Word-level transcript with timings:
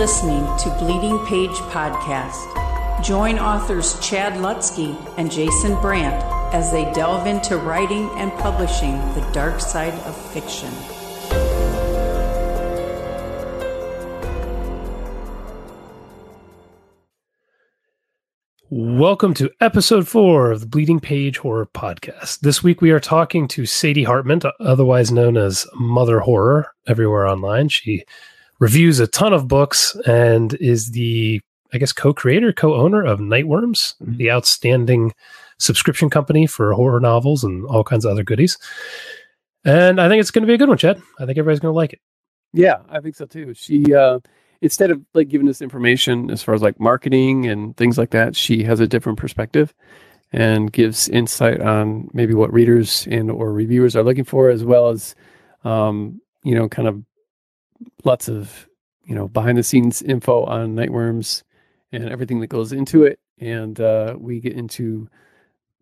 listening 0.00 0.46
to 0.56 0.70
Bleeding 0.78 1.18
Page 1.26 1.58
Podcast. 1.68 3.04
Join 3.04 3.38
authors 3.38 4.00
Chad 4.00 4.32
Lutzke 4.32 4.96
and 5.18 5.30
Jason 5.30 5.78
Brant 5.82 6.24
as 6.54 6.72
they 6.72 6.90
delve 6.94 7.26
into 7.26 7.58
writing 7.58 8.08
and 8.16 8.32
publishing 8.38 8.96
the 9.12 9.20
dark 9.34 9.60
side 9.60 9.92
of 10.06 10.16
fiction. 10.32 10.72
Welcome 18.70 19.34
to 19.34 19.50
episode 19.60 20.08
four 20.08 20.50
of 20.50 20.60
the 20.60 20.66
Bleeding 20.66 21.00
Page 21.00 21.36
Horror 21.36 21.66
Podcast. 21.66 22.40
This 22.40 22.62
week 22.62 22.80
we 22.80 22.90
are 22.90 23.00
talking 23.00 23.46
to 23.48 23.66
Sadie 23.66 24.04
Hartmann, 24.04 24.40
otherwise 24.60 25.12
known 25.12 25.36
as 25.36 25.66
Mother 25.74 26.20
Horror, 26.20 26.72
everywhere 26.86 27.26
online. 27.26 27.68
She 27.68 28.06
reviews 28.60 29.00
a 29.00 29.06
ton 29.08 29.32
of 29.32 29.48
books 29.48 29.96
and 30.06 30.54
is 30.54 30.92
the, 30.92 31.40
I 31.72 31.78
guess, 31.78 31.92
co 31.92 32.14
creator, 32.14 32.52
co 32.52 32.74
owner 32.74 33.02
of 33.02 33.18
Nightworms, 33.18 33.96
mm-hmm. 33.96 34.16
the 34.16 34.30
outstanding 34.30 35.12
subscription 35.58 36.08
company 36.08 36.46
for 36.46 36.72
horror 36.72 37.00
novels 37.00 37.42
and 37.42 37.66
all 37.66 37.82
kinds 37.82 38.04
of 38.04 38.12
other 38.12 38.22
goodies. 38.22 38.56
And 39.64 40.00
I 40.00 40.08
think 40.08 40.20
it's 40.20 40.30
going 40.30 40.42
to 40.42 40.46
be 40.46 40.54
a 40.54 40.58
good 40.58 40.68
one, 40.68 40.78
Chad. 40.78 41.02
I 41.18 41.26
think 41.26 41.36
everybody's 41.36 41.60
going 41.60 41.72
to 41.72 41.76
like 41.76 41.92
it. 41.92 42.00
Yeah, 42.52 42.78
I 42.88 43.00
think 43.00 43.16
so 43.16 43.26
too. 43.26 43.52
She, 43.54 43.94
uh, 43.94 44.20
instead 44.62 44.90
of 44.90 45.02
like 45.14 45.28
giving 45.28 45.48
us 45.48 45.60
information 45.60 46.30
as 46.30 46.42
far 46.42 46.54
as 46.54 46.62
like 46.62 46.80
marketing 46.80 47.46
and 47.46 47.76
things 47.76 47.98
like 47.98 48.10
that, 48.10 48.34
she 48.36 48.62
has 48.64 48.80
a 48.80 48.86
different 48.86 49.18
perspective 49.18 49.74
and 50.32 50.72
gives 50.72 51.08
insight 51.08 51.60
on 51.60 52.08
maybe 52.12 52.34
what 52.34 52.52
readers 52.52 53.06
and 53.10 53.30
or 53.30 53.52
reviewers 53.52 53.96
are 53.96 54.02
looking 54.02 54.24
for, 54.24 54.48
as 54.48 54.64
well 54.64 54.88
as 54.88 55.14
um, 55.64 56.20
you 56.42 56.54
know, 56.54 56.68
kind 56.68 56.88
of 56.88 57.02
lots 58.04 58.28
of 58.28 58.68
you 59.04 59.14
know 59.14 59.28
behind 59.28 59.58
the 59.58 59.62
scenes 59.62 60.02
info 60.02 60.44
on 60.44 60.74
Nightworms 60.74 61.42
and 61.92 62.08
everything 62.08 62.40
that 62.40 62.48
goes 62.48 62.72
into 62.72 63.04
it. 63.04 63.18
And 63.38 63.80
uh, 63.80 64.16
we 64.18 64.40
get 64.40 64.52
into 64.52 65.08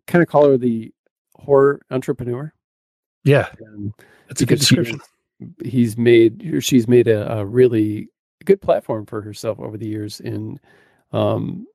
kind 0.07 0.21
of 0.21 0.29
call 0.29 0.49
her 0.49 0.57
the 0.57 0.91
horror 1.35 1.81
entrepreneur. 1.91 2.53
Yeah, 3.23 3.49
that's 4.27 4.41
a 4.41 4.45
good 4.45 4.59
description. 4.59 5.01
he's 5.63 5.97
made 5.97 6.53
or 6.53 6.61
she's 6.61 6.87
made 6.87 7.07
a, 7.07 7.39
a 7.39 7.45
really 7.45 8.09
good 8.45 8.61
platform 8.61 9.05
for 9.05 9.21
herself 9.21 9.59
over 9.59 9.77
the 9.77 9.87
years 9.87 10.19
in 10.19 10.59
um, 11.11 11.65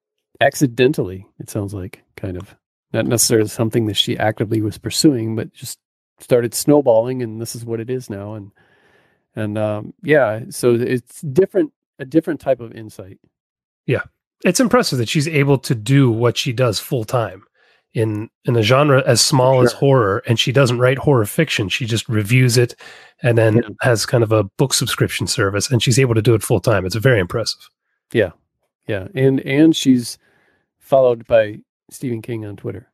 accidentally 0.40 1.26
it 1.38 1.48
sounds 1.48 1.72
like 1.72 2.02
kind 2.16 2.36
of 2.36 2.54
not 2.92 3.06
necessarily 3.06 3.48
something 3.48 3.86
that 3.86 3.94
she 3.94 4.18
actively 4.18 4.60
was 4.60 4.78
pursuing 4.78 5.36
but 5.36 5.52
just 5.52 5.78
started 6.18 6.54
snowballing 6.54 7.22
and 7.22 7.40
this 7.40 7.54
is 7.54 7.64
what 7.64 7.80
it 7.80 7.90
is 7.90 8.08
now 8.10 8.34
and 8.34 8.50
and 9.36 9.58
um, 9.58 9.94
yeah 10.02 10.40
so 10.50 10.74
it's 10.74 11.20
different 11.22 11.72
a 11.98 12.04
different 12.04 12.40
type 12.40 12.60
of 12.60 12.72
insight. 12.72 13.18
Yeah. 13.86 14.02
It's 14.44 14.60
impressive 14.60 14.98
that 14.98 15.08
she's 15.08 15.28
able 15.28 15.58
to 15.58 15.74
do 15.74 16.10
what 16.10 16.36
she 16.36 16.52
does 16.52 16.78
full 16.78 17.04
time 17.04 17.44
in 17.94 18.28
in 18.44 18.56
a 18.56 18.62
genre 18.62 19.02
as 19.06 19.20
small 19.20 19.54
sure. 19.54 19.64
as 19.64 19.72
horror 19.72 20.22
and 20.26 20.38
she 20.38 20.52
doesn't 20.52 20.78
write 20.78 20.98
horror 20.98 21.24
fiction. 21.24 21.68
She 21.68 21.86
just 21.86 22.08
reviews 22.08 22.58
it 22.58 22.74
and 23.22 23.38
then 23.38 23.56
yeah. 23.56 23.62
has 23.82 24.04
kind 24.04 24.24
of 24.24 24.32
a 24.32 24.44
book 24.44 24.74
subscription 24.74 25.26
service 25.26 25.70
and 25.70 25.82
she's 25.82 25.98
able 25.98 26.14
to 26.14 26.22
do 26.22 26.34
it 26.34 26.42
full 26.42 26.60
time 26.60 26.84
it's 26.84 26.96
very 26.96 27.20
impressive. 27.20 27.68
Yeah. 28.12 28.32
Yeah. 28.86 29.08
And 29.14 29.40
and 29.40 29.74
she's 29.74 30.18
followed 30.78 31.26
by 31.26 31.60
stephen 31.90 32.20
king 32.20 32.44
on 32.44 32.56
twitter 32.56 32.90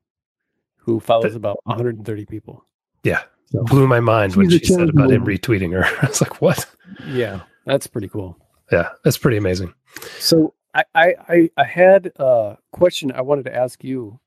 who 0.76 1.00
follows 1.00 1.34
about 1.34 1.58
130 1.64 2.26
people. 2.26 2.64
Yeah 3.02 3.22
so, 3.50 3.62
blew 3.64 3.86
my 3.86 4.00
mind 4.00 4.36
when 4.36 4.48
she 4.50 4.64
said 4.64 4.88
about 4.88 5.10
him 5.10 5.24
retweeting 5.24 5.72
her 5.72 5.84
i 6.02 6.06
was 6.06 6.20
like 6.20 6.40
what 6.40 6.66
yeah 7.06 7.40
that's 7.66 7.86
pretty 7.86 8.08
cool 8.08 8.36
yeah 8.72 8.90
that's 9.04 9.18
pretty 9.18 9.36
amazing 9.36 9.72
so 10.18 10.54
I, 10.74 10.84
I, 10.94 11.50
I 11.56 11.64
had 11.64 12.12
a 12.16 12.56
question 12.72 13.12
I 13.12 13.22
wanted 13.22 13.46
to 13.46 13.54
ask 13.54 13.82
you 13.82 14.20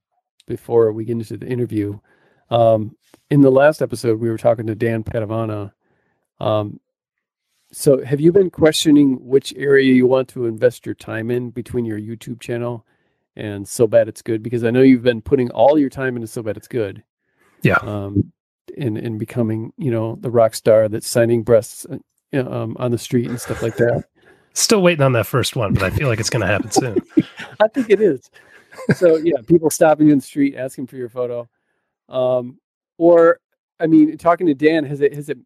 before 0.45 0.91
we 0.91 1.05
get 1.05 1.13
into 1.13 1.37
the 1.37 1.47
interview. 1.47 1.99
Um, 2.49 2.95
in 3.29 3.41
the 3.41 3.51
last 3.51 3.81
episode, 3.81 4.19
we 4.19 4.29
were 4.29 4.37
talking 4.37 4.67
to 4.67 4.75
Dan 4.75 5.03
Padavona. 5.03 5.71
Um, 6.39 6.79
so, 7.71 8.03
have 8.03 8.19
you 8.19 8.31
been 8.31 8.51
questioning 8.51 9.25
which 9.25 9.53
area 9.57 9.93
you 9.93 10.05
want 10.05 10.27
to 10.29 10.45
invest 10.45 10.85
your 10.85 10.95
time 10.95 11.31
in 11.31 11.49
between 11.49 11.85
your 11.85 11.99
YouTube 11.99 12.39
channel 12.39 12.85
and 13.35 13.67
So 13.67 13.87
Bad 13.87 14.07
It's 14.07 14.21
Good? 14.21 14.43
Because 14.43 14.63
I 14.63 14.69
know 14.69 14.81
you've 14.81 15.01
been 15.01 15.21
putting 15.21 15.49
all 15.51 15.79
your 15.79 15.89
time 15.89 16.15
into 16.15 16.27
So 16.27 16.43
Bad 16.43 16.57
It's 16.57 16.67
Good. 16.67 17.03
Yeah. 17.63 17.77
Um, 17.81 18.31
in 18.77 18.97
in 18.97 19.17
becoming, 19.17 19.73
you 19.77 19.91
know, 19.91 20.17
the 20.19 20.31
rock 20.31 20.55
star 20.55 20.87
that's 20.89 21.07
signing 21.07 21.43
breasts 21.43 21.85
uh, 22.33 22.39
um, 22.39 22.75
on 22.79 22.91
the 22.91 22.97
street 22.97 23.29
and 23.29 23.39
stuff 23.39 23.61
like 23.61 23.75
that. 23.77 24.05
Still 24.53 24.81
waiting 24.83 25.03
on 25.03 25.13
that 25.13 25.25
first 25.25 25.55
one, 25.55 25.73
but 25.73 25.81
I 25.81 25.89
feel 25.89 26.07
like 26.07 26.19
it's 26.19 26.29
going 26.29 26.41
to 26.41 26.47
happen 26.47 26.69
soon. 26.69 27.01
I 27.59 27.67
think 27.69 27.89
it 27.89 27.99
is 27.99 28.29
so 28.95 29.17
yeah, 29.17 29.37
people 29.47 29.69
stopping 29.69 30.07
you 30.07 30.13
in 30.13 30.19
the 30.19 30.25
street 30.25 30.55
asking 30.55 30.87
for 30.87 30.95
your 30.95 31.09
photo, 31.09 31.49
um, 32.09 32.59
or 32.97 33.39
I 33.79 33.87
mean, 33.87 34.17
talking 34.17 34.47
to 34.47 34.53
Dan 34.53 34.85
has 34.85 35.01
it 35.01 35.13
has 35.13 35.29
it 35.29 35.37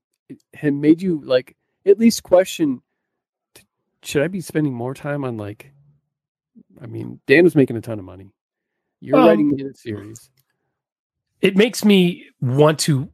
had 0.54 0.74
made 0.74 1.02
you 1.02 1.22
like 1.24 1.56
at 1.86 2.00
least 2.00 2.24
question 2.24 2.82
should 4.04 4.22
I 4.22 4.28
be 4.28 4.42
spending 4.42 4.74
more 4.74 4.94
time 4.94 5.24
on 5.24 5.38
like 5.38 5.72
I 6.82 6.86
mean, 6.86 7.20
Dan 7.28 7.44
was 7.44 7.56
making 7.56 7.78
a 7.78 7.82
ton 7.82 8.00
of 8.00 8.06
money. 8.06 8.32
You're 9.00 9.20
um, 9.20 9.28
writing 9.28 9.62
a 9.62 9.74
series. 9.74 10.30
It 11.42 11.56
makes 11.56 11.86
me 11.86 12.26
want 12.42 12.80
to 12.80 13.10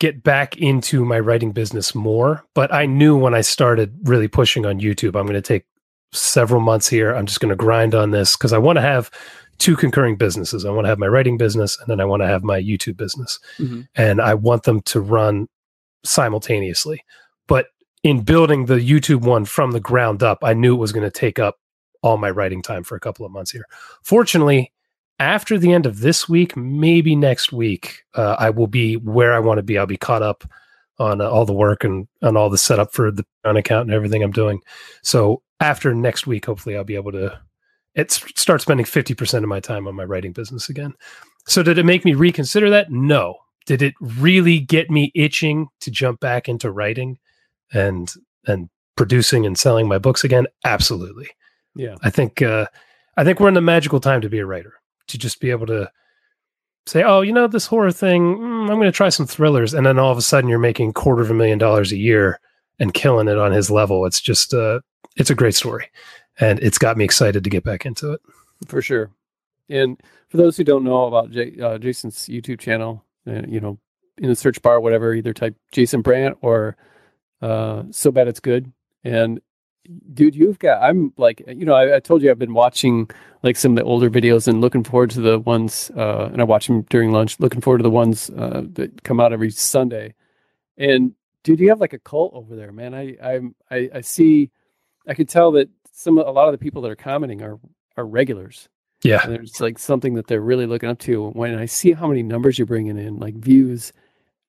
get 0.00 0.22
back 0.22 0.56
into 0.56 1.04
my 1.04 1.18
writing 1.18 1.52
business 1.52 1.94
more, 1.94 2.44
but 2.54 2.72
I 2.72 2.86
knew 2.86 3.16
when 3.16 3.34
I 3.34 3.40
started 3.40 3.96
really 4.04 4.28
pushing 4.28 4.64
on 4.64 4.80
YouTube, 4.80 5.18
I'm 5.18 5.26
going 5.26 5.34
to 5.34 5.42
take 5.42 5.64
several 6.12 6.60
months 6.60 6.88
here. 6.88 7.14
I'm 7.14 7.26
just 7.26 7.40
going 7.40 7.50
to 7.50 7.56
grind 7.56 7.94
on 7.94 8.10
this 8.10 8.36
because 8.36 8.52
I 8.52 8.58
want 8.58 8.76
to 8.76 8.82
have 8.82 9.10
two 9.58 9.76
concurring 9.76 10.16
businesses. 10.16 10.64
I 10.64 10.70
want 10.70 10.84
to 10.84 10.88
have 10.88 10.98
my 10.98 11.08
writing 11.08 11.36
business 11.36 11.78
and 11.80 11.88
then 11.88 12.00
I 12.00 12.04
want 12.04 12.22
to 12.22 12.28
have 12.28 12.44
my 12.44 12.60
YouTube 12.60 12.96
business. 12.96 13.38
Mm-hmm. 13.58 13.82
And 13.96 14.20
I 14.20 14.34
want 14.34 14.62
them 14.62 14.80
to 14.82 15.00
run 15.00 15.48
simultaneously. 16.04 17.04
But 17.48 17.66
in 18.04 18.22
building 18.22 18.66
the 18.66 18.76
YouTube 18.76 19.22
one 19.22 19.44
from 19.44 19.72
the 19.72 19.80
ground 19.80 20.22
up, 20.22 20.38
I 20.42 20.54
knew 20.54 20.74
it 20.74 20.78
was 20.78 20.92
going 20.92 21.04
to 21.04 21.10
take 21.10 21.38
up 21.38 21.58
all 22.02 22.16
my 22.16 22.30
writing 22.30 22.62
time 22.62 22.84
for 22.84 22.94
a 22.94 23.00
couple 23.00 23.26
of 23.26 23.32
months 23.32 23.50
here. 23.50 23.64
Fortunately, 24.02 24.72
after 25.18 25.58
the 25.58 25.72
end 25.72 25.86
of 25.86 26.00
this 26.00 26.28
week, 26.28 26.56
maybe 26.56 27.16
next 27.16 27.52
week, 27.52 28.02
uh, 28.14 28.36
I 28.38 28.50
will 28.50 28.66
be 28.66 28.96
where 28.96 29.34
I 29.34 29.40
want 29.40 29.58
to 29.58 29.62
be. 29.62 29.78
I'll 29.78 29.86
be 29.86 29.96
caught 29.96 30.22
up 30.22 30.44
on 30.98 31.20
uh, 31.20 31.28
all 31.28 31.44
the 31.44 31.52
work 31.52 31.84
and 31.84 32.06
on 32.22 32.36
all 32.36 32.50
the 32.50 32.58
setup 32.58 32.92
for 32.92 33.10
the 33.10 33.24
account 33.44 33.86
and 33.86 33.94
everything 33.94 34.22
I'm 34.22 34.32
doing. 34.32 34.60
So 35.02 35.42
after 35.60 35.94
next 35.94 36.26
week, 36.26 36.46
hopefully, 36.46 36.76
I'll 36.76 36.84
be 36.84 36.96
able 36.96 37.12
to 37.12 37.38
it 37.94 38.12
start 38.12 38.60
spending 38.60 38.86
50% 38.86 39.38
of 39.38 39.48
my 39.48 39.60
time 39.60 39.88
on 39.88 39.94
my 39.94 40.04
writing 40.04 40.32
business 40.32 40.68
again. 40.68 40.94
So 41.46 41.62
did 41.62 41.78
it 41.78 41.86
make 41.86 42.04
me 42.04 42.14
reconsider 42.14 42.70
that? 42.70 42.90
No. 42.90 43.36
Did 43.66 43.82
it 43.82 43.94
really 44.00 44.60
get 44.60 44.90
me 44.90 45.10
itching 45.14 45.66
to 45.80 45.90
jump 45.90 46.20
back 46.20 46.48
into 46.48 46.70
writing 46.70 47.18
and 47.72 48.12
and 48.46 48.70
producing 48.96 49.44
and 49.44 49.58
selling 49.58 49.88
my 49.88 49.98
books 49.98 50.24
again? 50.24 50.46
Absolutely. 50.64 51.28
Yeah. 51.74 51.96
I 52.02 52.10
think 52.10 52.40
uh 52.40 52.66
I 53.16 53.24
think 53.24 53.40
we're 53.40 53.48
in 53.48 53.54
the 53.54 53.60
magical 53.60 54.00
time 54.00 54.20
to 54.20 54.28
be 54.28 54.38
a 54.38 54.46
writer. 54.46 54.74
To 55.08 55.18
just 55.18 55.40
be 55.40 55.50
able 55.50 55.66
to 55.66 55.90
say, 56.86 57.02
"Oh, 57.02 57.20
you 57.20 57.32
know 57.32 57.46
this 57.46 57.66
horror 57.66 57.92
thing, 57.92 58.36
mm, 58.36 58.62
I'm 58.62 58.76
going 58.76 58.82
to 58.82 58.92
try 58.92 59.08
some 59.08 59.26
thrillers." 59.26 59.74
And 59.74 59.86
then 59.86 59.98
all 59.98 60.12
of 60.12 60.18
a 60.18 60.22
sudden 60.22 60.48
you're 60.48 60.58
making 60.58 60.92
quarter 60.92 61.22
of 61.22 61.30
a 61.30 61.34
million 61.34 61.58
dollars 61.58 61.92
a 61.92 61.96
year 61.96 62.40
and 62.78 62.94
killing 62.94 63.28
it 63.28 63.38
on 63.38 63.52
his 63.52 63.70
level. 63.70 64.06
It's 64.06 64.20
just 64.20 64.54
uh 64.54 64.80
it's 65.16 65.30
a 65.30 65.34
great 65.34 65.54
story 65.54 65.90
and 66.38 66.58
it's 66.60 66.78
got 66.78 66.96
me 66.96 67.04
excited 67.04 67.44
to 67.44 67.50
get 67.50 67.64
back 67.64 67.84
into 67.84 68.12
it. 68.12 68.20
For 68.66 68.80
sure. 68.82 69.10
And 69.68 70.00
for 70.28 70.36
those 70.36 70.56
who 70.56 70.64
don't 70.64 70.84
know 70.84 71.06
about 71.06 71.36
uh, 71.36 71.78
Jason's 71.78 72.26
YouTube 72.28 72.60
channel, 72.60 73.04
uh, 73.26 73.42
you 73.46 73.60
know, 73.60 73.78
in 74.16 74.28
the 74.28 74.36
search 74.36 74.62
bar, 74.62 74.80
whatever, 74.80 75.14
either 75.14 75.34
type 75.34 75.56
Jason 75.72 76.00
Brant 76.00 76.38
or 76.40 76.76
uh, 77.42 77.84
So 77.90 78.10
Bad 78.10 78.28
It's 78.28 78.40
Good. 78.40 78.72
And 79.04 79.40
dude, 80.12 80.34
you've 80.34 80.58
got, 80.58 80.82
I'm 80.82 81.12
like, 81.16 81.42
you 81.46 81.64
know, 81.64 81.74
I, 81.74 81.96
I, 81.96 82.00
told 82.00 82.22
you 82.22 82.30
I've 82.30 82.38
been 82.38 82.54
watching 82.54 83.10
like 83.42 83.56
some 83.56 83.72
of 83.72 83.76
the 83.76 83.84
older 83.84 84.10
videos 84.10 84.48
and 84.48 84.60
looking 84.60 84.84
forward 84.84 85.10
to 85.10 85.20
the 85.20 85.38
ones, 85.38 85.90
uh, 85.96 86.28
and 86.32 86.40
I 86.40 86.44
watch 86.44 86.66
them 86.66 86.82
during 86.82 87.12
lunch, 87.12 87.40
looking 87.40 87.60
forward 87.60 87.78
to 87.78 87.82
the 87.82 87.90
ones 87.90 88.30
uh, 88.30 88.62
that 88.72 89.02
come 89.02 89.20
out 89.20 89.32
every 89.32 89.50
Sunday. 89.50 90.14
And 90.76 91.14
dude, 91.42 91.60
you 91.60 91.70
have 91.70 91.80
like 91.80 91.92
a 91.92 91.98
cult 91.98 92.34
over 92.34 92.54
there, 92.54 92.72
man. 92.72 92.94
I, 92.94 93.16
I, 93.22 93.40
I, 93.70 93.90
I 93.94 94.00
see, 94.00 94.50
I 95.06 95.14
could 95.14 95.28
tell 95.28 95.52
that 95.52 95.70
some 95.92 96.18
a 96.18 96.30
lot 96.30 96.46
of 96.46 96.52
the 96.52 96.58
people 96.58 96.82
that 96.82 96.90
are 96.90 96.96
commenting 96.96 97.42
are 97.42 97.58
are 97.96 98.06
regulars. 98.06 98.68
Yeah, 99.02 99.20
and 99.24 99.32
there's 99.32 99.60
like 99.60 99.78
something 99.78 100.14
that 100.14 100.26
they're 100.26 100.40
really 100.40 100.66
looking 100.66 100.88
up 100.88 100.98
to. 101.00 101.30
When 101.30 101.56
I 101.56 101.66
see 101.66 101.92
how 101.92 102.06
many 102.06 102.22
numbers 102.22 102.58
you're 102.58 102.66
bringing 102.66 102.98
in, 102.98 103.18
like 103.18 103.34
views, 103.34 103.92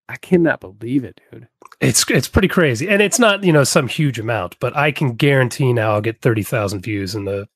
I 0.09 0.17
cannot 0.17 0.59
believe 0.59 1.03
it, 1.03 1.21
dude. 1.31 1.47
It's 1.79 2.09
it's 2.09 2.27
pretty 2.27 2.47
crazy, 2.47 2.89
and 2.89 3.00
it's 3.00 3.19
not 3.19 3.44
you 3.44 3.53
know 3.53 3.63
some 3.63 3.88
huge 3.88 4.17
amount, 4.19 4.59
but 4.59 4.75
I 4.75 4.91
can 4.91 5.13
guarantee 5.13 5.71
now 5.71 5.94
I'll 5.94 6.01
get 6.01 6.21
thirty 6.21 6.41
thousand 6.41 6.81
views 6.81 7.13
in 7.13 7.25
the 7.25 7.47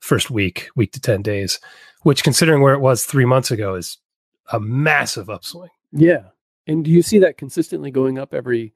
first 0.00 0.28
week, 0.28 0.68
week 0.74 0.92
to 0.92 1.00
ten 1.00 1.22
days, 1.22 1.60
which 2.02 2.24
considering 2.24 2.60
where 2.60 2.74
it 2.74 2.80
was 2.80 3.04
three 3.04 3.24
months 3.24 3.52
ago 3.52 3.76
is 3.76 3.98
a 4.52 4.58
massive 4.58 5.30
upswing. 5.30 5.70
Yeah, 5.92 6.24
and 6.66 6.84
do 6.84 6.90
you 6.90 7.02
see 7.02 7.20
that 7.20 7.38
consistently 7.38 7.92
going 7.92 8.18
up 8.18 8.34
every 8.34 8.74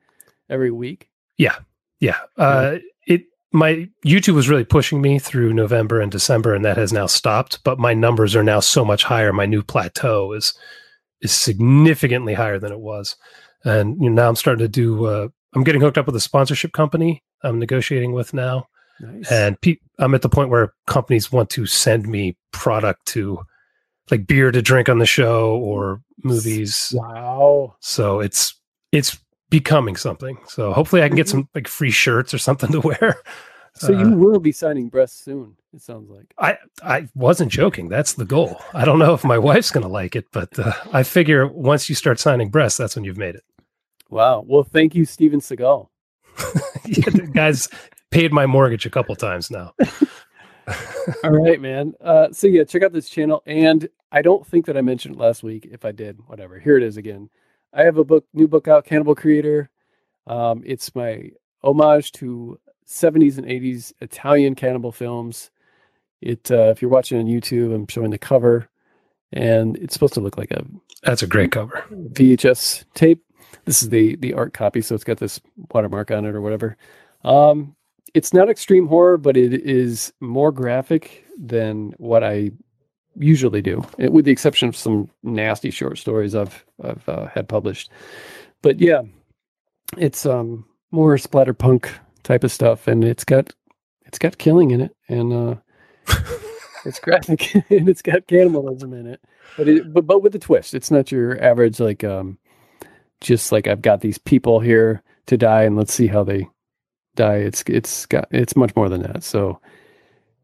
every 0.49 0.71
week? 0.71 1.11
Yeah, 1.37 1.57
yeah. 1.99 2.19
Uh, 2.39 2.77
it 3.09 3.25
my 3.53 3.89
YouTube 4.05 4.35
was 4.35 4.49
really 4.49 4.65
pushing 4.65 5.03
me 5.03 5.19
through 5.19 5.53
November 5.53 6.01
and 6.01 6.13
December, 6.13 6.55
and 6.55 6.65
that 6.65 6.77
has 6.77 6.93
now 6.93 7.07
stopped. 7.07 7.65
But 7.65 7.81
my 7.81 7.93
numbers 7.93 8.37
are 8.37 8.45
now 8.45 8.61
so 8.61 8.85
much 8.85 9.03
higher. 9.03 9.33
My 9.33 9.47
new 9.47 9.65
plateau 9.65 10.33
is 10.33 10.55
is 11.21 11.33
significantly 11.33 12.35
higher 12.35 12.59
than 12.59 12.73
it 12.73 12.81
was, 12.81 13.17
and 13.65 14.01
you 14.03 14.11
know, 14.11 14.23
now 14.23 14.29
I'm 14.29 14.37
starting 14.37 14.65
to 14.65 14.69
do. 14.69 15.07
Uh, 15.07 15.29
I'm 15.55 15.65
getting 15.65 15.81
hooked 15.81 15.99
up 15.99 16.07
with 16.07 16.17
a 16.17 16.21
sponsorship 16.21 16.73
company. 16.73 17.23
I'm 17.43 17.59
negotiating 17.59 18.13
with 18.13 18.35
now, 18.35 18.69
nice. 19.01 19.31
and 19.31 19.61
pe- 19.61 19.79
I'm 19.99 20.15
at 20.15 20.23
the 20.23 20.29
point 20.29 20.51
where 20.51 20.75
companies 20.87 21.33
want 21.33 21.51
to 21.51 21.67
send 21.67 22.07
me 22.07 22.37
product 22.53 23.07
to, 23.07 23.41
like 24.11 24.27
beer 24.27 24.51
to 24.51 24.63
drink 24.63 24.89
on 24.89 24.99
the 24.99 25.07
show 25.07 25.57
or 25.57 26.03
movies. 26.23 26.93
Wow! 26.95 27.77
So 27.81 28.21
it's 28.21 28.59
it's 28.93 29.19
becoming 29.51 29.97
something. 29.97 30.39
So 30.47 30.73
hopefully 30.73 31.03
I 31.03 31.09
can 31.09 31.17
get 31.17 31.27
mm-hmm. 31.27 31.39
some 31.39 31.49
like 31.55 31.69
free 31.69 31.91
shirts 31.91 32.35
or 32.35 32.39
something 32.39 32.73
to 32.73 32.81
wear. 32.81 33.17
So 33.75 33.95
uh, 33.95 33.99
you 33.99 34.11
will 34.13 34.41
be 34.41 34.53
signing 34.53 34.89
breasts 34.89 35.23
soon. 35.23 35.57
It 35.77 35.83
sounds 35.83 36.09
like. 36.09 36.33
I 36.39 36.57
I 36.83 37.07
wasn't 37.15 37.53
joking. 37.53 37.91
That's 37.91 38.15
the 38.15 38.25
goal. 38.25 38.59
I 38.73 38.87
don't 38.87 38.99
know 38.99 39.13
if 39.13 39.25
my 39.25 39.37
wife's 39.51 39.71
going 39.71 39.83
to 39.83 39.93
like 39.93 40.17
it, 40.17 40.25
but 40.33 40.59
uh, 40.59 40.73
I 40.91 41.03
figure 41.03 41.47
once 41.47 41.91
you 41.91 41.95
start 41.95 42.19
signing 42.19 42.49
breasts, 42.49 42.79
that's 42.79 42.97
when 42.97 43.05
you've 43.05 43.19
made 43.19 43.35
it. 43.35 43.45
Wow. 44.09 44.43
Well, 44.47 44.65
thank 44.65 44.95
you, 44.95 45.05
Steven 45.05 45.39
Seagal. 45.39 45.89
yeah, 46.87 47.11
guy's 47.35 47.69
paid 48.11 48.33
my 48.33 48.47
mortgage 48.47 48.87
a 48.87 48.91
couple 48.91 49.15
times 49.17 49.51
now. 49.51 49.75
All 51.23 51.31
right, 51.31 51.61
man. 51.61 51.93
Uh, 52.01 52.29
so 52.33 52.47
yeah, 52.47 52.65
check 52.65 52.83
out 52.83 52.95
this 52.95 53.11
channel. 53.11 53.43
And 53.45 53.87
I 54.11 54.23
don't 54.23 54.47
think 54.47 54.65
that 54.67 54.79
I 54.79 54.81
mentioned 54.81 55.17
it 55.17 55.21
last 55.21 55.43
week. 55.43 55.69
If 55.71 55.85
I 55.85 55.93
did, 55.93 56.21
whatever. 56.27 56.59
Here 56.59 56.79
it 56.79 56.85
is 56.85 56.97
again. 56.97 57.29
I 57.75 57.83
have 57.83 57.99
a 57.99 58.05
book, 58.05 58.25
new 58.33 58.49
book 58.49 58.67
out, 58.67 58.87
Cannibal 58.87 59.15
Crater. 59.15 59.69
Um, 60.27 60.63
it's 60.65 60.95
my 60.95 61.33
homage 61.63 62.13
to 62.13 62.59
70s 62.87 63.37
and 63.37 63.47
80s 63.47 63.93
Italian 64.01 64.55
cannibal 64.55 64.91
films. 64.91 65.51
It, 66.21 66.51
uh, 66.51 66.71
if 66.71 66.81
you're 66.81 66.91
watching 66.91 67.19
on 67.19 67.27
YouTube, 67.27 67.75
I'm 67.75 67.87
showing 67.89 68.11
the 68.11 68.19
cover, 68.19 68.69
and 69.33 69.77
it's 69.77 69.95
supposed 69.95 70.15
to 70.15 70.21
look 70.21 70.39
like 70.39 70.51
a. 70.51 70.65
That's 71.03 71.23
a 71.23 71.27
great 71.27 71.53
cover. 71.53 71.85
VHS 71.91 72.85
tape. 72.95 73.23
This 73.65 73.83
is 73.83 73.91
the 73.91 74.17
the 74.17 74.35
art 74.35 74.55
copy, 74.55 74.81
so 74.81 74.95
it's 74.95 75.05
got 75.05 75.19
this 75.19 75.41
watermark 75.73 76.11
on 76.11 76.25
it 76.25 76.35
or 76.35 76.41
whatever. 76.41 76.77
Um, 77.25 77.75
it's 78.15 78.33
not 78.33 78.49
extreme 78.49 78.87
horror, 78.87 79.19
but 79.19 79.37
it 79.37 79.53
is 79.53 80.13
more 80.21 80.53
graphic 80.53 81.25
than 81.39 81.93
what 81.99 82.25
I 82.25 82.53
usually 83.19 83.63
do, 83.63 83.85
it, 83.99 84.13
with 84.13 84.25
the 84.25 84.31
exception 84.31 84.69
of 84.69 84.77
some 84.77 85.11
nasty 85.23 85.71
short 85.71 85.99
stories 85.99 86.35
I've 86.35 86.65
I've 86.83 87.09
uh, 87.09 87.27
had 87.27 87.49
published. 87.49 87.91
But 88.63 88.81
yeah, 88.81 89.03
it's 89.97 90.27
um 90.27 90.65
more 90.91 91.17
splatterpunk 91.17 91.91
type 92.23 92.45
of 92.45 92.53
stuff, 92.53 92.87
and 92.87 93.05
it's 93.05 93.25
got 93.25 93.53
it's 94.03 94.19
got 94.19 94.39
killing 94.39 94.71
in 94.71 94.81
it, 94.81 94.97
and 95.09 95.33
uh, 95.33 95.55
it's 96.85 97.01
graphic 97.01 97.55
and 97.71 97.89
it's 97.89 98.03
got 98.03 98.27
cannibalism 98.27 98.93
in 98.93 99.07
it, 99.07 99.21
but 99.57 99.69
it 99.69 99.93
but 99.93 100.07
but 100.07 100.23
with 100.23 100.35
a 100.35 100.39
twist. 100.39 100.75
It's 100.75 100.91
not 100.91 101.13
your 101.13 101.43
average 101.43 101.81
like 101.81 102.05
um 102.05 102.39
just 103.21 103.53
like 103.53 103.67
I've 103.67 103.83
got 103.83 104.01
these 104.01 104.19
people 104.19 104.61
here 104.61 105.03
to 105.27 105.37
die, 105.37 105.63
and 105.63 105.77
let's 105.77 105.93
see 105.95 106.07
how 106.07 106.25
they 106.25 106.49
die. 107.15 107.37
It's 107.37 107.63
it's 107.67 108.07
got 108.07 108.29
it's 108.31 108.57
much 108.57 108.75
more 108.77 108.89
than 108.89 109.03
that. 109.03 109.25
So 109.25 109.61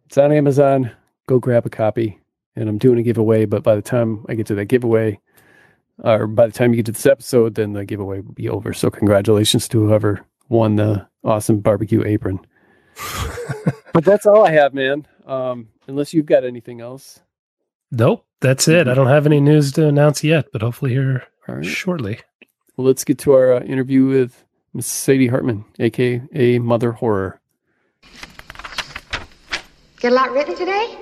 it's 0.06 0.18
on 0.18 0.32
Amazon. 0.32 0.90
Go 1.26 1.38
grab 1.38 1.66
a 1.66 1.70
copy 1.70 2.18
and 2.56 2.68
I'm 2.68 2.78
doing 2.78 2.98
a 2.98 3.02
giveaway. 3.02 3.44
But 3.44 3.62
by 3.62 3.74
the 3.74 3.82
time 3.82 4.24
I 4.28 4.34
get 4.34 4.46
to 4.48 4.54
that 4.56 4.66
giveaway, 4.66 5.20
or 5.98 6.26
by 6.26 6.46
the 6.46 6.52
time 6.52 6.72
you 6.72 6.76
get 6.76 6.86
to 6.86 6.92
this 6.92 7.06
episode, 7.06 7.54
then 7.54 7.72
the 7.72 7.84
giveaway 7.84 8.20
will 8.20 8.32
be 8.32 8.48
over. 8.48 8.72
So 8.72 8.90
congratulations 8.90 9.68
to 9.68 9.86
whoever 9.86 10.24
won 10.48 10.76
the 10.76 11.06
awesome 11.24 11.60
barbecue 11.60 12.04
apron. 12.04 12.40
but 13.92 14.04
that's 14.04 14.26
all 14.26 14.44
I 14.44 14.52
have, 14.52 14.74
man. 14.74 15.06
Um, 15.26 15.68
unless 15.86 16.12
you've 16.12 16.26
got 16.26 16.44
anything 16.44 16.80
else. 16.80 17.20
Nope, 17.90 18.24
that's 18.40 18.68
it. 18.68 18.88
I 18.88 18.94
don't 18.94 19.06
have 19.06 19.26
any 19.26 19.40
news 19.40 19.72
to 19.72 19.86
announce 19.86 20.24
yet, 20.24 20.46
but 20.52 20.62
hopefully 20.62 20.92
here 20.92 21.24
right. 21.46 21.64
shortly. 21.64 22.20
Well, 22.76 22.86
let's 22.86 23.04
get 23.04 23.18
to 23.18 23.32
our 23.32 23.54
uh, 23.54 23.60
interview 23.60 24.06
with 24.06 24.44
Miss 24.72 24.86
Sadie 24.86 25.28
Hartmann, 25.28 25.64
aka 25.78 26.58
Mother 26.58 26.92
Horror. 26.92 27.40
Get 30.00 30.12
a 30.12 30.14
lot 30.14 30.32
written 30.32 30.56
today? 30.56 30.98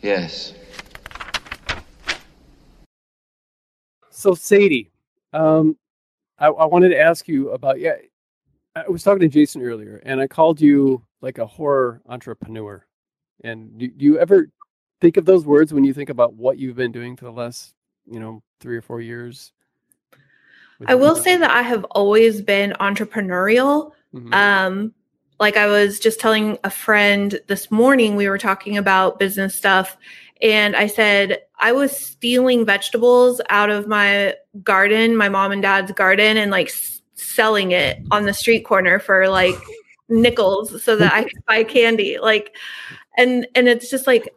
Yes. 0.00 0.54
So 4.10 4.34
Sadie, 4.34 4.90
um, 5.32 5.76
I, 6.38 6.46
I, 6.46 6.64
wanted 6.64 6.90
to 6.90 6.98
ask 6.98 7.28
you 7.28 7.50
about 7.50 7.80
yeah. 7.80 7.96
I 8.76 8.88
was 8.88 9.02
talking 9.02 9.20
to 9.20 9.28
Jason 9.28 9.62
earlier, 9.62 10.02
and 10.04 10.20
I 10.20 10.26
called 10.26 10.60
you 10.60 11.02
like 11.20 11.38
a 11.38 11.46
horror 11.46 12.02
entrepreneur. 12.08 12.84
And 13.44 13.78
do, 13.78 13.88
do 13.88 14.04
you 14.04 14.18
ever 14.18 14.48
think 15.00 15.16
of 15.16 15.24
those 15.24 15.44
words 15.44 15.72
when 15.72 15.84
you 15.84 15.94
think 15.94 16.10
about 16.10 16.34
what 16.34 16.58
you've 16.58 16.76
been 16.76 16.92
doing 16.92 17.16
for 17.16 17.24
the 17.24 17.32
last, 17.32 17.74
you 18.06 18.18
know, 18.18 18.42
three 18.60 18.76
or 18.76 18.82
four 18.82 19.00
years? 19.00 19.52
I 20.86 20.96
will 20.96 21.14
say 21.14 21.36
that 21.36 21.50
I 21.50 21.62
have 21.62 21.84
always 21.92 22.42
been 22.42 22.74
entrepreneurial. 22.80 23.92
Mm-hmm. 24.12 24.34
Um, 24.34 24.94
like 25.38 25.56
I 25.56 25.66
was 25.66 26.00
just 26.00 26.20
telling 26.20 26.58
a 26.64 26.70
friend 26.70 27.38
this 27.46 27.70
morning, 27.70 28.16
we 28.16 28.28
were 28.28 28.38
talking 28.38 28.76
about 28.76 29.18
business 29.18 29.54
stuff. 29.54 29.96
And 30.42 30.74
I 30.74 30.88
said, 30.88 31.38
I 31.58 31.72
was 31.72 31.96
stealing 31.96 32.66
vegetables 32.66 33.40
out 33.50 33.70
of 33.70 33.86
my 33.86 34.34
garden, 34.62 35.16
my 35.16 35.28
mom 35.28 35.52
and 35.52 35.62
dad's 35.62 35.92
garden, 35.92 36.36
and 36.36 36.50
like 36.50 36.70
selling 37.14 37.72
it 37.72 38.00
on 38.10 38.24
the 38.24 38.34
street 38.34 38.64
corner 38.64 38.98
for 38.98 39.28
like 39.28 39.56
nickels 40.08 40.82
so 40.82 40.96
that 40.96 41.12
I 41.12 41.22
could 41.22 41.44
buy 41.46 41.64
candy. 41.64 42.18
Like, 42.18 42.54
and, 43.16 43.46
and 43.54 43.68
it's 43.68 43.90
just 43.90 44.06
like, 44.06 44.28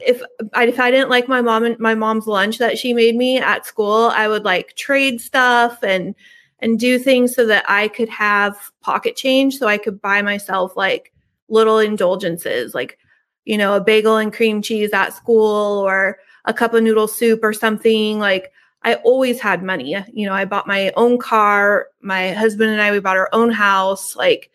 if 0.00 0.20
I, 0.52 0.64
if 0.64 0.80
I 0.80 0.90
didn't 0.90 1.10
like 1.10 1.28
my 1.28 1.40
mom 1.40 1.64
and 1.64 1.78
my 1.78 1.94
mom's 1.94 2.26
lunch 2.26 2.58
that 2.58 2.78
she 2.78 2.92
made 2.92 3.14
me 3.14 3.38
at 3.38 3.66
school, 3.66 4.10
I 4.12 4.26
would 4.26 4.44
like 4.44 4.74
trade 4.74 5.20
stuff 5.20 5.82
and 5.82 6.14
and 6.60 6.78
do 6.78 6.98
things 6.98 7.34
so 7.34 7.46
that 7.46 7.64
I 7.68 7.88
could 7.88 8.08
have 8.08 8.70
pocket 8.80 9.16
change 9.16 9.56
so 9.56 9.66
I 9.66 9.78
could 9.78 10.00
buy 10.00 10.22
myself 10.22 10.76
like 10.76 11.12
little 11.48 11.78
indulgences 11.78 12.74
like 12.74 12.98
you 13.44 13.58
know 13.58 13.74
a 13.74 13.80
bagel 13.80 14.16
and 14.16 14.32
cream 14.32 14.62
cheese 14.62 14.92
at 14.92 15.14
school 15.14 15.78
or 15.78 16.18
a 16.44 16.54
cup 16.54 16.74
of 16.74 16.82
noodle 16.82 17.08
soup 17.08 17.40
or 17.42 17.52
something 17.52 18.18
like 18.18 18.52
I 18.82 18.94
always 18.94 19.40
had 19.40 19.62
money. 19.62 19.96
You 20.12 20.26
know 20.26 20.32
I 20.32 20.44
bought 20.44 20.66
my 20.66 20.92
own 20.96 21.18
car 21.18 21.88
my 22.00 22.32
husband 22.32 22.70
and 22.70 22.80
I 22.80 22.90
we 22.90 23.00
bought 23.00 23.16
our 23.16 23.28
own 23.32 23.50
house 23.50 24.16
like 24.16 24.50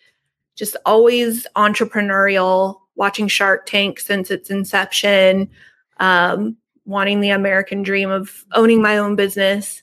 just 0.55 0.75
always 0.85 1.45
entrepreneurial 1.55 2.79
watching 2.95 3.27
Shark 3.27 3.65
Tank 3.65 3.99
since 3.99 4.31
its 4.31 4.49
inception 4.49 5.49
um 5.99 6.57
wanting 6.85 7.19
the 7.21 7.29
American 7.31 7.83
dream 7.83 8.09
of 8.09 8.45
owning 8.53 8.81
my 8.81 8.97
own 8.97 9.15
business. 9.15 9.81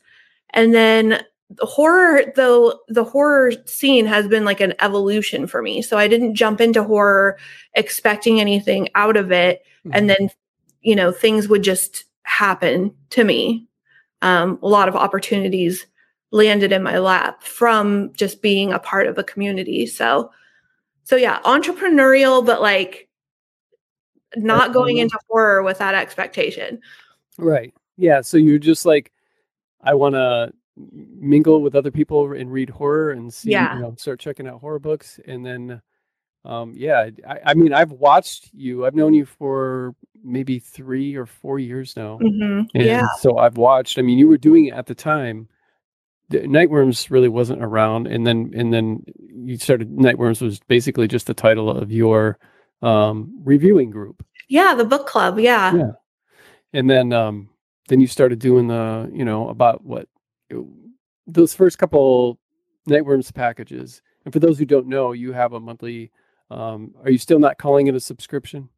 And 0.51 0.75
then 0.75 1.23
the 1.51 1.67
horror 1.67 2.23
though 2.35 2.81
the 2.89 3.05
horror 3.05 3.53
scene 3.67 4.07
has 4.07 4.27
been 4.27 4.45
like 4.45 4.61
an 4.61 4.75
evolution 4.81 5.47
for 5.47 5.63
me. 5.63 5.83
So 5.83 5.99
i 5.99 6.09
didn't 6.09 6.35
jump 6.35 6.61
into 6.61 6.83
horror 6.83 7.39
expecting 7.75 8.41
anything 8.41 8.89
out 8.95 9.17
of 9.17 9.31
it. 9.33 9.63
Mm-hmm. 9.85 9.97
and 9.97 10.11
then 10.11 10.31
you 10.83 10.95
know 10.95 11.11
things 11.11 11.49
would 11.49 11.65
just 11.65 12.05
happen 12.23 12.95
to 13.11 13.25
me 13.25 13.67
um, 14.23 14.59
a 14.63 14.69
lot 14.69 14.89
of 14.89 14.97
opportunities 14.97 15.87
landed 16.31 16.73
in 16.73 16.83
my 16.83 16.99
lap 16.99 17.43
from 17.43 18.13
just 18.15 18.41
being 18.41 18.73
a 18.73 18.79
part 18.79 19.07
of 19.07 19.19
a 19.19 19.25
community 19.25 19.87
so 19.87 20.31
so 21.05 21.15
yeah 21.17 21.41
entrepreneurial 21.45 22.45
but 22.45 22.63
like 22.63 23.09
not 24.37 24.73
going 24.73 24.97
into 24.97 25.19
horror 25.29 25.63
with 25.63 25.79
that 25.79 25.95
expectation 25.95 26.81
right 27.37 27.75
yeah 27.99 28.23
so 28.23 28.39
you're 28.39 28.59
just 28.59 28.87
like 28.87 29.13
i 29.83 29.93
want 29.93 30.15
to 30.15 30.51
mingle 30.77 31.61
with 31.61 31.75
other 31.75 31.91
people 31.91 32.33
and 32.33 32.53
read 32.53 32.71
horror 32.71 33.11
and 33.11 33.33
see, 33.33 33.51
yeah. 33.51 33.77
you 33.77 33.83
know, 33.83 33.95
start 33.97 34.21
checking 34.21 34.47
out 34.47 34.61
horror 34.61 34.79
books. 34.79 35.21
And 35.27 35.45
then, 35.45 35.83
um, 36.45 36.75
yeah, 36.77 37.11
I, 37.29 37.39
I, 37.47 37.55
mean, 37.55 37.73
I've 37.73 37.93
watched 37.93 38.51
you, 38.53 38.85
I've 38.85 38.95
known 38.95 39.15
you 39.15 39.25
for 39.25 39.95
maybe 40.25 40.59
three 40.59 41.15
or 41.15 41.27
four 41.27 41.59
years 41.59 41.97
now. 41.97 42.19
Mm-hmm. 42.21 42.63
And 42.75 42.85
yeah. 42.85 43.07
so 43.21 43.39
I've 43.39 43.57
watched, 43.57 43.99
I 43.99 44.03
mean, 44.03 44.19
you 44.19 44.29
were 44.29 44.39
doing 44.39 44.67
it 44.67 44.75
at 44.75 44.87
the 44.87 44.95
time. 44.95 45.49
The 46.31 46.41
Nightworms 46.41 47.11
really 47.11 47.29
wasn't 47.29 47.63
around. 47.63 48.07
And 48.07 48.27
then, 48.27 48.53
and 48.57 48.73
then 48.73 49.05
you 49.17 49.57
started, 49.57 49.91
Nightworms 49.91 50.41
was 50.41 50.61
basically 50.61 51.07
just 51.07 51.27
the 51.27 51.35
title 51.35 51.71
of 51.71 51.93
your, 51.93 52.39
um, 52.81 53.41
reviewing 53.45 53.91
group. 53.91 54.25
Yeah. 54.49 54.75
The 54.75 54.85
book 54.85 55.07
club. 55.07 55.39
Yeah. 55.39 55.75
Yeah. 55.75 55.93
And 56.73 56.91
then, 56.91 57.13
um, 57.13 57.51
then 57.89 58.01
you 58.01 58.07
started 58.07 58.39
doing 58.39 58.69
the, 58.69 59.11
you 59.13 59.25
know, 59.25 59.49
about 59.49 59.85
what 59.85 60.09
those 61.27 61.55
first 61.55 61.79
couple 61.79 62.39
Nightworms 62.89 63.33
packages. 63.33 64.03
And 64.25 64.33
for 64.33 64.41
those 64.41 64.59
who 64.59 64.65
don't 64.65 64.87
know, 64.89 65.13
you 65.13 65.33
have 65.33 65.53
a 65.53 65.61
monthly. 65.61 66.11
Um, 66.53 66.95
are 67.03 67.11
you 67.11 67.19
still 67.19 67.39
not 67.39 67.59
calling 67.59 67.87
it 67.87 67.95
a 67.95 68.01
subscription? 68.01 68.69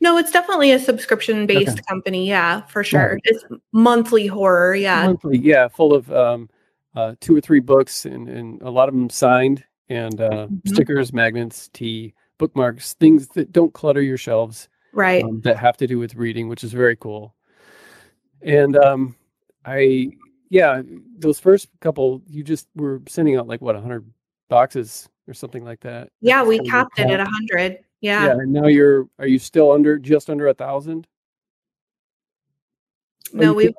No, 0.00 0.18
it's 0.18 0.30
definitely 0.30 0.72
a 0.72 0.78
subscription 0.78 1.46
based 1.46 1.72
okay. 1.72 1.82
company. 1.88 2.28
Yeah, 2.28 2.62
for 2.62 2.84
sure. 2.84 3.18
It's 3.24 3.44
monthly 3.72 4.26
horror. 4.26 4.74
Yeah. 4.74 5.06
Monthly. 5.06 5.38
Yeah. 5.38 5.68
Full 5.68 5.94
of 5.94 6.10
um, 6.12 6.50
uh, 6.94 7.14
two 7.20 7.36
or 7.36 7.40
three 7.40 7.60
books 7.60 8.04
and, 8.04 8.28
and 8.28 8.60
a 8.62 8.70
lot 8.70 8.88
of 8.88 8.94
them 8.94 9.10
signed. 9.10 9.64
and 9.88 10.20
uh, 10.20 10.46
mm-hmm. 10.46 10.68
stickers, 10.68 11.12
magnets, 11.12 11.68
tea, 11.72 12.14
bookmarks, 12.38 12.94
things 12.94 13.28
that 13.28 13.52
don't 13.52 13.74
clutter 13.74 14.00
your 14.02 14.16
shelves. 14.16 14.68
Right. 14.92 15.24
Um, 15.24 15.40
that 15.42 15.56
have 15.56 15.76
to 15.78 15.86
do 15.86 15.98
with 15.98 16.14
reading, 16.14 16.48
which 16.48 16.64
is 16.64 16.72
very 16.72 16.96
cool. 16.96 17.34
And 18.42 18.76
um, 18.76 19.16
I, 19.64 20.10
yeah, 20.50 20.82
those 21.18 21.38
first 21.38 21.68
couple, 21.80 22.22
you 22.26 22.42
just 22.42 22.68
were 22.74 23.00
sending 23.08 23.36
out 23.36 23.48
like 23.48 23.60
what, 23.62 23.74
100 23.74 24.04
boxes 24.48 25.08
or 25.28 25.34
something 25.34 25.64
like 25.64 25.80
that. 25.80 26.10
Yeah, 26.20 26.42
we 26.42 26.58
capped 26.60 26.98
it 26.98 27.10
at 27.10 27.20
a 27.20 27.24
100. 27.24 27.78
Yeah. 28.00 28.26
Yeah. 28.26 28.32
And 28.32 28.52
now 28.52 28.66
you're, 28.66 29.08
are 29.18 29.26
you 29.26 29.38
still 29.38 29.72
under, 29.72 29.98
just 29.98 30.30
under 30.30 30.48
a 30.48 30.54
thousand? 30.54 31.06
No, 33.32 33.52
we 33.52 33.72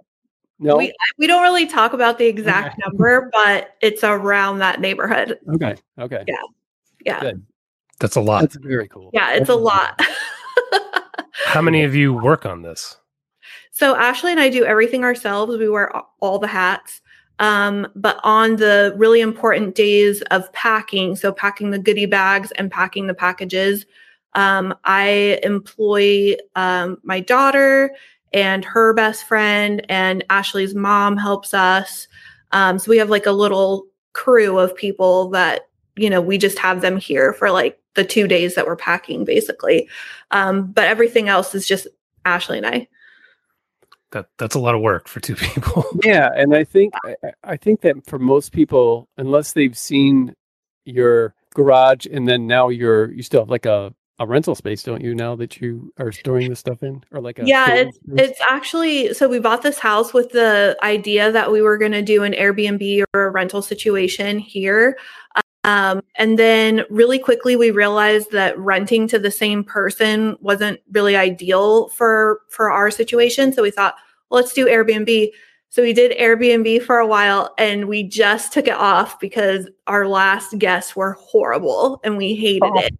no, 0.59 0.77
we, 0.77 0.93
we 1.17 1.27
don't 1.27 1.43
really 1.43 1.67
talk 1.67 1.93
about 1.93 2.17
the 2.17 2.25
exact 2.25 2.73
okay. 2.73 2.81
number, 2.85 3.29
but 3.33 3.75
it's 3.81 4.03
around 4.03 4.59
that 4.59 4.79
neighborhood. 4.79 5.38
Okay. 5.55 5.75
Okay. 6.00 6.23
Yeah. 6.27 6.35
Yeah. 7.05 7.19
Good. 7.19 7.45
That's 8.00 8.15
a 8.15 8.21
lot. 8.21 8.41
That's 8.41 8.55
very 8.55 8.88
cool. 8.88 9.09
Yeah, 9.13 9.33
it's 9.33 9.50
a 9.50 9.55
lot. 9.55 10.00
How 11.45 11.62
many 11.62 11.83
of 11.83 11.95
you 11.95 12.13
work 12.13 12.45
on 12.45 12.62
this? 12.62 12.97
So 13.71 13.95
Ashley 13.95 14.31
and 14.31 14.39
I 14.39 14.50
do 14.50 14.65
everything 14.65 15.03
ourselves. 15.03 15.57
We 15.57 15.69
wear 15.69 15.91
all 16.19 16.39
the 16.39 16.47
hats. 16.47 17.01
Um, 17.40 17.88
but 17.96 18.20
on 18.24 18.58
the 18.58 18.94
really 18.96 19.22
important 19.22 19.75
days 19.75 20.22
of 20.24 20.52
packing, 20.54 21.16
so 21.16 21.32
packing 21.32 21.72
the 21.72 21.80
goodie 21.80 22.06
bags 22.06 22.52
and 22.52 22.70
packing 22.72 23.08
the 23.08 23.13
packages, 23.13 23.86
um, 24.36 24.74
I 24.84 25.40
employ 25.44 26.36
um, 26.56 26.98
my 27.04 27.20
daughter 27.20 27.96
and 28.34 28.66
her 28.66 28.94
best 28.94 29.28
friend 29.28 29.86
and 29.90 30.24
Ashley's 30.30 30.74
mom 30.74 31.18
helps 31.18 31.54
us. 31.54 32.08
Um, 32.52 32.80
so 32.80 32.90
we 32.90 32.98
have 32.98 33.10
like 33.10 33.25
a 33.25 33.32
little 33.32 33.86
crew 34.13 34.58
of 34.58 34.75
people 34.75 35.30
that, 35.30 35.68
you 35.96 36.10
know, 36.10 36.22
we 36.22 36.38
just 36.38 36.58
have 36.60 36.82
them 36.82 36.98
here 36.98 37.34
for 37.34 37.52
like 37.52 37.80
the 37.96 38.04
two 38.04 38.28
days 38.28 38.56
that 38.56 38.66
we're 38.66 38.75
packing 38.75 39.24
basically. 39.24 39.88
Um, 40.32 40.72
but 40.72 40.86
everything 40.86 41.30
else 41.30 41.54
is 41.54 41.68
just 41.68 41.88
Ashley 42.25 42.58
and 42.58 42.68
I. 42.68 42.88
That 44.13 44.27
that's 44.38 44.55
a 44.55 44.60
lot 44.60 44.74
of 44.75 44.82
work 44.82 45.08
for 45.08 45.20
two 45.20 45.36
people. 45.53 45.86
yeah. 46.03 46.29
And 46.36 46.55
I 46.55 46.63
think, 46.63 46.93
I, 47.05 47.15
I 47.43 47.58
think 47.58 47.82
that 47.82 48.05
for 48.08 48.17
most 48.17 48.51
people, 48.51 49.10
unless 49.17 49.53
they've 49.53 49.77
seen 49.77 50.34
your 50.86 51.36
garage 51.53 52.08
and 52.12 52.27
then 52.27 52.48
now 52.48 52.70
you're, 52.70 53.12
you 53.12 53.22
still 53.22 53.41
have 53.41 53.50
like 53.50 53.65
a 53.65 53.93
a 54.20 54.27
rental 54.27 54.55
space, 54.55 54.84
don't 54.84 55.01
you? 55.01 55.15
Now 55.15 55.36
that 55.36 55.60
you 55.60 55.91
are 55.98 56.12
storing 56.12 56.50
the 56.50 56.55
stuff 56.55 56.84
in, 56.84 57.03
or 57.12 57.20
like 57.20 57.39
a 57.39 57.46
yeah, 57.46 57.74
it's 57.74 57.98
space? 57.98 58.29
it's 58.29 58.41
actually 58.50 59.13
so 59.13 59.27
we 59.27 59.39
bought 59.39 59.63
this 59.63 59.79
house 59.79 60.13
with 60.13 60.32
the 60.32 60.77
idea 60.84 61.32
that 61.32 61.51
we 61.51 61.62
were 61.62 61.77
going 61.77 61.93
to 61.93 62.01
do 62.01 62.24
an 62.24 62.34
Airbnb 62.34 63.03
or 63.13 63.25
a 63.25 63.32
rental 63.32 63.62
situation 63.62 64.38
here. 64.39 64.98
Um, 65.65 66.01
and 66.15 66.38
then 66.38 66.84
really 66.89 67.20
quickly 67.20 67.55
we 67.55 67.72
realized 67.72 68.32
that 68.32 68.58
renting 68.60 69.08
to 69.08 69.20
the 69.20 69.32
same 69.32 69.63
person 69.63 70.36
wasn't 70.41 70.82
really 70.91 71.15
ideal 71.15 71.89
for 71.89 72.41
for 72.50 72.70
our 72.70 72.91
situation. 72.91 73.53
So 73.53 73.62
we 73.62 73.72
thought, 73.72 73.96
well, 74.29 74.41
let's 74.41 74.53
do 74.53 74.65
Airbnb. 74.65 75.32
So 75.70 75.82
we 75.82 75.93
did 75.93 76.17
Airbnb 76.17 76.84
for 76.84 77.00
a 77.00 77.08
while 77.08 77.53
and 77.58 77.88
we 77.88 78.03
just 78.03 78.53
took 78.53 78.67
it 78.67 78.75
off 78.75 79.20
because 79.20 79.67
our 79.88 80.08
last 80.08 80.58
guests 80.60 80.96
were 80.96 81.13
horrible 81.13 82.00
and 82.03 82.17
we 82.17 82.36
hated 82.36 82.63
oh. 82.63 82.79
it 82.79 82.93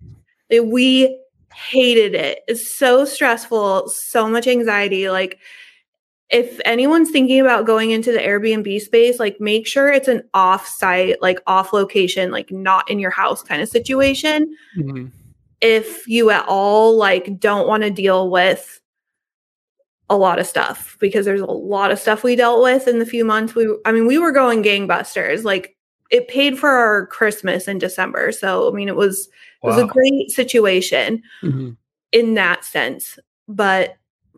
we 0.62 1.20
hated 1.54 2.16
it. 2.16 2.40
It's 2.48 2.70
so 2.70 3.06
stressful, 3.06 3.90
so 3.90 4.28
much 4.28 4.48
anxiety. 4.48 5.10
Like, 5.10 5.40
if 6.30 6.60
anyone's 6.66 7.12
thinking 7.12 7.40
about 7.40 7.66
going 7.66 7.92
into 7.92 8.12
the 8.12 8.20
Airbnb 8.20 8.80
space, 8.82 9.20
like 9.20 9.40
make 9.40 9.68
sure 9.68 9.92
it's 9.92 10.08
an 10.08 10.24
off 10.34 10.68
site, 10.68 11.22
like 11.22 11.40
off 11.48 11.74
location, 11.74 12.32
like 12.32 12.52
not 12.52 12.90
in 12.90 13.00
your 13.00 13.12
house 13.12 13.44
kind 13.44 13.62
of 13.62 13.70
situation. 13.70 14.56
Mm-hmm. 14.78 15.08
If 15.62 16.08
you 16.08 16.30
at 16.30 16.46
all 16.48 16.98
like 16.98 17.40
don't 17.40 17.68
want 17.68 17.84
to 17.84 17.90
deal 17.90 18.30
with 18.30 18.82
a 20.10 20.18
lot 20.18 20.40
of 20.40 20.48
stuff 20.48 20.98
because 21.00 21.26
there's 21.26 21.42
a 21.42 21.46
lot 21.46 21.92
of 21.92 22.00
stuff 22.00 22.24
we 22.24 22.36
dealt 22.36 22.62
with 22.62 22.88
in 22.88 23.00
the 23.00 23.06
few 23.06 23.24
months 23.24 23.56
we 23.56 23.74
I 23.86 23.94
mean 23.94 24.06
we 24.06 24.18
were 24.18 24.34
going 24.34 24.62
gangbusters 24.62 25.46
like 25.46 25.78
it 26.12 26.28
paid 26.28 26.60
for 26.60 26.70
our 26.70 27.08
Christmas 27.08 27.70
in 27.70 27.80
December 27.80 28.34
so 28.34 28.70
I 28.70 28.76
mean 28.76 28.90
it 28.90 28.98
was 28.98 29.30
Wow. 29.64 29.70
It 29.70 29.76
was 29.76 29.84
a 29.84 29.88
great 29.88 30.30
situation 30.30 31.24
mm-hmm. 31.42 31.72
in 32.12 32.34
that 32.34 32.66
sense, 32.66 33.18
but 33.48 33.96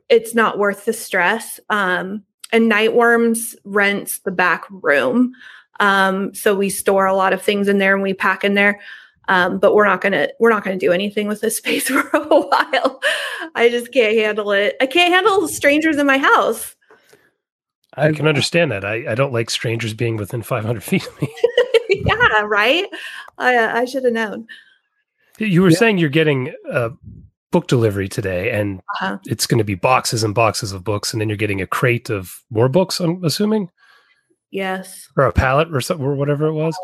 it's 0.10 0.36
not 0.36 0.58
worth 0.58 0.86
the 0.86 0.94
stress. 0.94 1.60
Um, 1.70 2.24
and 2.52 2.72
Nightworms 2.72 3.56
rents 3.64 4.20
the 4.20 4.32
back 4.32 4.66
room. 4.70 5.34
Um, 5.80 6.34
so 6.34 6.56
we 6.56 6.70
store 6.70 7.06
a 7.06 7.16
lot 7.16 7.34
of 7.34 7.42
things 7.42 7.68
in 7.68 7.80
there 7.80 7.94
and 7.94 8.04
we 8.04 8.14
pack 8.14 8.44
in 8.44 8.54
there. 8.54 8.80
Um, 9.28 9.58
but 9.58 9.74
we're 9.74 9.88
not 9.88 10.02
gonna 10.02 10.30
we're 10.40 10.52
not 10.52 10.64
gonna 10.64 10.78
do 10.78 10.92
anything 10.92 11.28
with 11.28 11.42
this 11.42 11.58
space 11.62 11.88
for 11.88 12.08
a 12.14 12.28
while. 12.28 13.02
I 13.56 13.70
just 13.70 13.92
can't 13.92 14.16
handle 14.16 14.52
it. 14.52 14.76
I 14.80 14.86
can't 14.86 15.14
handle 15.14 15.48
strangers 15.48 15.98
in 15.98 16.06
my 16.06 16.18
house. 16.18 16.76
I 17.98 18.12
can 18.12 18.28
understand 18.28 18.72
that. 18.72 18.84
I, 18.84 19.12
I 19.12 19.16
don't 19.16 19.32
like 19.32 19.50
strangers 19.50 19.94
being 19.94 20.18
within 20.18 20.42
500 20.42 20.84
feet 20.84 21.08
of 21.08 21.22
me. 21.22 21.34
yeah, 21.90 22.42
right. 22.42 22.86
I 23.38 23.82
I 23.82 23.86
should 23.86 24.04
have 24.04 24.14
known. 24.14 24.48
You 25.38 25.62
were 25.62 25.70
yeah. 25.70 25.78
saying 25.78 25.98
you're 25.98 26.10
getting 26.10 26.54
a 26.70 26.92
book 27.56 27.68
delivery 27.68 28.10
today, 28.10 28.52
and 28.52 28.82
uh-huh. 28.96 29.18
it's 29.28 29.48
going 29.48 29.60
to 29.60 29.64
be 29.64 29.76
boxes 29.76 30.26
and 30.26 30.36
boxes 30.36 30.74
of 30.74 30.84
books, 30.84 31.14
and 31.14 31.22
then 31.22 31.30
you're 31.30 31.38
getting 31.38 31.62
a 31.62 31.66
crate 31.66 32.10
of 32.10 32.44
more 32.50 32.68
books. 32.68 33.00
I'm 33.00 33.24
assuming. 33.24 33.70
Yes. 34.52 35.08
Or 35.16 35.24
a 35.24 35.32
pallet, 35.32 35.74
or 35.74 35.80
something, 35.80 36.06
or 36.06 36.16
whatever 36.16 36.48
it 36.48 36.54
was. 36.54 36.78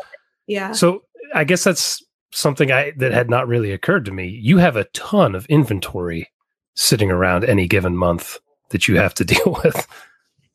Yeah. 0.46 0.72
So 0.72 1.02
I 1.34 1.44
guess 1.44 1.62
that's 1.62 2.02
something 2.32 2.72
I 2.72 2.92
that 2.96 3.12
had 3.12 3.28
not 3.28 3.48
really 3.48 3.70
occurred 3.70 4.06
to 4.06 4.12
me. 4.12 4.28
You 4.28 4.56
have 4.56 4.76
a 4.76 4.86
ton 4.94 5.34
of 5.34 5.44
inventory 5.50 6.30
sitting 6.74 7.10
around 7.10 7.44
any 7.44 7.68
given 7.68 7.94
month 7.94 8.38
that 8.70 8.88
you 8.88 8.96
have 8.96 9.12
to 9.16 9.24
deal 9.26 9.60
with. 9.62 9.86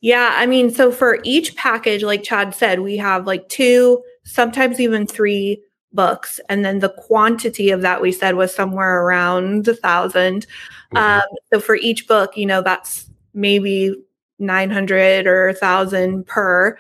Yeah, 0.02 0.34
I 0.34 0.48
mean, 0.48 0.72
so 0.72 0.92
for 0.92 1.20
each 1.24 1.56
package, 1.56 2.02
like 2.02 2.24
Chad 2.24 2.56
said, 2.56 2.80
we 2.80 2.98
have 2.98 3.28
like 3.28 3.50
two, 3.50 4.02
sometimes 4.26 4.80
even 4.80 5.06
three 5.06 5.62
books 5.98 6.40
and 6.48 6.64
then 6.64 6.80
the 6.80 6.90
quantity 6.90 7.72
of 7.72 7.82
that 7.82 8.02
we 8.02 8.14
said 8.14 8.36
was 8.36 8.56
somewhere 8.56 9.04
around 9.04 9.68
a 9.68 9.74
1000 9.74 10.48
mm-hmm. 10.48 10.98
um, 10.98 11.24
so 11.52 11.60
for 11.60 11.76
each 11.76 12.08
book 12.08 12.38
you 12.38 12.46
know 12.46 12.62
that's 12.62 13.10
maybe 13.34 13.94
900 14.40 15.28
or 15.28 15.50
a 15.50 15.54
thousand 15.54 16.26
per. 16.28 16.78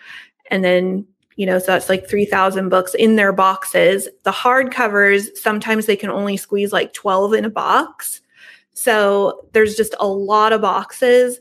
And 0.50 0.64
then 0.64 1.06
you 1.36 1.46
know 1.46 1.60
so 1.60 1.68
that's 1.68 1.90
like 1.90 2.10
3000 2.10 2.70
books 2.70 2.94
in 2.96 3.16
their 3.16 3.34
boxes. 3.34 4.08
The 4.24 4.32
hardcovers 4.32 5.36
sometimes 5.38 5.86
they 5.86 5.96
can 5.96 6.10
only 6.10 6.38
squeeze 6.38 6.74
like 6.74 6.94
12 6.94 7.34
in 7.34 7.46
a 7.46 7.50
box. 7.50 8.22
So 8.74 9.48
there's 9.54 9.76
just 9.76 9.96
a 10.00 10.08
lot 10.08 10.54
of 10.54 10.62
boxes. 10.62 11.40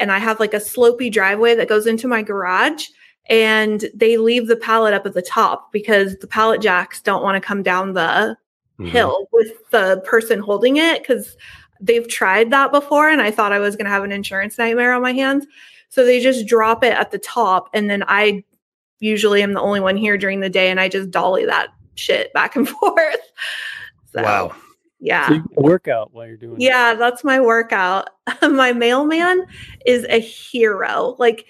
And 0.00 0.12
i 0.12 0.18
have 0.18 0.38
like 0.38 0.54
a 0.54 0.58
slopey 0.58 1.10
driveway 1.10 1.56
that 1.56 1.68
goes 1.68 1.86
into 1.86 2.06
my 2.06 2.22
garage 2.22 2.86
and 3.28 3.88
they 3.94 4.16
leave 4.16 4.46
the 4.46 4.56
pallet 4.56 4.94
up 4.94 5.06
at 5.06 5.14
the 5.14 5.22
top 5.22 5.72
because 5.72 6.16
the 6.16 6.26
pallet 6.26 6.60
jacks 6.60 7.00
don't 7.00 7.22
want 7.22 7.40
to 7.40 7.46
come 7.46 7.62
down 7.62 7.92
the 7.92 8.36
mm-hmm. 8.78 8.86
hill 8.86 9.28
with 9.32 9.52
the 9.70 10.02
person 10.04 10.40
holding 10.40 10.76
it 10.76 11.02
because 11.02 11.36
they've 11.80 12.08
tried 12.08 12.50
that 12.50 12.72
before 12.72 13.08
and 13.08 13.20
I 13.20 13.30
thought 13.30 13.52
I 13.52 13.58
was 13.58 13.76
going 13.76 13.84
to 13.84 13.90
have 13.90 14.04
an 14.04 14.12
insurance 14.12 14.58
nightmare 14.58 14.92
on 14.92 15.02
my 15.02 15.12
hands. 15.12 15.46
So 15.90 16.04
they 16.04 16.20
just 16.20 16.46
drop 16.46 16.82
it 16.84 16.92
at 16.92 17.10
the 17.10 17.18
top 17.18 17.68
and 17.74 17.88
then 17.88 18.02
I 18.08 18.44
usually 19.00 19.42
am 19.42 19.52
the 19.52 19.60
only 19.60 19.80
one 19.80 19.96
here 19.96 20.18
during 20.18 20.40
the 20.40 20.50
day 20.50 20.70
and 20.70 20.80
I 20.80 20.88
just 20.88 21.10
dolly 21.10 21.46
that 21.46 21.68
shit 21.94 22.32
back 22.32 22.56
and 22.56 22.68
forth. 22.68 23.20
So, 24.12 24.22
wow. 24.22 24.54
Yeah. 25.00 25.28
So 25.28 25.42
workout 25.54 26.12
while 26.12 26.26
you're 26.26 26.36
doing 26.36 26.60
Yeah, 26.60 26.92
it. 26.92 26.98
that's 26.98 27.22
my 27.22 27.40
workout. 27.40 28.10
my 28.42 28.72
mailman 28.72 29.46
is 29.86 30.04
a 30.08 30.18
hero. 30.18 31.14
Like 31.18 31.46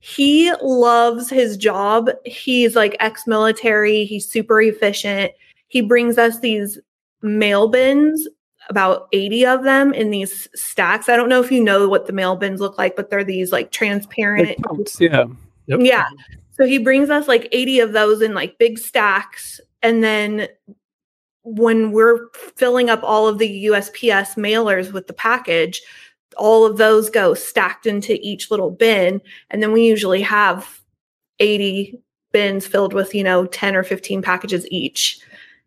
he 0.00 0.52
loves 0.62 1.28
his 1.28 1.56
job. 1.56 2.10
He's 2.24 2.76
like 2.76 2.96
ex 3.00 3.26
military, 3.26 4.04
he's 4.04 4.28
super 4.28 4.60
efficient. 4.60 5.32
He 5.68 5.80
brings 5.80 6.18
us 6.18 6.40
these 6.40 6.78
mail 7.22 7.68
bins, 7.68 8.26
about 8.70 9.08
80 9.12 9.46
of 9.46 9.64
them 9.64 9.92
in 9.92 10.10
these 10.10 10.48
stacks. 10.54 11.08
I 11.08 11.16
don't 11.16 11.28
know 11.28 11.42
if 11.42 11.50
you 11.50 11.62
know 11.62 11.88
what 11.88 12.06
the 12.06 12.12
mail 12.12 12.36
bins 12.36 12.60
look 12.60 12.78
like, 12.78 12.96
but 12.96 13.10
they're 13.10 13.24
these 13.24 13.52
like 13.52 13.70
transparent. 13.70 14.48
Like 14.48 14.58
pumps, 14.58 15.00
yeah. 15.00 15.26
Yep. 15.66 15.80
Yeah. 15.82 16.06
So 16.52 16.66
he 16.66 16.78
brings 16.78 17.10
us 17.10 17.28
like 17.28 17.48
80 17.52 17.80
of 17.80 17.92
those 17.92 18.22
in 18.22 18.34
like 18.34 18.58
big 18.58 18.78
stacks. 18.78 19.60
And 19.82 20.02
then 20.02 20.48
when 21.42 21.92
we're 21.92 22.28
filling 22.56 22.90
up 22.90 23.00
all 23.02 23.28
of 23.28 23.38
the 23.38 23.66
USPS 23.66 24.36
mailers 24.36 24.92
with 24.92 25.06
the 25.06 25.12
package, 25.12 25.80
all 26.36 26.64
of 26.64 26.76
those 26.76 27.10
go 27.10 27.34
stacked 27.34 27.86
into 27.86 28.18
each 28.20 28.50
little 28.50 28.70
bin. 28.70 29.20
And 29.50 29.62
then 29.62 29.72
we 29.72 29.84
usually 29.84 30.22
have 30.22 30.80
80 31.40 32.00
bins 32.32 32.66
filled 32.66 32.92
with, 32.92 33.14
you 33.14 33.24
know, 33.24 33.46
10 33.46 33.76
or 33.76 33.82
15 33.82 34.22
packages 34.22 34.66
each. 34.70 35.20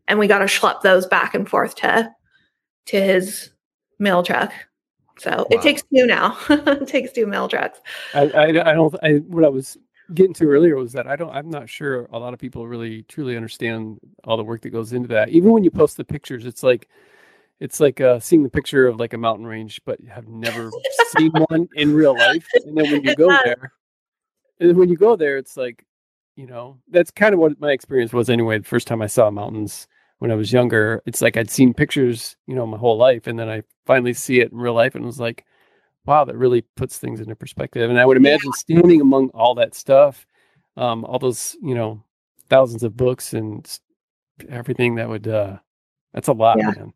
And 0.08 0.20
we 0.20 0.28
got 0.28 0.40
to 0.40 0.46
schlep 0.46 0.82
those 0.82 1.06
back 1.06 1.34
and 1.34 1.48
forth 1.48 1.76
to 1.76 2.12
to 2.88 3.02
his 3.02 3.52
mail 4.00 4.24
truck. 4.24 4.52
So 5.18 5.30
wow. 5.30 5.46
it 5.52 5.62
takes 5.62 5.84
two 5.84 6.08
now. 6.08 6.38
it 6.50 6.88
takes 6.88 7.12
two 7.12 7.28
mail 7.28 7.48
trucks. 7.48 7.80
I, 8.14 8.22
I, 8.30 8.72
I 8.72 8.74
don't. 8.74 8.96
I 9.04 9.14
what 9.28 9.46
I 9.46 9.50
was 9.50 9.78
getting 10.14 10.34
to 10.34 10.46
earlier 10.46 10.76
was 10.76 10.94
that 10.94 11.08
I 11.08 11.16
don't, 11.16 11.32
I'm 11.32 11.50
not 11.50 11.70
sure 11.70 12.08
a 12.12 12.20
lot 12.20 12.34
of 12.34 12.40
people 12.40 12.68
really 12.68 13.04
truly 13.04 13.38
understand 13.38 14.00
all 14.24 14.38
the 14.38 14.44
work 14.44 14.62
that 14.62 14.72
goes 14.72 14.94
into 14.94 15.08
that. 15.10 15.30
Even 15.30 15.52
when 15.52 15.64
you 15.64 15.72
post 15.72 15.98
the 15.98 16.04
pictures, 16.04 16.46
it's 16.46 16.64
like, 16.64 16.90
it's 17.62 17.80
like 17.80 18.02
uh, 18.02 18.20
seeing 18.20 18.42
the 18.42 18.50
picture 18.50 18.88
of 18.88 19.00
like 19.00 19.14
a 19.14 19.20
mountain 19.20 19.46
range, 19.46 19.80
but 19.86 20.00
have 20.10 20.28
never 20.28 20.72
seen 21.16 21.32
one 21.50 21.70
in 21.76 21.94
real 21.94 22.18
life. 22.18 22.48
And 22.66 22.76
then 22.76 22.92
when 22.92 23.04
you 23.04 23.16
go 23.16 23.28
there, 23.46 23.72
and 24.60 24.76
when 24.76 24.90
you 24.90 24.98
go 24.98 25.16
there, 25.16 25.38
it's 25.38 25.56
like, 25.56 25.86
you 26.36 26.48
know, 26.48 26.80
that's 26.90 27.12
kind 27.12 27.36
of 27.36 27.40
what 27.40 27.62
my 27.62 27.72
experience 27.72 28.14
was 28.14 28.32
anyway. 28.32 28.58
The 28.58 28.66
first 28.66 28.88
time 28.88 29.02
I 29.04 29.08
saw 29.08 29.30
mountains 29.30 29.88
when 30.18 30.32
I 30.32 30.36
was 30.36 30.52
younger, 30.52 31.04
it's 31.06 31.22
like 31.22 31.38
I'd 31.38 31.52
seen 31.52 31.72
pictures, 31.76 32.36
you 32.48 32.56
know, 32.56 32.66
my 32.66 32.78
whole 32.78 32.98
life, 32.98 33.28
and 33.28 33.38
then 33.38 33.48
I 33.48 33.62
finally 33.86 34.14
see 34.14 34.40
it 34.40 34.52
in 34.52 34.58
real 34.58 34.74
life, 34.74 34.96
and 34.96 35.06
was 35.06 35.20
like, 35.20 35.46
wow, 36.06 36.26
that 36.26 36.38
really 36.38 36.62
puts 36.76 36.98
things 36.98 37.22
into 37.22 37.36
perspective. 37.36 37.92
And 37.92 38.00
I 38.00 38.08
would 38.08 38.18
imagine 38.18 38.52
standing 38.54 39.02
among 39.02 39.30
all 39.36 39.54
that 39.56 39.76
stuff, 39.76 40.26
um, 40.78 41.06
all 41.06 41.20
those, 41.20 41.56
you 41.62 41.76
know, 41.76 42.04
thousands 42.50 42.82
of 42.82 42.98
books 42.98 43.36
and 43.36 43.70
everything 44.50 44.96
that 44.96 45.08
would, 45.08 45.28
uh, 45.28 45.58
that's 46.12 46.28
a 46.28 46.34
lot, 46.34 46.58
yeah. 46.58 46.72
man. 46.76 46.94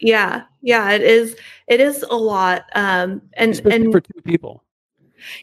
Yeah, 0.00 0.42
yeah, 0.62 0.90
it 0.92 1.02
is. 1.02 1.36
It 1.66 1.80
is 1.80 2.02
a 2.02 2.16
lot, 2.16 2.64
um, 2.74 3.22
and 3.34 3.52
Especially 3.52 3.76
and 3.76 3.92
for 3.92 4.00
two 4.00 4.20
people. 4.24 4.64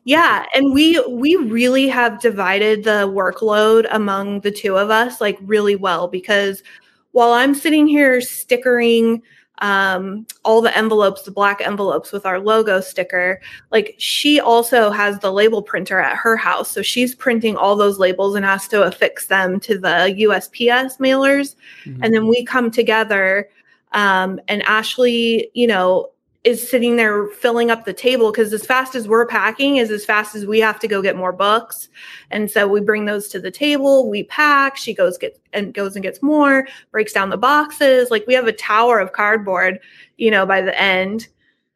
Yeah, 0.04 0.46
and 0.54 0.74
we 0.74 1.00
we 1.08 1.36
really 1.36 1.88
have 1.88 2.20
divided 2.20 2.84
the 2.84 3.08
workload 3.08 3.88
among 3.92 4.42
the 4.42 4.52
two 4.52 4.78
of 4.78 4.90
us 4.90 5.22
like 5.22 5.38
really 5.42 5.76
well 5.76 6.08
because 6.08 6.64
while 7.12 7.34
I'm 7.34 7.54
sitting 7.54 7.88
here 7.88 8.22
stickering 8.22 9.22
um, 9.60 10.28
all 10.46 10.62
the 10.62 10.76
envelopes, 10.78 11.24
the 11.24 11.32
black 11.32 11.62
envelopes 11.62 12.12
with 12.12 12.28
our 12.28 12.40
logo 12.40 12.80
sticker, 12.80 13.42
like 13.72 13.96
she 13.98 14.40
also 14.40 14.92
has 14.92 15.18
the 15.20 15.32
label 15.32 15.64
printer 15.64 16.00
at 16.00 16.16
her 16.16 16.38
house, 16.38 16.70
so 16.70 16.82
she's 16.82 17.16
printing 17.16 17.56
all 17.56 17.76
those 17.76 17.98
labels 17.98 18.36
and 18.36 18.46
has 18.46 18.68
to 18.68 18.84
affix 18.84 19.28
them 19.28 19.60
to 19.62 19.80
the 19.80 20.16
USPS 20.20 21.00
mailers, 21.00 21.56
mm-hmm. 21.86 22.04
and 22.04 22.14
then 22.14 22.28
we 22.28 22.46
come 22.46 22.70
together. 22.70 23.50
Um, 23.94 24.40
and 24.48 24.64
Ashley, 24.64 25.50
you 25.54 25.68
know, 25.68 26.12
is 26.48 26.70
sitting 26.70 26.96
there 26.96 27.28
filling 27.28 27.70
up 27.70 27.84
the 27.84 27.92
table 27.92 28.32
because 28.32 28.54
as 28.54 28.66
fast 28.66 28.96
as 28.96 29.06
we're 29.06 29.26
packing 29.26 29.76
is 29.76 29.92
as 29.92 30.06
fast 30.06 30.34
as 30.34 30.46
we 30.46 30.60
have 30.60 30.80
to 30.80 30.88
go 30.88 31.02
get 31.02 31.18
more 31.18 31.34
books. 31.34 31.90
And 32.32 32.50
so 32.50 32.66
we 32.70 32.80
bring 32.80 33.04
those 33.04 33.28
to 33.30 33.40
the 33.40 33.52
table 33.52 34.10
we 34.10 34.24
pack 34.24 34.78
she 34.78 34.94
goes 34.94 35.18
get 35.18 35.38
and 35.52 35.74
goes 35.74 35.98
and 35.98 36.04
gets 36.04 36.24
more 36.24 36.66
breaks 36.92 37.12
down 37.12 37.32
the 37.32 37.38
boxes. 37.38 38.12
Like 38.12 38.26
we 38.28 38.34
have 38.34 38.48
a 38.48 38.54
tower 38.54 38.98
of 39.00 39.12
cardboard 39.12 39.80
you 40.16 40.32
know 40.32 40.46
by 40.46 40.62
the 40.62 40.80
end. 40.80 41.28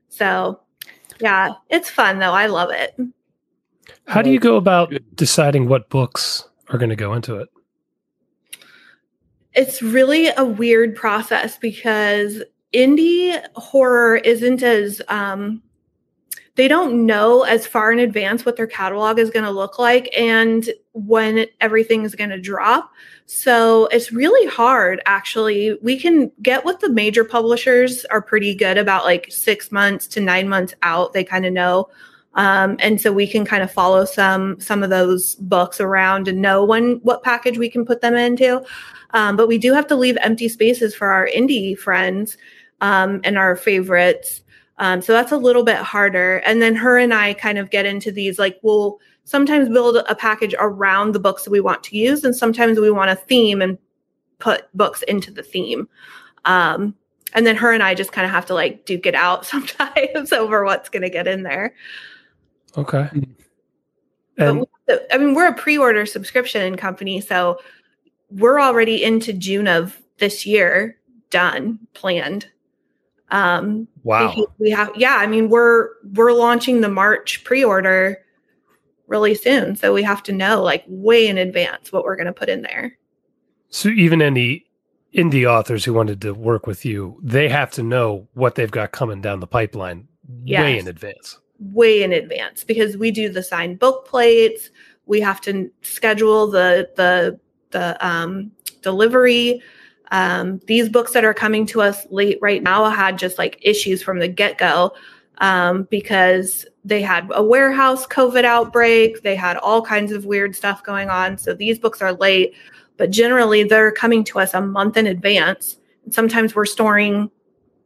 So 0.07 0.61
yeah 1.19 1.55
it's 1.69 1.89
fun 1.89 2.19
though. 2.19 2.33
I 2.33 2.45
love 2.45 2.69
it. 2.71 2.97
How 4.07 4.21
do 4.21 4.29
you 4.29 4.39
go 4.39 4.55
about 4.55 4.93
deciding 5.15 5.67
what 5.67 5.89
books 5.89 6.47
are 6.69 6.77
going 6.77 6.89
to 6.89 6.95
go 6.95 7.13
into 7.13 7.35
it 7.35 7.49
it's 9.53 9.81
really 9.81 10.29
a 10.29 10.45
weird 10.45 10.95
process 10.95 11.57
because 11.57 12.41
indie 12.73 13.41
horror 13.55 14.17
isn't 14.17 14.63
as 14.63 15.01
um, 15.09 15.61
they 16.55 16.67
don't 16.67 17.05
know 17.05 17.43
as 17.43 17.65
far 17.65 17.91
in 17.91 17.99
advance 17.99 18.45
what 18.45 18.55
their 18.55 18.67
catalog 18.67 19.19
is 19.19 19.29
going 19.29 19.45
to 19.45 19.51
look 19.51 19.79
like 19.79 20.09
and 20.17 20.69
when 20.93 21.45
everything 21.59 22.03
is 22.03 22.15
going 22.15 22.29
to 22.29 22.39
drop. 22.39 22.91
So 23.25 23.87
it's 23.87 24.11
really 24.11 24.47
hard 24.49 25.01
actually. 25.05 25.77
We 25.81 25.97
can 25.97 26.31
get 26.41 26.63
what 26.63 26.79
the 26.79 26.89
major 26.89 27.23
publishers 27.23 28.05
are 28.05 28.21
pretty 28.21 28.53
good 28.53 28.77
about 28.77 29.05
like 29.05 29.27
6 29.29 29.71
months 29.71 30.07
to 30.07 30.21
9 30.21 30.47
months 30.47 30.73
out. 30.83 31.13
They 31.13 31.23
kind 31.23 31.45
of 31.45 31.53
know 31.53 31.89
um, 32.33 32.77
and 32.79 32.99
so 32.99 33.11
we 33.11 33.27
can 33.27 33.43
kind 33.43 33.61
of 33.61 33.71
follow 33.71 34.05
some 34.05 34.59
some 34.59 34.83
of 34.83 34.89
those 34.89 35.35
books 35.35 35.81
around 35.81 36.27
and 36.27 36.41
know 36.41 36.63
when 36.63 36.99
what 37.03 37.23
package 37.23 37.57
we 37.57 37.69
can 37.69 37.85
put 37.85 38.01
them 38.01 38.15
into. 38.15 38.63
Um, 39.13 39.35
but 39.35 39.47
we 39.47 39.57
do 39.57 39.73
have 39.73 39.87
to 39.87 39.95
leave 39.95 40.17
empty 40.21 40.47
spaces 40.49 40.95
for 40.95 41.07
our 41.07 41.27
indie 41.27 41.77
friends 41.77 42.37
um, 42.81 43.21
and 43.23 43.37
our 43.37 43.55
favorites. 43.55 44.41
Um, 44.77 45.01
so 45.01 45.13
that's 45.13 45.31
a 45.31 45.37
little 45.37 45.63
bit 45.63 45.77
harder. 45.77 46.37
And 46.37 46.61
then 46.61 46.75
her 46.75 46.97
and 46.97 47.13
I 47.13 47.33
kind 47.33 47.57
of 47.57 47.69
get 47.69 47.85
into 47.85 48.11
these 48.11 48.39
like 48.39 48.59
we'll 48.63 48.99
sometimes 49.25 49.69
build 49.69 49.97
a 49.97 50.15
package 50.15 50.55
around 50.59 51.13
the 51.13 51.19
books 51.19 51.43
that 51.43 51.51
we 51.51 51.59
want 51.61 51.83
to 51.83 51.97
use, 51.97 52.23
and 52.23 52.35
sometimes 52.35 52.79
we 52.79 52.91
want 52.91 53.11
a 53.11 53.15
theme 53.15 53.61
and 53.61 53.77
put 54.39 54.65
books 54.75 55.03
into 55.03 55.31
the 55.31 55.43
theme. 55.43 55.87
Um, 56.45 56.95
and 57.33 57.45
then 57.45 57.55
her 57.55 57.71
and 57.71 57.83
I 57.83 57.93
just 57.93 58.11
kind 58.11 58.25
of 58.25 58.31
have 58.31 58.45
to 58.47 58.53
like 58.53 58.85
duke 58.85 59.05
it 59.05 59.15
out 59.15 59.45
sometimes 59.53 60.33
over 60.33 60.65
what's 60.65 60.89
going 60.89 61.03
to 61.03 61.09
get 61.09 61.27
in 61.27 61.43
there. 61.43 61.73
Okay. 62.77 63.09
And 64.37 64.65
I 65.11 65.17
mean, 65.17 65.35
we're 65.35 65.47
a 65.47 65.53
pre-order 65.53 66.05
subscription 66.05 66.75
company, 66.75 67.21
so 67.21 67.59
we're 68.31 68.59
already 68.59 69.03
into 69.03 69.33
June 69.33 69.67
of 69.67 70.01
this 70.17 70.45
year, 70.45 70.97
done, 71.29 71.79
planned. 71.93 72.47
Um, 73.29 73.87
wow. 74.03 74.47
We, 74.59 74.71
have, 74.71 74.91
yeah. 74.95 75.15
I 75.15 75.27
mean, 75.27 75.49
we're 75.49 75.89
we're 76.13 76.33
launching 76.33 76.81
the 76.81 76.89
March 76.89 77.43
pre-order 77.43 78.17
really 79.07 79.35
soon, 79.35 79.75
so 79.75 79.93
we 79.93 80.03
have 80.03 80.23
to 80.23 80.31
know 80.31 80.61
like 80.61 80.83
way 80.87 81.27
in 81.27 81.37
advance 81.37 81.91
what 81.91 82.03
we're 82.03 82.15
going 82.15 82.27
to 82.27 82.33
put 82.33 82.49
in 82.49 82.61
there. 82.61 82.97
So 83.69 83.89
even 83.89 84.21
any 84.21 84.65
indie 85.13 85.49
authors 85.49 85.85
who 85.85 85.93
wanted 85.93 86.21
to 86.21 86.33
work 86.33 86.67
with 86.67 86.85
you, 86.85 87.17
they 87.23 87.49
have 87.49 87.71
to 87.71 87.83
know 87.83 88.27
what 88.33 88.55
they've 88.55 88.71
got 88.71 88.91
coming 88.91 89.21
down 89.21 89.39
the 89.39 89.47
pipeline 89.47 90.07
yes. 90.43 90.61
way 90.61 90.79
in 90.79 90.87
advance. 90.87 91.39
Way 91.59 92.03
in 92.03 92.11
advance 92.11 92.63
because 92.63 92.97
we 92.97 93.11
do 93.11 93.29
the 93.29 93.43
signed 93.43 93.79
book 93.79 94.05
plates. 94.07 94.69
We 95.05 95.21
have 95.21 95.41
to 95.41 95.71
schedule 95.81 96.47
the 96.47 96.89
the 96.95 97.39
the 97.71 97.97
um, 98.05 98.51
delivery 98.81 99.61
um, 100.11 100.59
these 100.67 100.89
books 100.89 101.13
that 101.13 101.23
are 101.23 101.33
coming 101.33 101.65
to 101.67 101.81
us 101.81 102.05
late 102.11 102.37
right 102.41 102.61
now 102.61 102.89
had 102.89 103.17
just 103.17 103.37
like 103.37 103.57
issues 103.61 104.03
from 104.03 104.19
the 104.19 104.27
get 104.27 104.57
go 104.57 104.93
um, 105.37 105.87
because 105.89 106.65
they 106.83 107.01
had 107.01 107.29
a 107.33 107.41
warehouse 107.41 108.05
COVID 108.05 108.43
outbreak. 108.43 109.23
They 109.23 109.35
had 109.35 109.57
all 109.57 109.81
kinds 109.81 110.11
of 110.11 110.25
weird 110.25 110.55
stuff 110.55 110.83
going 110.83 111.09
on. 111.09 111.37
So 111.37 111.53
these 111.53 111.79
books 111.79 112.01
are 112.01 112.13
late, 112.13 112.53
but 112.97 113.09
generally 113.09 113.63
they're 113.63 113.91
coming 113.91 114.23
to 114.25 114.39
us 114.39 114.53
a 114.53 114.61
month 114.61 114.97
in 114.97 115.07
advance. 115.07 115.77
sometimes 116.09 116.55
we're 116.55 116.65
storing 116.65 117.31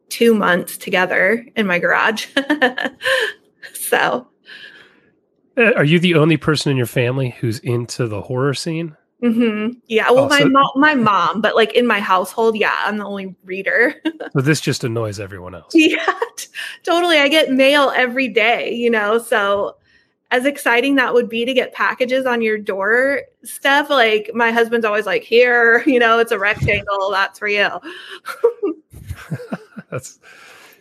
two 0.10 0.34
months 0.34 0.78
together 0.78 1.46
in 1.56 1.68
my 1.68 1.78
garage. 1.78 2.28
so. 3.74 4.28
Uh, 5.58 5.74
are 5.76 5.84
you 5.84 6.00
the 6.00 6.16
only 6.16 6.38
person 6.38 6.72
in 6.72 6.78
your 6.78 6.86
family 6.86 7.36
who's 7.40 7.60
into 7.60 8.08
the 8.08 8.22
horror 8.22 8.54
scene? 8.54 8.96
Mm-hmm. 9.24 9.80
Yeah. 9.88 10.12
Well, 10.12 10.26
oh, 10.26 10.30
my 10.30 10.40
so, 10.40 10.50
mom, 10.50 10.70
my 10.76 10.94
mom, 10.94 11.42
but 11.42 11.56
like 11.56 11.74
in 11.74 11.88
my 11.88 12.00
household, 12.00 12.58
yeah, 12.58 12.76
I'm 12.80 12.98
the 12.98 13.06
only 13.06 13.36
reader. 13.46 13.96
so 14.34 14.42
this 14.42 14.62
just 14.62 14.84
annoys 14.84 15.20
everyone 15.20 15.56
else. 15.56 15.74
Yeah, 15.74 16.20
t- 16.36 16.48
totally. 16.84 17.18
I 17.18 17.28
get 17.28 17.52
mail 17.52 17.92
every 17.96 18.28
day, 18.28 18.74
you 18.74 18.90
know. 18.90 19.18
So 19.18 19.78
as 20.32 20.46
exciting 20.46 20.96
that 20.96 21.14
would 21.14 21.30
be 21.30 21.46
to 21.46 21.54
get 21.54 21.74
packages 21.74 22.26
on 22.26 22.42
your 22.42 22.58
door 22.58 23.22
stuff, 23.44 23.90
like 23.90 24.32
my 24.34 24.52
husband's 24.52 24.86
always 24.86 25.06
like, 25.06 25.24
"Here, 25.24 25.84
you 25.88 26.00
know, 26.00 26.20
it's 26.20 26.32
a 26.32 26.40
rectangle. 26.40 27.10
That's 27.12 27.40
for 27.40 27.48
you." 27.48 27.70
that's. 29.90 30.20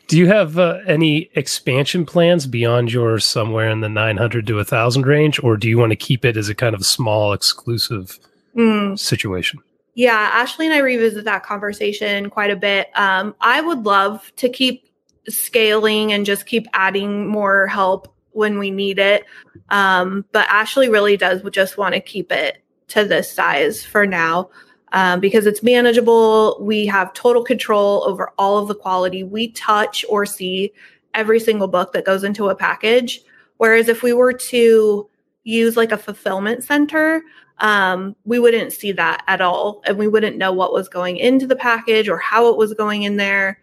Do 0.06 0.18
you 0.18 0.26
have 0.26 0.58
uh, 0.58 0.80
any 0.86 1.30
expansion 1.34 2.04
plans 2.04 2.46
beyond 2.46 2.92
your 2.92 3.18
somewhere 3.18 3.70
in 3.70 3.80
the 3.80 3.88
900 3.88 4.46
to 4.46 4.56
1000 4.56 5.06
range, 5.06 5.42
or 5.42 5.56
do 5.56 5.68
you 5.68 5.78
want 5.78 5.90
to 5.90 5.96
keep 5.96 6.24
it 6.24 6.36
as 6.36 6.48
a 6.48 6.54
kind 6.54 6.74
of 6.74 6.84
small 6.84 7.32
exclusive 7.32 8.18
mm. 8.54 8.98
situation. 8.98 9.60
Yeah, 9.94 10.30
Ashley 10.32 10.66
and 10.66 10.74
I 10.74 10.78
revisit 10.78 11.24
that 11.24 11.44
conversation 11.44 12.30
quite 12.30 12.50
a 12.50 12.56
bit. 12.56 12.88
Um, 12.94 13.34
I 13.40 13.60
would 13.60 13.84
love 13.84 14.32
to 14.36 14.48
keep 14.48 14.88
scaling 15.28 16.12
and 16.12 16.26
just 16.26 16.46
keep 16.46 16.66
adding 16.72 17.28
more 17.28 17.66
help 17.68 18.12
when 18.32 18.58
we 18.58 18.70
need 18.70 18.98
it. 18.98 19.24
Um, 19.70 20.24
but 20.32 20.48
Ashley 20.48 20.88
really 20.88 21.16
does 21.16 21.42
just 21.52 21.78
want 21.78 21.94
to 21.94 22.00
keep 22.00 22.32
it 22.32 22.62
to 22.88 23.04
this 23.04 23.30
size 23.30 23.84
for 23.84 24.06
now 24.06 24.50
um, 24.94 25.18
because 25.18 25.44
it's 25.44 25.62
manageable. 25.62 26.56
We 26.60 26.86
have 26.86 27.12
total 27.12 27.42
control 27.42 28.04
over 28.06 28.30
all 28.38 28.58
of 28.58 28.68
the 28.68 28.76
quality. 28.76 29.24
We 29.24 29.50
touch 29.50 30.04
or 30.08 30.24
see 30.24 30.72
every 31.14 31.40
single 31.40 31.66
book 31.68 31.92
that 31.92 32.06
goes 32.06 32.22
into 32.22 32.48
a 32.48 32.54
package. 32.54 33.20
Whereas 33.56 33.88
if 33.88 34.04
we 34.04 34.12
were 34.12 34.32
to 34.32 35.10
use 35.42 35.76
like 35.76 35.90
a 35.90 35.98
fulfillment 35.98 36.62
center, 36.62 37.22
um, 37.58 38.14
we 38.24 38.38
wouldn't 38.38 38.72
see 38.72 38.92
that 38.92 39.24
at 39.26 39.40
all. 39.40 39.82
And 39.84 39.98
we 39.98 40.06
wouldn't 40.06 40.38
know 40.38 40.52
what 40.52 40.72
was 40.72 40.88
going 40.88 41.16
into 41.16 41.46
the 41.48 41.56
package 41.56 42.08
or 42.08 42.18
how 42.18 42.48
it 42.48 42.56
was 42.56 42.72
going 42.72 43.02
in 43.02 43.16
there. 43.16 43.60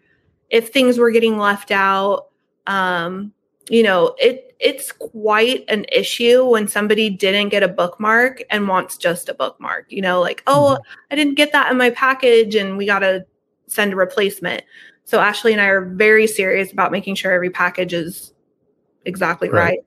If 0.50 0.68
things 0.68 0.98
were 0.98 1.10
getting 1.10 1.38
left 1.38 1.70
out, 1.70 2.28
um, 2.66 3.32
you 3.68 3.82
know, 3.82 4.14
it 4.18 4.54
it's 4.60 4.92
quite 4.92 5.64
an 5.68 5.84
issue 5.90 6.44
when 6.44 6.68
somebody 6.68 7.10
didn't 7.10 7.48
get 7.48 7.64
a 7.64 7.68
bookmark 7.68 8.42
and 8.48 8.68
wants 8.68 8.96
just 8.96 9.28
a 9.28 9.34
bookmark. 9.34 9.86
You 9.88 10.02
know, 10.02 10.20
like, 10.20 10.42
oh, 10.46 10.78
mm-hmm. 10.78 10.82
I 11.10 11.16
didn't 11.16 11.34
get 11.34 11.52
that 11.52 11.70
in 11.70 11.76
my 11.76 11.90
package 11.90 12.54
and 12.54 12.76
we 12.76 12.86
got 12.86 13.00
to 13.00 13.26
send 13.66 13.92
a 13.92 13.96
replacement. 13.96 14.62
So 15.04 15.18
Ashley 15.18 15.52
and 15.52 15.60
I 15.60 15.66
are 15.66 15.84
very 15.84 16.28
serious 16.28 16.72
about 16.72 16.92
making 16.92 17.16
sure 17.16 17.32
every 17.32 17.50
package 17.50 17.92
is 17.92 18.32
exactly 19.04 19.48
right. 19.48 19.62
right. 19.62 19.78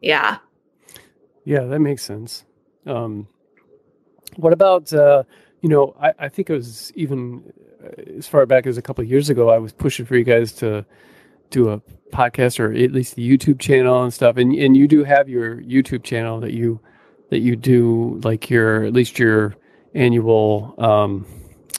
Yeah. 0.00 0.38
Yeah, 1.44 1.64
that 1.64 1.80
makes 1.80 2.04
sense. 2.04 2.44
Um, 2.86 3.26
what 4.36 4.52
about 4.52 4.92
uh, 4.92 5.24
you 5.60 5.68
know? 5.68 5.96
I, 6.00 6.12
I 6.20 6.28
think 6.28 6.50
it 6.50 6.52
was 6.52 6.92
even 6.94 7.52
uh, 7.84 8.16
as 8.16 8.28
far 8.28 8.46
back 8.46 8.66
as 8.66 8.78
a 8.78 8.82
couple 8.82 9.02
of 9.02 9.10
years 9.10 9.28
ago. 9.28 9.50
I 9.50 9.58
was 9.58 9.72
pushing 9.72 10.06
for 10.06 10.16
you 10.16 10.24
guys 10.24 10.52
to 10.54 10.84
do 11.50 11.70
a 11.70 11.80
podcast 12.12 12.58
or 12.58 12.72
at 12.72 12.92
least 12.92 13.14
the 13.14 13.28
YouTube 13.28 13.60
channel 13.60 14.02
and 14.02 14.12
stuff. 14.12 14.36
And 14.36 14.52
and 14.54 14.76
you 14.76 14.88
do 14.88 15.04
have 15.04 15.28
your 15.28 15.56
YouTube 15.62 16.02
channel 16.02 16.40
that 16.40 16.52
you 16.52 16.80
that 17.30 17.40
you 17.40 17.56
do 17.56 18.20
like 18.24 18.50
your 18.50 18.84
at 18.84 18.92
least 18.92 19.18
your 19.18 19.56
annual 19.94 20.74
um, 20.78 21.26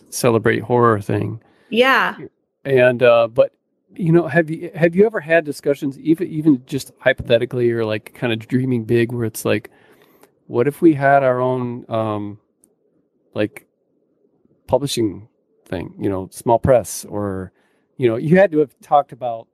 celebrate 0.10 0.60
horror 0.60 1.02
thing. 1.02 1.42
Yeah. 1.70 2.18
And 2.64 3.02
uh, 3.02 3.28
but 3.28 3.54
you 3.96 4.12
know, 4.12 4.28
have 4.28 4.50
you 4.50 4.72
have 4.74 4.96
you 4.96 5.06
ever 5.06 5.20
had 5.20 5.46
discussions, 5.46 6.00
even 6.00 6.28
even 6.28 6.64
just 6.66 6.92
hypothetically 7.00 7.72
or 7.72 7.86
like 7.86 8.14
kind 8.14 8.32
of 8.32 8.48
dreaming 8.48 8.86
big, 8.86 9.12
where 9.12 9.26
it's 9.26 9.46
like, 9.46 9.70
what 10.48 10.68
if 10.68 10.82
we 10.82 10.94
had 10.94 11.24
our 11.24 11.42
own 11.42 11.86
um, 11.90 12.40
like 13.34 13.68
publishing 14.68 15.28
thing, 15.66 15.94
you 16.00 16.10
know, 16.10 16.30
small 16.32 16.60
press, 16.60 17.06
or 17.06 17.52
you 17.98 18.08
know, 18.08 18.16
you 18.16 18.38
had 18.38 18.52
to 18.52 18.60
have 18.60 18.74
talked 18.82 19.12
about, 19.12 19.48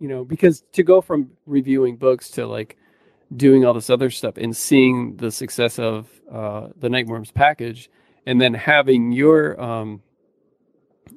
you 0.00 0.08
know, 0.08 0.24
because 0.24 0.64
to 0.72 0.82
go 0.82 1.00
from 1.00 1.30
reviewing 1.46 1.96
books 1.96 2.30
to 2.30 2.46
like 2.46 2.76
doing 3.36 3.64
all 3.64 3.72
this 3.72 3.90
other 3.90 4.10
stuff 4.10 4.36
and 4.36 4.56
seeing 4.56 5.16
the 5.16 5.30
success 5.30 5.78
of 5.78 6.08
uh, 6.32 6.68
the 6.76 6.88
Nightworms 6.88 7.32
package, 7.32 7.88
and 8.26 8.40
then 8.40 8.54
having 8.54 9.12
your 9.12 9.60
um, 9.60 10.02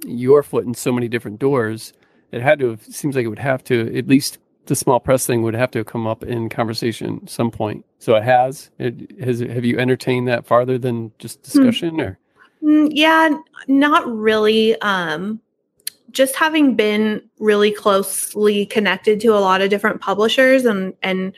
your 0.06 0.43
foot 0.43 0.65
in 0.65 0.74
so 0.74 0.91
many 0.91 1.08
different 1.08 1.39
doors 1.39 1.93
it 2.34 2.41
had 2.41 2.60
to 2.60 2.72
have 2.72 2.84
seems 2.84 3.15
like 3.15 3.26
it 3.26 3.30
would 3.30 3.39
have 3.39 3.63
to 3.65 3.96
at 3.96 4.08
least 4.08 4.39
the 4.65 4.76
small 4.76 5.00
press 5.00 5.26
thing 5.26 5.43
would 5.43 5.54
have 5.54 5.69
to 5.72 5.84
come 5.84 6.08
up 6.08 6.24
in 6.24 6.50
conversation 6.50 7.26
some 7.28 7.52
point. 7.52 7.86
So 8.00 8.15
it 8.15 8.24
has. 8.24 8.72
It 8.80 9.19
has. 9.22 9.39
Have 9.39 9.63
you 9.63 9.78
entertained 9.78 10.28
that 10.28 10.46
farther 10.46 10.80
than 10.80 11.12
just 11.19 11.39
hmm. 11.39 11.43
discussion, 11.43 12.02
or? 12.02 12.17
Mm, 12.63 12.89
yeah, 12.91 13.38
not 13.67 14.08
really. 14.08 14.80
Um, 14.82 15.39
just 16.13 16.36
having 16.36 16.76
been 16.76 17.21
really 17.39 17.71
closely 17.71 18.65
connected 18.65 19.19
to 19.21 19.30
a 19.30 19.39
lot 19.39 19.62
of 19.62 19.69
different 19.69 19.99
publishers, 20.02 20.65
and 20.65 20.93
and 21.04 21.34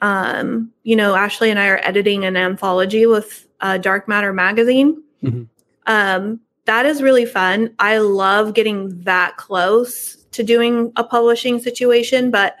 um, 0.00 0.72
you 0.82 0.96
know, 0.96 1.14
Ashley 1.14 1.50
and 1.50 1.58
I 1.58 1.68
are 1.68 1.80
editing 1.82 2.24
an 2.24 2.36
anthology 2.36 3.06
with 3.06 3.46
uh, 3.60 3.78
Dark 3.78 4.08
Matter 4.08 4.32
magazine. 4.32 5.02
Mm-hmm. 5.22 5.42
Um, 5.86 6.40
that 6.64 6.86
is 6.86 7.02
really 7.02 7.26
fun. 7.26 7.74
I 7.78 7.98
love 7.98 8.54
getting 8.54 9.02
that 9.02 9.36
close 9.36 10.16
to 10.32 10.42
doing 10.42 10.92
a 10.96 11.04
publishing 11.04 11.58
situation, 11.58 12.30
but 12.30 12.56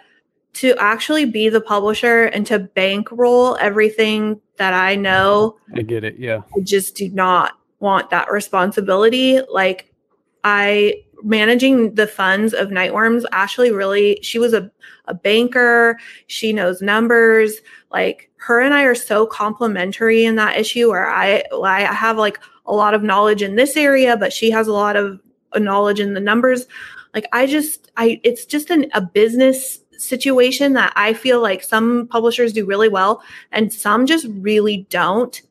to 0.54 0.74
actually 0.78 1.24
be 1.24 1.48
the 1.48 1.60
publisher 1.60 2.24
and 2.24 2.44
to 2.46 2.58
bankroll 2.58 3.56
everything 3.60 4.40
that 4.56 4.74
I 4.74 4.96
know. 4.96 5.56
I 5.74 5.82
get 5.82 6.02
it. 6.02 6.18
Yeah. 6.18 6.42
I 6.56 6.60
just 6.60 6.96
do 6.96 7.08
not 7.10 7.52
want 7.78 8.10
that 8.10 8.30
responsibility. 8.32 9.40
Like 9.48 9.94
I 10.42 11.04
managing 11.22 11.94
the 11.94 12.06
funds 12.06 12.52
of 12.54 12.68
Nightworms, 12.68 13.24
Ashley 13.32 13.70
really 13.70 14.18
she 14.22 14.38
was 14.38 14.52
a, 14.52 14.70
a 15.06 15.14
banker. 15.14 15.98
She 16.26 16.52
knows 16.52 16.82
numbers. 16.82 17.54
Like 17.90 18.30
her 18.36 18.60
and 18.60 18.74
I 18.74 18.84
are 18.84 18.94
so 18.94 19.26
complementary 19.26 20.24
in 20.24 20.36
that 20.36 20.56
issue 20.56 20.88
where 20.90 21.10
I 21.10 21.44
I 21.62 21.82
have 21.82 22.16
like 22.16 22.38
a 22.66 22.74
lot 22.74 22.94
of 22.94 23.02
knowledge 23.02 23.42
in 23.42 23.56
this 23.56 23.76
area, 23.76 24.16
but 24.16 24.32
she 24.32 24.50
has 24.50 24.68
a 24.68 24.72
lot 24.72 24.96
of 24.96 25.20
uh, 25.52 25.58
knowledge 25.58 26.00
in 26.00 26.14
the 26.14 26.20
numbers. 26.20 26.66
Like 27.14 27.26
I 27.32 27.46
just, 27.46 27.90
I, 27.96 28.20
it's 28.22 28.46
just 28.46 28.70
an, 28.70 28.86
a 28.94 29.00
business 29.00 29.80
situation 29.98 30.72
that 30.74 30.92
I 30.96 31.12
feel 31.12 31.42
like 31.42 31.62
some 31.62 32.06
publishers 32.08 32.52
do 32.52 32.64
really 32.64 32.88
well 32.88 33.22
and 33.52 33.72
some 33.72 34.06
just 34.06 34.26
really 34.30 34.86
don't. 34.88 35.42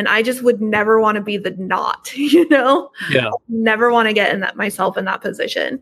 And 0.00 0.08
I 0.08 0.22
just 0.22 0.42
would 0.42 0.62
never 0.62 0.98
want 0.98 1.16
to 1.16 1.20
be 1.20 1.36
the 1.36 1.50
not, 1.50 2.10
you 2.16 2.48
know? 2.48 2.90
Yeah. 3.10 3.28
Never 3.50 3.92
want 3.92 4.08
to 4.08 4.14
get 4.14 4.32
in 4.32 4.40
that 4.40 4.56
myself 4.56 4.96
in 4.96 5.04
that 5.04 5.20
position. 5.20 5.78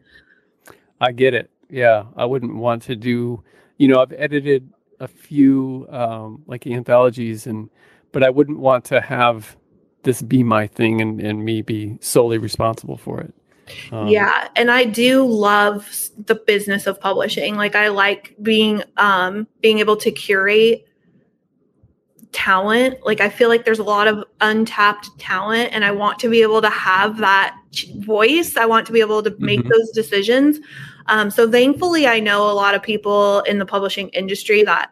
I 1.00 1.12
get 1.12 1.34
it. 1.34 1.52
Yeah. 1.70 2.06
I 2.16 2.24
wouldn't 2.24 2.56
want 2.56 2.82
to 2.82 2.96
do, 2.96 3.44
you 3.76 3.86
know, 3.86 4.02
I've 4.02 4.12
edited 4.12 4.72
a 4.98 5.06
few 5.06 5.86
um 5.90 6.42
like 6.48 6.66
anthologies 6.66 7.46
and 7.46 7.70
but 8.10 8.24
I 8.24 8.30
wouldn't 8.30 8.58
want 8.58 8.84
to 8.86 9.00
have 9.00 9.56
this 10.02 10.20
be 10.20 10.42
my 10.42 10.66
thing 10.66 11.00
and, 11.00 11.20
and 11.20 11.44
me 11.44 11.62
be 11.62 11.96
solely 12.00 12.38
responsible 12.38 12.96
for 12.96 13.20
it. 13.20 13.32
Um, 13.92 14.08
yeah, 14.08 14.48
and 14.56 14.72
I 14.72 14.84
do 14.84 15.24
love 15.24 15.88
the 16.26 16.34
business 16.34 16.88
of 16.88 16.98
publishing. 16.98 17.54
Like 17.54 17.76
I 17.76 17.88
like 17.88 18.34
being 18.42 18.82
um 18.96 19.46
being 19.60 19.78
able 19.78 19.96
to 19.98 20.10
curate 20.10 20.87
talent. 22.32 22.98
Like 23.04 23.20
I 23.20 23.28
feel 23.28 23.48
like 23.48 23.64
there's 23.64 23.78
a 23.78 23.84
lot 23.84 24.08
of 24.08 24.24
untapped 24.40 25.18
talent 25.18 25.70
and 25.72 25.84
I 25.84 25.90
want 25.90 26.18
to 26.20 26.28
be 26.28 26.42
able 26.42 26.60
to 26.62 26.70
have 26.70 27.18
that 27.18 27.56
voice. 27.96 28.56
I 28.56 28.66
want 28.66 28.86
to 28.86 28.92
be 28.92 29.00
able 29.00 29.22
to 29.22 29.34
make 29.38 29.60
mm-hmm. 29.60 29.68
those 29.68 29.90
decisions. 29.90 30.58
Um, 31.06 31.30
so 31.30 31.50
thankfully 31.50 32.06
I 32.06 32.20
know 32.20 32.50
a 32.50 32.52
lot 32.52 32.74
of 32.74 32.82
people 32.82 33.40
in 33.40 33.58
the 33.58 33.66
publishing 33.66 34.08
industry 34.10 34.62
that 34.64 34.90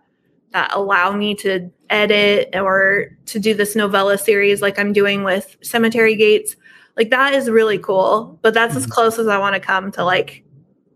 that 0.52 0.70
allow 0.72 1.12
me 1.12 1.34
to 1.34 1.70
edit 1.90 2.50
or 2.54 3.16
to 3.26 3.38
do 3.38 3.52
this 3.52 3.76
novella 3.76 4.16
series 4.16 4.62
like 4.62 4.78
I'm 4.78 4.92
doing 4.92 5.22
with 5.22 5.56
Cemetery 5.60 6.14
Gates. 6.16 6.56
Like 6.96 7.10
that 7.10 7.34
is 7.34 7.50
really 7.50 7.78
cool, 7.78 8.38
but 8.40 8.54
that's 8.54 8.70
mm-hmm. 8.70 8.84
as 8.84 8.86
close 8.86 9.18
as 9.18 9.28
I 9.28 9.38
want 9.38 9.54
to 9.54 9.60
come 9.60 9.92
to 9.92 10.04
like 10.04 10.42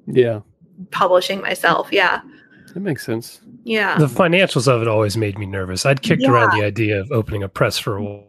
yeah, 0.06 0.40
publishing 0.90 1.40
myself. 1.40 1.92
Yeah. 1.92 2.22
That 2.74 2.80
makes 2.80 3.04
sense. 3.04 3.40
Yeah. 3.64 3.98
The 3.98 4.06
financials 4.06 4.68
of 4.68 4.82
it 4.82 4.88
always 4.88 5.16
made 5.16 5.38
me 5.38 5.46
nervous. 5.46 5.84
I'd 5.84 6.02
kicked 6.02 6.22
yeah. 6.22 6.30
around 6.30 6.58
the 6.58 6.64
idea 6.64 7.00
of 7.00 7.10
opening 7.10 7.42
a 7.42 7.48
press 7.48 7.78
for 7.78 7.96
a 7.96 8.02
while. 8.02 8.26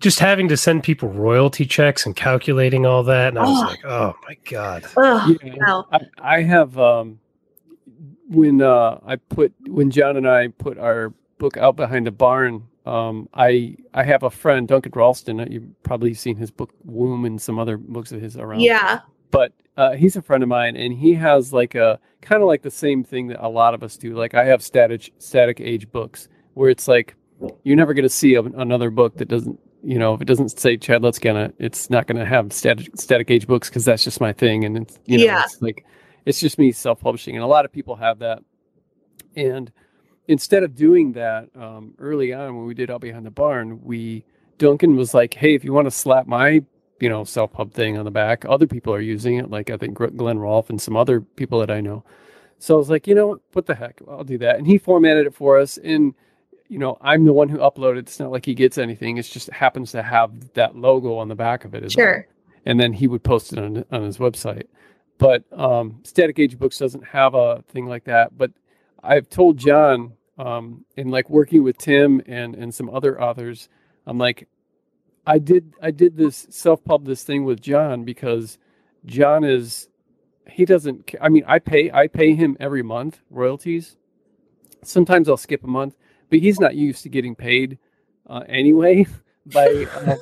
Just 0.00 0.20
having 0.20 0.48
to 0.48 0.56
send 0.56 0.84
people 0.84 1.08
royalty 1.08 1.66
checks 1.66 2.06
and 2.06 2.14
calculating 2.14 2.86
all 2.86 3.02
that. 3.02 3.28
And 3.28 3.38
I 3.38 3.42
was 3.42 3.62
oh. 3.62 3.66
like, 3.66 3.84
oh 3.84 4.14
my 4.28 4.36
God. 4.48 4.84
Oh, 4.96 5.36
yeah, 5.42 5.54
no. 5.56 5.86
I, 5.90 6.00
I 6.18 6.42
have 6.42 6.78
um 6.78 7.18
when 8.28 8.62
uh, 8.62 9.00
I 9.04 9.16
put 9.16 9.52
when 9.66 9.90
John 9.90 10.16
and 10.16 10.28
I 10.28 10.48
put 10.48 10.78
our 10.78 11.12
book 11.38 11.56
out 11.56 11.76
behind 11.76 12.06
the 12.06 12.10
barn, 12.10 12.66
um, 12.86 13.28
I 13.34 13.76
I 13.94 14.04
have 14.04 14.22
a 14.22 14.30
friend 14.30 14.68
Duncan 14.68 14.92
Ralston. 14.94 15.46
You've 15.50 15.82
probably 15.82 16.14
seen 16.14 16.36
his 16.36 16.50
book 16.50 16.72
Woom 16.84 17.24
and 17.24 17.40
some 17.40 17.58
other 17.58 17.76
books 17.76 18.12
of 18.12 18.20
his 18.20 18.36
around. 18.36 18.60
Yeah. 18.60 19.00
But 19.30 19.52
uh, 19.76 19.92
he's 19.92 20.16
a 20.16 20.22
friend 20.22 20.42
of 20.42 20.48
mine, 20.48 20.76
and 20.76 20.92
he 20.92 21.14
has 21.14 21.52
like 21.52 21.74
a 21.74 21.98
kind 22.20 22.42
of 22.42 22.48
like 22.48 22.62
the 22.62 22.70
same 22.70 23.04
thing 23.04 23.28
that 23.28 23.44
a 23.44 23.48
lot 23.48 23.74
of 23.74 23.82
us 23.82 23.96
do. 23.96 24.14
Like 24.14 24.34
I 24.34 24.44
have 24.44 24.62
static 24.62 25.12
static 25.18 25.60
age 25.60 25.90
books 25.90 26.28
where 26.54 26.70
it's 26.70 26.88
like 26.88 27.14
you're 27.62 27.76
never 27.76 27.94
going 27.94 28.02
to 28.04 28.08
see 28.08 28.34
a, 28.34 28.42
another 28.42 28.90
book 28.90 29.16
that 29.18 29.28
doesn't 29.28 29.60
you 29.84 29.98
know 29.98 30.14
if 30.14 30.20
it 30.20 30.24
doesn't 30.24 30.58
say 30.58 30.76
Chad 30.76 31.02
Lutzke 31.02 31.46
it, 31.46 31.54
it's 31.58 31.88
not 31.90 32.06
going 32.06 32.18
to 32.18 32.24
have 32.24 32.52
static 32.52 32.90
static 32.96 33.30
age 33.30 33.46
books 33.46 33.68
because 33.68 33.84
that's 33.84 34.02
just 34.02 34.20
my 34.20 34.32
thing, 34.32 34.64
and 34.64 34.76
it's 34.78 34.98
you 35.06 35.18
know 35.18 35.24
yeah. 35.24 35.42
it's 35.44 35.62
like 35.62 35.84
it's 36.28 36.40
just 36.40 36.58
me 36.58 36.70
self-publishing 36.72 37.34
and 37.34 37.42
a 37.42 37.46
lot 37.46 37.64
of 37.64 37.72
people 37.72 37.96
have 37.96 38.18
that 38.18 38.40
and 39.34 39.72
instead 40.26 40.62
of 40.62 40.74
doing 40.74 41.12
that 41.12 41.48
um, 41.56 41.94
early 41.98 42.34
on 42.34 42.54
when 42.54 42.66
we 42.66 42.74
did 42.74 42.90
out 42.90 43.00
behind 43.00 43.24
the 43.24 43.30
barn 43.30 43.82
we 43.82 44.22
duncan 44.58 44.94
was 44.94 45.14
like 45.14 45.32
hey 45.32 45.54
if 45.54 45.64
you 45.64 45.72
want 45.72 45.86
to 45.86 45.90
slap 45.90 46.26
my 46.26 46.62
you 47.00 47.08
know 47.08 47.24
self-pub 47.24 47.72
thing 47.72 47.98
on 47.98 48.04
the 48.04 48.10
back. 48.10 48.44
Other 48.48 48.66
people 48.66 48.92
are 48.94 49.00
using 49.00 49.36
it 49.36 49.50
like 49.50 49.70
i 49.70 49.76
think 49.76 49.94
glenn 49.94 50.38
rolfe 50.38 50.70
and 50.70 50.80
some 50.80 50.96
other 50.96 51.20
people 51.20 51.60
that 51.60 51.70
i 51.70 51.80
know. 51.80 52.04
So 52.58 52.74
i 52.74 52.78
was 52.78 52.90
like 52.90 53.06
you 53.06 53.14
know 53.14 53.28
what? 53.28 53.40
What 53.52 53.66
the 53.66 53.74
heck? 53.74 54.00
I'll 54.08 54.24
do 54.24 54.38
that. 54.38 54.56
And 54.58 54.66
he 54.66 54.78
formatted 54.78 55.26
it 55.26 55.34
for 55.34 55.58
us 55.58 55.78
and 55.78 56.14
you 56.68 56.78
know 56.78 56.98
i'm 57.00 57.24
the 57.24 57.32
one 57.32 57.48
who 57.48 57.58
uploaded. 57.58 57.98
It's 57.98 58.20
not 58.20 58.30
like 58.30 58.44
he 58.46 58.54
gets 58.54 58.78
anything. 58.78 59.16
It's 59.18 59.28
just 59.28 59.50
happens 59.50 59.92
to 59.92 60.02
have 60.02 60.52
that 60.54 60.76
logo 60.76 61.16
on 61.16 61.28
the 61.28 61.34
back 61.36 61.64
of 61.64 61.74
it 61.74 61.90
sure 61.92 62.26
well. 62.28 62.34
and 62.66 62.80
then 62.80 62.92
he 62.92 63.06
would 63.08 63.22
post 63.24 63.52
it 63.52 63.58
on, 63.58 63.84
on 63.90 64.02
his 64.02 64.18
website. 64.18 64.64
But 65.18 65.44
um, 65.52 66.00
Static 66.04 66.38
Age 66.38 66.58
Books 66.58 66.78
doesn't 66.78 67.04
have 67.04 67.34
a 67.34 67.62
thing 67.68 67.86
like 67.86 68.04
that. 68.04 68.36
But 68.38 68.52
I've 69.02 69.28
told 69.28 69.58
John, 69.58 70.12
um, 70.38 70.84
in 70.96 71.08
like 71.10 71.28
working 71.28 71.64
with 71.64 71.76
Tim 71.78 72.22
and 72.26 72.54
and 72.54 72.72
some 72.72 72.88
other 72.90 73.20
authors, 73.20 73.68
I'm 74.06 74.18
like, 74.18 74.48
I 75.28 75.38
did 75.38 75.74
I 75.82 75.90
did 75.90 76.16
this 76.16 76.46
self 76.48 76.82
pub 76.82 77.04
this 77.04 77.22
thing 77.22 77.44
with 77.44 77.60
John 77.60 78.04
because 78.04 78.58
John 79.04 79.44
is 79.44 79.88
he 80.48 80.64
doesn't. 80.64 81.14
I 81.20 81.28
mean, 81.28 81.44
I 81.46 81.58
pay 81.58 81.90
I 81.92 82.06
pay 82.06 82.34
him 82.34 82.56
every 82.58 82.82
month 82.82 83.20
royalties. 83.30 83.96
Sometimes 84.82 85.28
I'll 85.28 85.36
skip 85.36 85.62
a 85.64 85.68
month, 85.68 85.96
but 86.30 86.38
he's 86.38 86.58
not 86.58 86.74
used 86.74 87.02
to 87.02 87.10
getting 87.10 87.34
paid 87.34 87.78
uh, 88.26 88.44
anyway. 88.48 89.06
by 89.52 89.86
uh, 89.94 90.16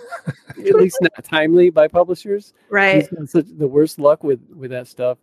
at 0.51 0.75
least 0.75 0.99
not 1.01 1.25
timely 1.25 1.71
by 1.71 1.88
publishers. 1.88 2.53
Right. 2.69 2.97
He's 2.97 3.09
got 3.09 3.29
such 3.29 3.47
the 3.49 3.66
worst 3.66 3.99
luck 3.99 4.25
with 4.25 4.40
with 4.55 4.71
that 4.73 4.88
stuff, 4.88 5.19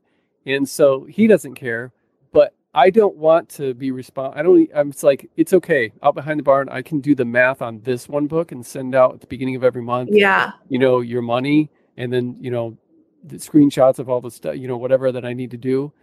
and 0.45 0.67
so 0.67 1.05
he 1.05 1.27
doesn't 1.27 1.55
care. 1.55 1.91
But 2.31 2.53
I 2.73 2.89
don't 2.89 3.15
want 3.15 3.49
to 3.49 3.73
be 3.73 3.91
respond. 3.91 4.33
I 4.35 4.41
don't. 4.43 4.69
I'm 4.75 4.89
it's 4.89 5.03
like 5.03 5.29
it's 5.37 5.53
okay. 5.53 5.91
Out 6.01 6.15
behind 6.15 6.39
the 6.39 6.43
barn, 6.43 6.69
I 6.69 6.81
can 6.81 7.01
do 7.01 7.13
the 7.13 7.25
math 7.25 7.61
on 7.61 7.81
this 7.81 8.09
one 8.09 8.27
book 8.27 8.51
and 8.51 8.65
send 8.65 8.95
out 8.95 9.13
at 9.13 9.21
the 9.21 9.27
beginning 9.27 9.55
of 9.55 9.63
every 9.63 9.81
month. 9.81 10.09
Yeah. 10.11 10.53
You 10.69 10.79
know 10.79 11.01
your 11.01 11.21
money, 11.21 11.69
and 11.97 12.11
then 12.11 12.35
you 12.39 12.49
know 12.49 12.77
the 13.23 13.37
screenshots 13.37 13.99
of 13.99 14.09
all 14.09 14.21
the 14.21 14.31
stuff. 14.31 14.57
You 14.57 14.67
know 14.67 14.77
whatever 14.77 15.11
that 15.11 15.23
I 15.25 15.33
need 15.33 15.51
to 15.51 15.57
do. 15.57 15.93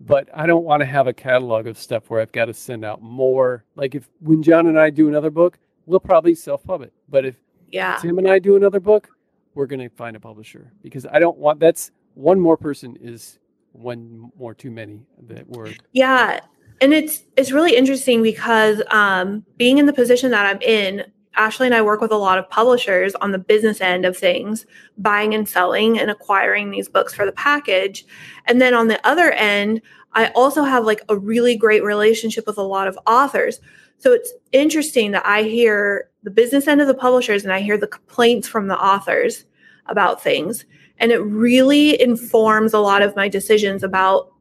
But 0.00 0.28
I 0.32 0.46
don't 0.46 0.64
want 0.64 0.80
to 0.80 0.86
have 0.86 1.08
a 1.08 1.12
catalog 1.12 1.66
of 1.66 1.76
stuff 1.76 2.08
where 2.08 2.20
I've 2.20 2.30
got 2.30 2.44
to 2.44 2.54
send 2.54 2.84
out 2.84 3.02
more. 3.02 3.64
Like 3.74 3.94
if 3.94 4.08
when 4.20 4.42
John 4.42 4.66
and 4.66 4.78
I 4.78 4.90
do 4.90 5.08
another 5.08 5.30
book, 5.30 5.58
we'll 5.86 5.98
probably 5.98 6.34
self 6.34 6.62
pub 6.62 6.82
it. 6.82 6.92
But 7.08 7.24
if 7.24 7.36
Yeah. 7.72 7.96
Tim 8.00 8.18
and 8.18 8.28
I 8.28 8.38
do 8.38 8.54
another 8.54 8.80
book, 8.80 9.08
we're 9.54 9.66
going 9.66 9.80
to 9.80 9.88
find 9.96 10.14
a 10.14 10.20
publisher 10.20 10.72
because 10.82 11.04
I 11.04 11.18
don't 11.18 11.38
want 11.38 11.58
that's 11.58 11.90
one 12.14 12.38
more 12.38 12.56
person 12.56 12.96
is 13.00 13.38
one 13.78 14.30
more 14.38 14.54
too 14.54 14.70
many 14.70 15.00
that 15.28 15.46
we're 15.48 15.72
Yeah. 15.92 16.40
And 16.80 16.92
it's 16.92 17.24
it's 17.36 17.52
really 17.52 17.76
interesting 17.76 18.22
because 18.22 18.82
um 18.90 19.44
being 19.56 19.78
in 19.78 19.86
the 19.86 19.92
position 19.92 20.30
that 20.30 20.46
I'm 20.46 20.60
in, 20.62 21.04
Ashley 21.34 21.66
and 21.66 21.74
I 21.74 21.82
work 21.82 22.00
with 22.00 22.10
a 22.10 22.16
lot 22.16 22.38
of 22.38 22.50
publishers 22.50 23.14
on 23.16 23.32
the 23.32 23.38
business 23.38 23.80
end 23.80 24.04
of 24.04 24.16
things, 24.16 24.66
buying 24.98 25.34
and 25.34 25.48
selling 25.48 25.98
and 25.98 26.10
acquiring 26.10 26.70
these 26.70 26.88
books 26.88 27.14
for 27.14 27.24
the 27.24 27.32
package. 27.32 28.04
And 28.46 28.60
then 28.60 28.74
on 28.74 28.88
the 28.88 29.04
other 29.06 29.30
end, 29.32 29.80
I 30.12 30.28
also 30.28 30.64
have 30.64 30.84
like 30.84 31.02
a 31.08 31.16
really 31.16 31.56
great 31.56 31.84
relationship 31.84 32.46
with 32.46 32.58
a 32.58 32.62
lot 32.62 32.88
of 32.88 32.98
authors. 33.06 33.60
So 33.98 34.12
it's 34.12 34.32
interesting 34.52 35.12
that 35.12 35.26
I 35.26 35.42
hear 35.42 36.10
the 36.22 36.30
business 36.30 36.66
end 36.66 36.80
of 36.80 36.86
the 36.86 36.94
publishers 36.94 37.44
and 37.44 37.52
I 37.52 37.60
hear 37.60 37.78
the 37.78 37.86
complaints 37.86 38.48
from 38.48 38.68
the 38.68 38.78
authors 38.78 39.44
about 39.86 40.22
things. 40.22 40.64
And 40.98 41.12
it 41.12 41.18
really 41.18 42.00
informs 42.00 42.74
a 42.74 42.78
lot 42.80 43.02
of 43.02 43.14
my 43.16 43.28
decisions 43.28 43.82
about 43.82 44.32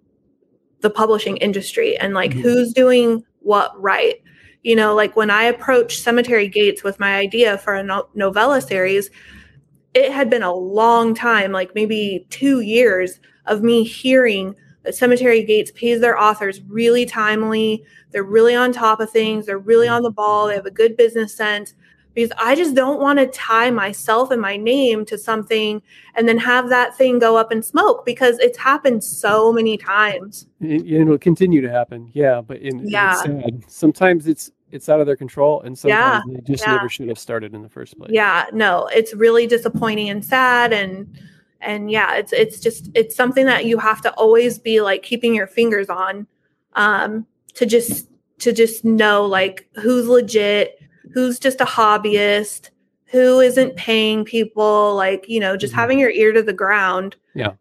the 0.82 0.90
publishing 0.90 1.38
industry 1.38 1.98
and 1.98 2.14
like 2.14 2.32
Mhm. 2.32 2.42
who's 2.42 2.74
doing 2.74 3.24
what 3.42 3.72
right. 3.82 4.16
You 4.64 4.76
know, 4.76 4.94
like 4.96 5.16
when 5.16 5.30
I 5.30 5.44
approached 5.44 6.02
Cemetery 6.04 6.48
Gates 6.48 6.84
with 6.84 7.00
my 7.00 7.16
idea 7.16 7.58
for 7.58 7.74
a 7.74 7.84
no- 7.84 8.08
novella 8.16 8.62
series, 8.62 9.10
it 9.94 10.12
had 10.12 10.30
been 10.30 10.44
a 10.44 10.54
long 10.54 11.16
time, 11.16 11.52
like 11.52 11.74
maybe 11.74 12.26
two 12.30 12.62
years 12.62 13.20
of 13.46 13.64
me 13.64 13.84
hearing 13.84 14.56
that 14.84 14.96
Cemetery 14.96 15.44
Gates 15.44 15.72
pays 15.72 16.02
their 16.02 16.20
authors 16.20 16.62
really 16.68 17.06
timely. 17.06 17.84
They're 18.12 18.24
really 18.24 18.56
on 18.56 18.72
top 18.72 19.00
of 19.00 19.10
things. 19.10 19.46
They're 19.46 19.58
really 19.58 19.88
on 19.88 20.04
the 20.04 20.12
ball. 20.12 20.48
They 20.48 20.56
have 20.56 20.66
a 20.66 20.72
good 20.72 20.96
business 20.98 21.34
sense. 21.34 21.74
Because 22.18 22.32
I 22.40 22.56
just 22.56 22.74
don't 22.74 23.00
want 23.00 23.20
to 23.20 23.28
tie 23.28 23.70
myself 23.70 24.32
and 24.32 24.42
my 24.42 24.58
name 24.58 25.06
to 25.06 25.20
something 25.20 25.80
and 26.16 26.28
then 26.28 26.40
have 26.40 26.68
that 26.70 26.98
thing 26.98 27.20
go 27.20 27.38
up 27.38 27.52
in 27.52 27.62
smoke 27.62 28.08
because 28.08 28.40
it's 28.40 28.58
happened 28.58 29.04
so 29.04 29.54
many 29.54 29.78
times. 29.78 30.48
it, 30.60 30.92
it'll 30.92 31.20
continue 31.20 31.62
to 31.62 31.70
happen. 31.70 32.10
Yeah, 32.14 32.42
but 32.42 32.58
in, 32.58 32.80
Yeah. 32.90 33.12
it's 33.12 33.22
sad. 33.22 33.64
Sometimes 33.68 34.26
it's 34.26 34.52
it's 34.72 34.90
out 34.90 35.00
of 35.00 35.06
their 35.06 35.16
control, 35.16 35.62
and 35.62 35.78
Yeah, 35.86 36.22
sometimes 36.22 36.24
they 36.34 36.54
just 36.54 36.66
yeah. 36.66 36.74
never 36.74 36.90
should 36.90 37.08
have 37.08 37.20
started 37.20 37.54
in 37.54 37.62
the 37.62 37.70
first 37.70 37.96
place. 38.00 38.10
Yeah, 38.12 38.48
no, 38.52 38.88
it's 38.88 39.14
really 39.14 39.46
disappointing 39.46 40.10
and 40.10 40.26
sad 40.26 40.74
and 40.74 41.20
and 41.62 41.92
yeah, 41.92 42.16
it's 42.16 42.34
it's 42.34 42.60
just 42.60 42.90
it's 42.96 43.16
something 43.16 43.46
that 43.46 43.66
you 43.66 43.78
have 43.78 44.02
to 44.02 44.12
always 44.14 44.58
be 44.58 44.82
like 44.82 45.04
keeping 45.04 45.36
your 45.36 45.46
fingers 45.46 45.88
on 45.88 46.26
um 46.74 47.28
to 47.54 47.68
just 47.68 48.08
to 48.40 48.52
just 48.52 48.84
know 48.84 49.24
like 49.24 49.70
who's 49.76 50.08
legit, 50.08 50.82
who's 51.14 51.40
just 51.40 51.62
a 51.62 51.66
hobbyist, 51.66 52.70
who 53.06 53.40
isn't 53.40 53.76
paying 53.76 54.26
people, 54.26 54.96
like, 54.96 55.28
you 55.30 55.40
know, 55.40 55.56
just 55.58 55.74
Mhm. 55.74 55.78
having 55.78 56.00
your 56.00 56.10
ear 56.12 56.34
to 56.34 56.44
the 56.44 56.54
ground. 56.54 57.16
Yeah. 57.36 57.54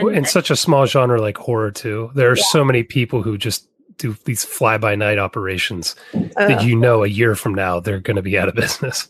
Well, 0.00 0.08
in 0.14 0.24
such 0.24 0.50
a 0.50 0.56
small 0.56 0.86
genre 0.86 1.20
like 1.20 1.36
horror 1.36 1.70
too, 1.72 2.10
there 2.14 2.30
are 2.30 2.36
Yeah. 2.36 2.42
so 2.50 2.64
many 2.64 2.82
people 2.84 3.22
who 3.22 3.36
just 3.36 3.68
do 3.98 4.16
these 4.24 4.44
fly 4.44 4.78
by 4.78 4.94
night 4.94 5.18
operations 5.18 5.96
uh, 6.14 6.46
that 6.48 6.62
you 6.62 6.76
know 6.76 7.02
a 7.02 7.08
year 7.08 7.34
from 7.34 7.52
now 7.54 7.80
they're 7.80 7.98
going 7.98 8.14
to 8.16 8.22
be 8.22 8.38
out 8.38 8.48
of 8.48 8.54
business. 8.56 9.08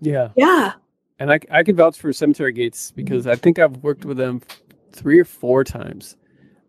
yeah. 0.00 0.30
yeah. 0.36 0.72
And 1.20 1.32
I, 1.32 1.38
I 1.50 1.62
can 1.62 1.76
vouch 1.76 1.96
for 1.96 2.12
Cemetery 2.12 2.52
Gates 2.52 2.90
because 2.90 3.28
I 3.28 3.36
think 3.36 3.60
I've 3.60 3.76
worked 3.84 4.04
with 4.04 4.16
them 4.16 4.42
three 4.90 5.20
or 5.20 5.24
four 5.24 5.62
times. 5.62 6.16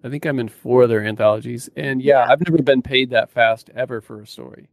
I 0.04 0.10
think 0.10 0.24
I'm 0.26 0.38
in 0.38 0.50
four 0.50 0.84
of 0.84 0.90
their 0.90 1.04
anthologies. 1.04 1.68
And 1.76 2.00
yeah, 2.04 2.28
I've 2.30 2.48
never 2.48 2.62
been 2.62 2.84
paid 2.84 3.10
that 3.10 3.32
fast 3.32 3.72
ever 3.76 4.02
for 4.02 4.22
a 4.22 4.28
story. 4.28 4.70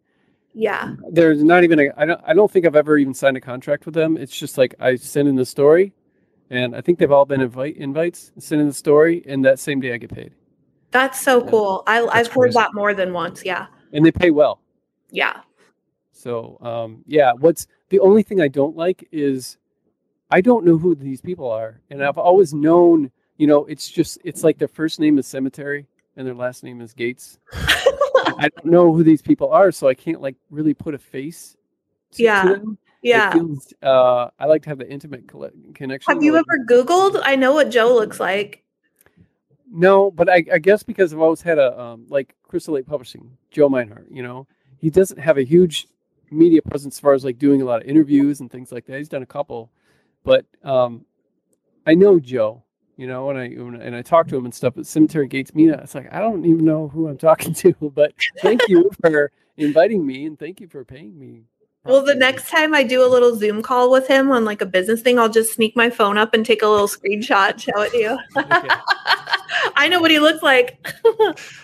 Yeah. 0.54 0.94
There's 1.10 1.42
not 1.42 1.64
even 1.64 1.80
a, 1.80 1.88
I 1.96 2.04
don't, 2.04 2.20
I 2.26 2.34
don't 2.34 2.50
think 2.50 2.66
I've 2.66 2.76
ever 2.76 2.98
even 2.98 3.14
signed 3.14 3.36
a 3.36 3.40
contract 3.40 3.86
with 3.86 3.94
them. 3.94 4.16
It's 4.16 4.36
just 4.36 4.58
like 4.58 4.74
I 4.80 4.96
send 4.96 5.28
in 5.28 5.36
the 5.36 5.46
story 5.46 5.92
and 6.50 6.76
I 6.76 6.80
think 6.82 6.98
they've 6.98 7.10
all 7.10 7.24
been 7.24 7.40
invite 7.40 7.76
invites, 7.76 8.32
send 8.38 8.60
in 8.60 8.66
the 8.66 8.74
story, 8.74 9.22
and 9.26 9.42
that 9.44 9.58
same 9.58 9.80
day 9.80 9.94
I 9.94 9.96
get 9.96 10.10
paid. 10.14 10.34
That's 10.90 11.18
so 11.20 11.42
Yeah. 11.42 11.50
cool. 11.50 11.82
I 11.86 12.04
I've 12.06 12.26
heard 12.26 12.52
crazy. 12.52 12.54
that 12.58 12.74
more 12.74 12.92
than 12.92 13.12
once. 13.14 13.42
Yeah. 13.44 13.66
And 13.94 14.04
they 14.04 14.12
pay 14.12 14.30
well. 14.30 14.60
Yeah. 15.10 15.40
So 16.12 16.58
um, 16.60 17.02
yeah, 17.06 17.32
what's 17.32 17.66
the 17.88 18.00
only 18.00 18.22
thing 18.22 18.40
I 18.40 18.48
don't 18.48 18.76
like 18.76 19.08
is 19.10 19.56
I 20.30 20.40
don't 20.42 20.64
know 20.64 20.76
who 20.78 20.94
these 20.94 21.20
people 21.20 21.50
are, 21.50 21.80
and 21.90 22.04
I've 22.04 22.18
always 22.18 22.52
known, 22.54 23.10
you 23.38 23.46
know, 23.46 23.64
it's 23.66 23.88
just 23.88 24.18
it's 24.24 24.44
like 24.44 24.58
their 24.58 24.68
first 24.68 25.00
name 25.00 25.18
is 25.18 25.26
Cemetery 25.26 25.86
and 26.16 26.26
their 26.26 26.34
last 26.34 26.62
name 26.62 26.80
is 26.80 26.92
Gates. 26.92 27.38
I 27.52 28.48
don't 28.54 28.66
know 28.66 28.92
who 28.92 29.02
these 29.02 29.22
people 29.22 29.50
are, 29.50 29.72
so 29.72 29.88
I 29.88 29.94
can't 29.94 30.20
like 30.20 30.36
really 30.50 30.74
put 30.74 30.94
a 30.94 30.98
face. 30.98 31.56
To, 32.12 32.16
to 32.18 32.22
Yeah. 32.22 32.44
them. 32.44 32.78
Yeah. 33.02 33.32
feels, 33.32 33.74
uh, 33.82 34.28
I 34.38 34.46
like 34.46 34.62
to 34.62 34.68
have 34.68 34.78
the 34.78 34.88
intimate 34.88 35.26
connection. 35.74 36.14
Have 36.14 36.22
you 36.22 36.36
ever 36.36 36.58
Googled? 36.70 37.20
I 37.24 37.34
know 37.34 37.52
what 37.52 37.70
Joe 37.70 37.92
looks 37.94 38.20
like. 38.20 38.62
No, 39.74 40.10
but 40.10 40.28
I, 40.28 40.44
I 40.52 40.58
guess 40.58 40.82
because 40.82 41.12
I've 41.12 41.20
always 41.20 41.42
had 41.42 41.58
a 41.58 41.78
um, 41.80 42.06
like 42.08 42.36
Crystal 42.44 42.74
Lake 42.74 42.86
Publishing, 42.86 43.36
Joe 43.50 43.68
Mynhardt. 43.68 44.06
You 44.10 44.22
know, 44.22 44.46
he 44.78 44.90
doesn't 44.90 45.18
have 45.18 45.38
a 45.38 45.42
huge 45.42 45.88
media 46.30 46.62
presence 46.62 46.96
as 46.96 47.00
far 47.00 47.14
as 47.14 47.24
like 47.24 47.38
doing 47.38 47.60
a 47.62 47.64
lot 47.64 47.82
of 47.82 47.88
interviews 47.88 48.40
and 48.40 48.50
things 48.50 48.70
like 48.70 48.86
that. 48.86 48.98
He's 48.98 49.08
done 49.08 49.22
a 49.22 49.26
couple, 49.26 49.70
but 50.24 50.44
um, 50.62 51.04
I 51.86 51.94
know 51.94 52.20
Joe. 52.20 52.62
You 53.02 53.08
know, 53.08 53.30
and 53.30 53.36
I 53.36 53.46
and 53.84 53.96
I 53.96 54.02
talk 54.02 54.28
to 54.28 54.36
him 54.36 54.44
and 54.44 54.54
stuff 54.54 54.78
at 54.78 54.86
Cemetery 54.86 55.26
Gates 55.26 55.52
Media. 55.56 55.80
It's 55.82 55.92
like 55.92 56.06
I 56.14 56.20
don't 56.20 56.44
even 56.44 56.64
know 56.64 56.86
who 56.86 57.08
I'm 57.08 57.18
talking 57.30 57.52
to, 57.54 57.74
but 57.92 58.14
thank 58.40 58.60
you 58.68 58.92
for 59.00 59.32
inviting 59.56 60.06
me 60.06 60.24
and 60.24 60.38
thank 60.38 60.60
you 60.60 60.68
for 60.68 60.84
paying 60.84 61.18
me. 61.18 61.42
Well, 61.84 62.04
the 62.04 62.14
next 62.14 62.48
time 62.48 62.76
I 62.76 62.84
do 62.84 63.04
a 63.04 63.10
little 63.10 63.34
Zoom 63.34 63.60
call 63.60 63.90
with 63.90 64.06
him 64.06 64.30
on 64.30 64.44
like 64.44 64.60
a 64.60 64.66
business 64.66 65.02
thing, 65.02 65.18
I'll 65.18 65.28
just 65.28 65.52
sneak 65.52 65.74
my 65.74 65.90
phone 65.90 66.16
up 66.16 66.32
and 66.32 66.46
take 66.46 66.62
a 66.62 66.68
little 66.68 66.86
screenshot, 66.86 67.58
show 67.58 67.80
it 67.80 67.90
to 67.90 67.98
you. 67.98 68.18
I 69.74 69.88
know 69.88 70.00
what 70.00 70.12
he 70.12 70.20
looks 70.20 70.44
like. 70.44 70.86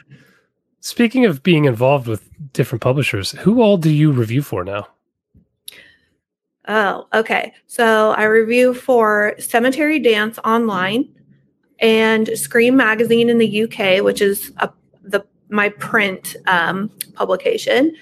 Speaking 0.81 1.25
of 1.25 1.45
being 1.45 1.67
involved 1.67 2.09
with 2.09 2.29
different 2.53 2.83
publishers, 2.83 3.31
who 3.31 3.63
all 3.63 3.77
do 3.77 3.91
you 3.91 4.11
review 4.11 4.43
for 4.43 4.65
now? 4.65 4.89
Oh, 6.67 7.07
okay. 7.15 7.55
So 7.69 8.11
I 8.11 8.25
review 8.25 8.75
for 8.75 9.37
Cemetery 9.39 10.01
Dance 10.01 10.37
mm-hmm. 10.39 10.51
Online 10.51 11.15
and 11.81 12.29
Scream 12.37 12.77
Magazine 12.77 13.29
in 13.29 13.39
the 13.39 13.65
UK, 13.65 14.03
which 14.03 14.21
is 14.21 14.53
a, 14.59 14.71
the 15.03 15.25
my 15.49 15.69
print 15.69 16.37
um, 16.47 16.91
publication. 17.15 17.95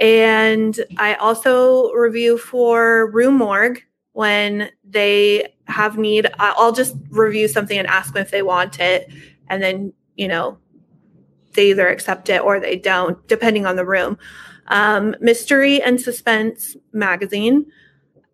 And 0.00 0.78
I 0.96 1.14
also 1.14 1.92
review 1.92 2.38
for 2.38 3.10
Rue 3.10 3.30
Morgue 3.30 3.82
when 4.12 4.70
they 4.84 5.52
have 5.66 5.98
need. 5.98 6.30
I'll 6.38 6.72
just 6.72 6.96
review 7.10 7.48
something 7.48 7.78
and 7.78 7.86
ask 7.86 8.14
them 8.14 8.22
if 8.22 8.30
they 8.30 8.42
want 8.42 8.80
it, 8.80 9.10
and 9.48 9.62
then 9.62 9.92
you 10.16 10.28
know 10.28 10.58
they 11.54 11.70
either 11.70 11.88
accept 11.88 12.28
it 12.28 12.40
or 12.42 12.60
they 12.60 12.76
don't, 12.76 13.26
depending 13.26 13.66
on 13.66 13.76
the 13.76 13.84
room. 13.84 14.18
Um, 14.68 15.16
Mystery 15.20 15.82
and 15.82 16.00
Suspense 16.00 16.76
magazine. 16.92 17.66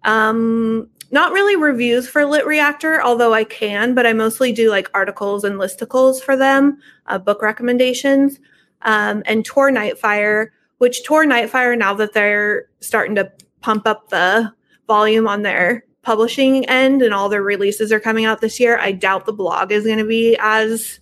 Um, 0.03 0.91
not 1.15 1.33
really 1.33 1.55
reviews 1.55 2.09
for 2.09 2.27
Lit 2.27 2.45
Reactor, 2.45 3.01
although 3.01 3.33
I 3.33 3.45
can, 3.45 3.95
but 3.95 4.05
I 4.05 4.13
mostly 4.13 4.51
do 4.51 4.69
like 4.69 4.91
articles 4.95 5.45
and 5.45 5.61
listicles 5.61 6.21
for 6.21 6.37
them, 6.37 6.77
uh, 7.07 7.19
book 7.19 7.41
recommendations, 7.41 8.41
um, 8.83 9.23
and 9.25 9.45
Tor 9.45 9.71
Nightfire, 9.71 10.49
which 10.79 11.05
Tor 11.05 11.25
Nightfire, 11.25 11.79
now 11.79 11.95
that 11.95 12.15
they're 12.15 12.67
starting 12.81 13.15
to 13.15 13.31
pump 13.61 13.87
up 13.87 14.09
the 14.09 14.53
volume 14.89 15.29
on 15.29 15.43
their 15.43 15.85
publishing 16.03 16.69
end 16.69 17.01
and 17.01 17.15
all 17.15 17.29
their 17.29 17.45
releases 17.45 17.93
are 17.93 18.01
coming 18.01 18.25
out 18.25 18.41
this 18.41 18.59
year, 18.59 18.77
I 18.79 18.91
doubt 18.91 19.25
the 19.25 19.33
blog 19.33 19.71
is 19.71 19.85
going 19.85 19.99
to 19.99 20.05
be 20.05 20.37
as 20.41 20.99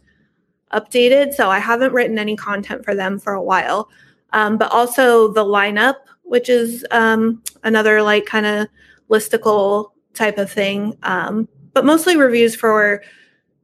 updated. 0.75 1.33
So 1.33 1.49
I 1.49 1.59
haven't 1.59 1.95
written 1.95 2.19
any 2.19 2.37
content 2.37 2.85
for 2.85 2.95
them 2.95 3.19
for 3.19 3.33
a 3.33 3.43
while. 3.43 3.89
Um, 4.35 4.59
but 4.59 4.71
also 4.73 5.33
the 5.33 5.45
lineup, 5.45 5.97
which 6.23 6.51
is 6.51 6.85
um, 6.91 7.43
another 7.65 8.03
like 8.03 8.27
kind 8.27 8.45
of 8.45 8.69
listicle 9.11 9.92
type 10.15 10.39
of 10.39 10.51
thing. 10.51 10.97
Um, 11.03 11.49
but 11.73 11.85
mostly 11.85 12.17
reviews 12.17 12.55
for 12.55 13.03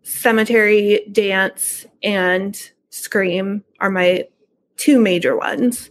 Cemetery 0.02 1.06
Dance 1.12 1.86
and 2.02 2.58
Scream 2.90 3.62
are 3.80 3.90
my 3.90 4.24
two 4.76 4.98
major 5.00 5.36
ones. 5.36 5.90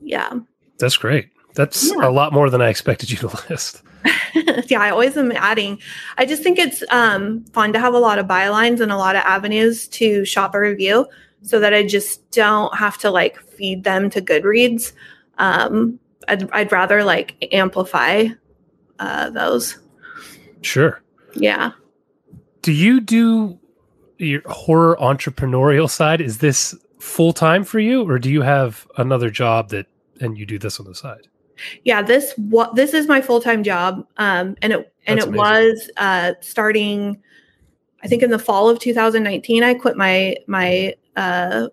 Yeah. 0.00 0.30
That's 0.78 0.96
great. 0.96 1.28
That's 1.54 1.90
Yeah. 1.90 2.08
a 2.08 2.10
lot 2.10 2.32
more 2.32 2.50
than 2.50 2.60
I 2.60 2.68
expected 2.68 3.10
you 3.10 3.16
to 3.18 3.26
list. 3.50 3.82
yeah, 4.66 4.80
I 4.80 4.90
always 4.90 5.16
am 5.16 5.32
adding. 5.32 5.78
I 6.18 6.26
just 6.26 6.42
think 6.42 6.58
it's 6.58 6.82
um, 6.90 7.44
fun 7.46 7.72
to 7.72 7.78
have 7.80 7.94
a 7.94 7.98
lot 7.98 8.18
of 8.18 8.26
bylines 8.26 8.80
and 8.80 8.92
a 8.92 8.96
lot 8.96 9.16
of 9.16 9.22
avenues 9.24 9.88
to 9.88 10.24
shop 10.24 10.54
a 10.54 10.60
review 10.60 11.06
so 11.42 11.58
that 11.60 11.72
I 11.74 11.86
just 11.86 12.30
don't 12.30 12.74
have 12.76 12.98
to 12.98 13.10
like 13.10 13.38
feed 13.40 13.84
them 13.84 14.10
to 14.10 14.20
Goodreads. 14.20 14.92
Um, 15.38 15.98
I'd, 16.28 16.50
I'd 16.50 16.72
rather 16.72 17.04
like 17.04 17.48
amplify 17.52 18.26
uh, 18.98 19.30
those. 19.30 19.78
Sure. 20.62 21.02
Yeah. 21.34 21.72
Do 22.62 22.72
you 22.72 23.00
do 23.00 23.58
your 24.18 24.42
horror 24.46 24.96
entrepreneurial 25.00 25.88
side? 25.88 26.20
Is 26.20 26.38
this 26.38 26.74
full 26.98 27.32
time 27.32 27.64
for 27.64 27.78
you, 27.78 28.08
or 28.08 28.18
do 28.18 28.30
you 28.30 28.42
have 28.42 28.86
another 28.96 29.30
job 29.30 29.68
that 29.70 29.86
and 30.20 30.36
you 30.38 30.46
do 30.46 30.58
this 30.58 30.80
on 30.80 30.86
the 30.86 30.94
side? 30.94 31.28
Yeah, 31.84 32.02
this 32.02 32.34
what 32.36 32.74
this 32.74 32.92
is 32.94 33.06
my 33.06 33.20
full 33.20 33.40
time 33.40 33.62
job, 33.62 34.06
um, 34.18 34.56
and 34.62 34.72
it 34.72 34.92
and 35.06 35.18
That's 35.18 35.26
it 35.26 35.28
amazing. 35.28 35.36
was 35.36 35.90
uh, 35.96 36.32
starting. 36.40 37.22
I 38.02 38.08
think 38.08 38.22
in 38.22 38.30
the 38.30 38.38
fall 38.38 38.68
of 38.68 38.78
2019, 38.78 39.62
I 39.62 39.74
quit 39.74 39.96
my 39.96 40.36
my 40.46 40.94
uh, 41.16 41.68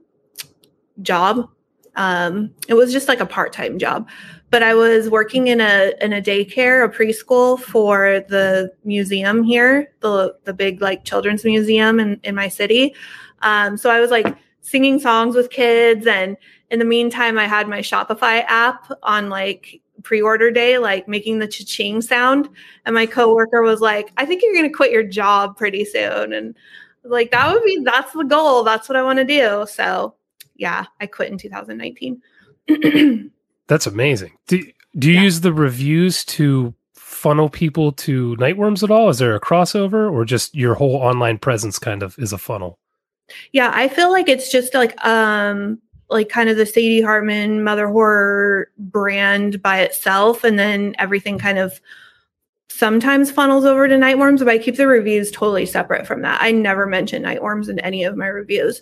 job. 1.01 1.49
Um, 1.95 2.53
it 2.67 2.73
was 2.73 2.91
just 2.91 3.07
like 3.07 3.19
a 3.19 3.25
part 3.25 3.53
time 3.53 3.77
job, 3.77 4.07
but 4.53 4.61
I 4.61 4.75
was 4.75 5.09
working 5.09 5.47
in 5.47 5.59
a 5.59 5.93
in 5.99 6.13
a 6.13 6.21
daycare, 6.21 6.85
a 6.85 6.87
preschool 6.87 7.59
for 7.59 8.23
the 8.29 8.71
museum 8.83 9.41
here, 9.41 9.91
the 10.01 10.35
the 10.43 10.53
big 10.53 10.79
like 10.79 11.05
children's 11.05 11.43
museum 11.43 11.99
in 11.99 12.19
in 12.23 12.35
my 12.35 12.49
city. 12.49 12.93
Um, 13.41 13.77
so 13.77 13.89
I 13.89 13.99
was 13.99 14.11
like 14.11 14.37
singing 14.61 14.99
songs 14.99 15.35
with 15.35 15.49
kids 15.49 16.05
and 16.05 16.37
in 16.69 16.77
the 16.79 16.85
meantime 16.85 17.37
i 17.37 17.45
had 17.45 17.67
my 17.67 17.79
shopify 17.79 18.45
app 18.47 18.89
on 19.03 19.29
like 19.29 19.81
pre-order 20.03 20.49
day 20.49 20.77
like 20.77 21.05
making 21.07 21.39
the 21.39 21.47
cha-ching 21.47 21.99
sound. 22.01 22.47
And 22.85 22.93
my 22.93 23.07
coworker 23.07 23.63
was 23.63 23.81
like 23.81 24.13
i 24.17 24.25
think 24.25 24.43
you're 24.43 24.53
going 24.53 24.69
to 24.69 24.77
quit 24.77 24.91
your 24.91 25.03
job 25.03 25.57
pretty 25.57 25.83
soon. 25.83 26.31
And 26.31 26.55
like 27.03 27.31
that 27.31 27.51
would 27.51 27.63
be 27.63 27.79
that's 27.83 28.13
the 28.13 28.23
goal. 28.23 28.63
That's 28.63 28.87
what 28.87 28.97
i 28.97 29.01
want 29.01 29.17
to 29.17 29.25
do. 29.25 29.65
So 29.67 30.13
yeah 30.55 30.85
i 31.01 31.07
quit 31.07 31.31
in 31.31 31.39
2019 31.39 32.21
that's 33.67 33.87
amazing 33.87 34.33
do, 34.47 34.61
do 34.97 35.09
you 35.09 35.15
yeah. 35.15 35.21
use 35.21 35.41
the 35.41 35.53
reviews 35.53 36.23
to 36.25 36.73
funnel 36.93 37.49
people 37.49 37.91
to 37.91 38.35
nightworms 38.37 38.83
at 38.83 38.91
all 38.91 39.09
is 39.09 39.19
there 39.19 39.35
a 39.35 39.39
crossover 39.39 40.11
or 40.11 40.25
just 40.25 40.53
your 40.55 40.75
whole 40.75 40.95
online 40.95 41.37
presence 41.37 41.79
kind 41.79 42.03
of 42.03 42.17
is 42.19 42.33
a 42.33 42.37
funnel 42.37 42.79
yeah 43.51 43.71
i 43.73 43.87
feel 43.87 44.11
like 44.11 44.27
it's 44.27 44.51
just 44.51 44.73
like 44.73 45.03
um 45.05 45.79
like 46.13 46.29
kind 46.29 46.47
of 46.47 46.55
the 46.55 46.65
Sadie 46.65 47.01
Hartmann 47.01 47.63
mother 47.63 47.87
horror 47.87 48.69
brand 48.77 49.61
by 49.61 49.81
itself, 49.81 50.43
and 50.43 50.57
then 50.57 50.95
everything 50.99 51.37
kind 51.37 51.57
of 51.57 51.81
sometimes 52.69 53.31
funnels 53.31 53.65
over 53.65 53.87
to 53.87 53.95
Nightworms, 53.95 54.39
but 54.39 54.49
I 54.49 54.57
keep 54.57 54.77
the 54.77 54.87
reviews 54.87 55.31
totally 55.31 55.65
separate 55.65 56.07
from 56.07 56.21
that. 56.21 56.41
I 56.41 56.51
never 56.51 56.85
mention 56.85 57.23
Nightworms 57.23 57.69
in 57.69 57.79
any 57.79 58.03
of 58.03 58.15
my 58.15 58.27
reviews. 58.27 58.81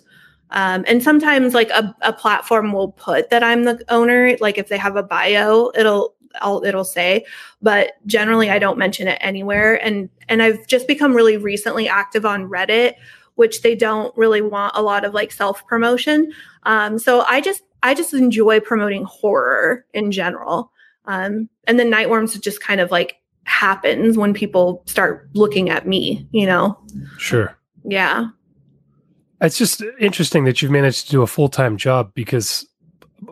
Um, 0.52 0.84
and 0.86 1.02
sometimes 1.02 1.54
like 1.54 1.70
a, 1.70 1.94
a 2.02 2.12
platform 2.12 2.72
will 2.72 2.92
put 2.92 3.30
that 3.30 3.42
I'm 3.42 3.64
the 3.64 3.82
owner, 3.88 4.36
like 4.40 4.58
if 4.58 4.68
they 4.68 4.78
have 4.78 4.96
a 4.96 5.02
bio, 5.02 5.72
it'll 5.74 6.14
I'll, 6.40 6.64
it'll 6.64 6.84
say, 6.84 7.26
but 7.60 7.92
generally 8.06 8.48
I 8.48 8.58
don't 8.58 8.78
mention 8.78 9.08
it 9.08 9.18
anywhere. 9.20 9.84
And 9.84 10.08
and 10.28 10.42
I've 10.42 10.66
just 10.66 10.86
become 10.86 11.14
really 11.14 11.36
recently 11.36 11.88
active 11.88 12.24
on 12.24 12.48
Reddit, 12.48 12.94
which 13.34 13.62
they 13.62 13.74
don't 13.74 14.16
really 14.16 14.42
want 14.42 14.76
a 14.76 14.82
lot 14.82 15.04
of 15.04 15.14
like 15.14 15.32
self 15.32 15.66
promotion. 15.66 16.32
Um, 16.64 16.98
so 16.98 17.22
I 17.22 17.40
just 17.40 17.62
I 17.82 17.94
just 17.94 18.14
enjoy 18.14 18.60
promoting 18.60 19.04
horror 19.04 19.84
in 19.92 20.12
general. 20.12 20.70
Um, 21.06 21.48
and 21.66 21.78
then 21.78 21.90
Nightworms 21.90 22.40
just 22.40 22.62
kind 22.62 22.80
of 22.80 22.90
like 22.90 23.16
happens 23.44 24.16
when 24.16 24.34
people 24.34 24.82
start 24.86 25.28
looking 25.34 25.68
at 25.68 25.86
me, 25.86 26.26
you 26.30 26.46
know? 26.46 26.78
Sure. 27.18 27.56
Yeah. 27.84 28.26
It's 29.42 29.58
just 29.58 29.82
interesting 29.98 30.44
that 30.44 30.62
you've 30.62 30.70
managed 30.70 31.06
to 31.06 31.10
do 31.10 31.22
a 31.22 31.26
full 31.26 31.48
time 31.48 31.76
job 31.76 32.12
because 32.14 32.66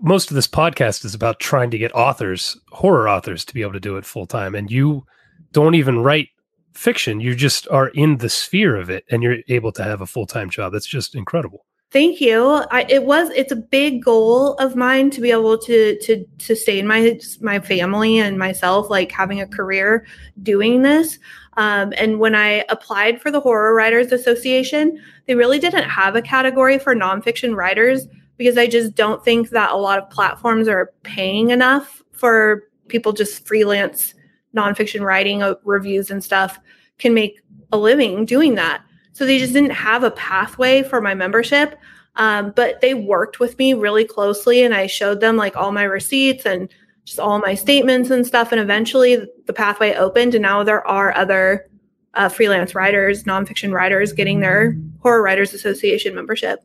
most 0.02 0.30
of 0.30 0.34
this 0.34 0.48
podcast 0.48 1.04
is 1.04 1.14
about 1.14 1.40
trying 1.40 1.70
to 1.70 1.78
get 1.78 1.94
authors, 1.94 2.56
horror 2.70 3.08
authors, 3.08 3.44
to 3.44 3.54
be 3.54 3.62
able 3.62 3.72
to 3.72 3.80
do 3.80 3.96
it 3.96 4.04
full 4.04 4.26
time. 4.26 4.54
And 4.54 4.70
you 4.70 5.06
don't 5.52 5.74
even 5.74 6.00
write 6.00 6.28
fiction. 6.74 7.20
You 7.20 7.34
just 7.34 7.68
are 7.68 7.88
in 7.88 8.18
the 8.18 8.28
sphere 8.28 8.76
of 8.76 8.90
it 8.90 9.04
and 9.10 9.22
you're 9.22 9.38
able 9.48 9.72
to 9.72 9.84
have 9.84 10.00
a 10.00 10.06
full 10.06 10.26
time 10.26 10.50
job. 10.50 10.72
That's 10.72 10.86
just 10.86 11.14
incredible. 11.14 11.64
Thank 11.92 12.20
you. 12.20 12.64
I, 12.70 12.86
it 12.88 13.04
was 13.04 13.30
it's 13.30 13.50
a 13.50 13.56
big 13.56 14.04
goal 14.04 14.54
of 14.54 14.76
mine 14.76 15.10
to 15.10 15.20
be 15.20 15.32
able 15.32 15.58
to 15.58 15.98
to 15.98 16.24
sustain 16.38 16.86
my 16.86 17.18
my 17.40 17.58
family 17.58 18.18
and 18.18 18.38
myself, 18.38 18.88
like 18.88 19.10
having 19.10 19.40
a 19.40 19.46
career 19.46 20.06
doing 20.40 20.82
this. 20.82 21.18
Um, 21.56 21.92
and 21.96 22.20
when 22.20 22.36
I 22.36 22.64
applied 22.68 23.20
for 23.20 23.32
the 23.32 23.40
Horror 23.40 23.74
Writers 23.74 24.12
Association, 24.12 25.02
they 25.30 25.36
really 25.36 25.60
didn't 25.60 25.88
have 25.88 26.16
a 26.16 26.22
category 26.22 26.76
for 26.76 26.92
nonfiction 26.92 27.54
writers 27.54 28.08
because 28.36 28.58
I 28.58 28.66
just 28.66 28.96
don't 28.96 29.24
think 29.24 29.50
that 29.50 29.70
a 29.70 29.76
lot 29.76 30.00
of 30.00 30.10
platforms 30.10 30.66
are 30.66 30.92
paying 31.04 31.50
enough 31.50 32.02
for 32.10 32.64
people 32.88 33.12
just 33.12 33.46
freelance 33.46 34.12
nonfiction 34.56 35.02
writing 35.02 35.40
uh, 35.40 35.54
reviews 35.62 36.10
and 36.10 36.24
stuff 36.24 36.58
can 36.98 37.14
make 37.14 37.40
a 37.70 37.78
living 37.78 38.24
doing 38.24 38.56
that. 38.56 38.82
So 39.12 39.24
they 39.24 39.38
just 39.38 39.52
didn't 39.52 39.70
have 39.70 40.02
a 40.02 40.10
pathway 40.10 40.82
for 40.82 41.00
my 41.00 41.14
membership. 41.14 41.78
Um, 42.16 42.52
but 42.56 42.80
they 42.80 42.94
worked 42.94 43.38
with 43.38 43.56
me 43.56 43.72
really 43.72 44.04
closely 44.04 44.64
and 44.64 44.74
I 44.74 44.88
showed 44.88 45.20
them 45.20 45.36
like 45.36 45.56
all 45.56 45.70
my 45.70 45.84
receipts 45.84 46.44
and 46.44 46.68
just 47.04 47.20
all 47.20 47.38
my 47.38 47.54
statements 47.54 48.10
and 48.10 48.26
stuff. 48.26 48.50
And 48.50 48.60
eventually 48.60 49.28
the 49.46 49.52
pathway 49.52 49.94
opened 49.94 50.34
and 50.34 50.42
now 50.42 50.64
there 50.64 50.84
are 50.84 51.16
other 51.16 51.69
uh, 52.14 52.28
freelance 52.28 52.74
writers, 52.74 53.24
nonfiction 53.24 53.72
writers 53.72 54.12
getting 54.12 54.40
their 54.40 54.76
Horror 55.00 55.22
Writers 55.22 55.54
Association 55.54 56.14
membership. 56.14 56.60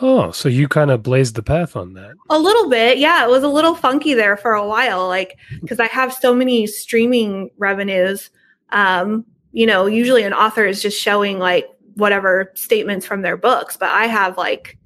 Oh, 0.00 0.30
so 0.30 0.48
you 0.48 0.68
kind 0.68 0.90
of 0.90 1.02
blazed 1.02 1.34
the 1.34 1.42
path 1.42 1.74
on 1.74 1.94
that. 1.94 2.14
A 2.30 2.38
little 2.38 2.68
bit. 2.68 2.98
Yeah, 2.98 3.24
it 3.24 3.30
was 3.30 3.42
a 3.42 3.48
little 3.48 3.74
funky 3.74 4.14
there 4.14 4.36
for 4.36 4.52
a 4.52 4.66
while 4.66 5.08
like 5.08 5.36
cuz 5.68 5.80
I 5.80 5.86
have 5.86 6.12
so 6.12 6.32
many 6.32 6.66
streaming 6.66 7.50
revenues 7.58 8.30
um 8.70 9.24
you 9.52 9.66
know, 9.66 9.86
usually 9.86 10.22
an 10.22 10.32
author 10.32 10.64
is 10.64 10.80
just 10.80 11.00
showing 11.00 11.38
like 11.38 11.68
whatever 11.94 12.52
statements 12.54 13.04
from 13.04 13.22
their 13.22 13.36
books, 13.36 13.76
but 13.76 13.90
I 13.90 14.06
have 14.06 14.38
like 14.38 14.78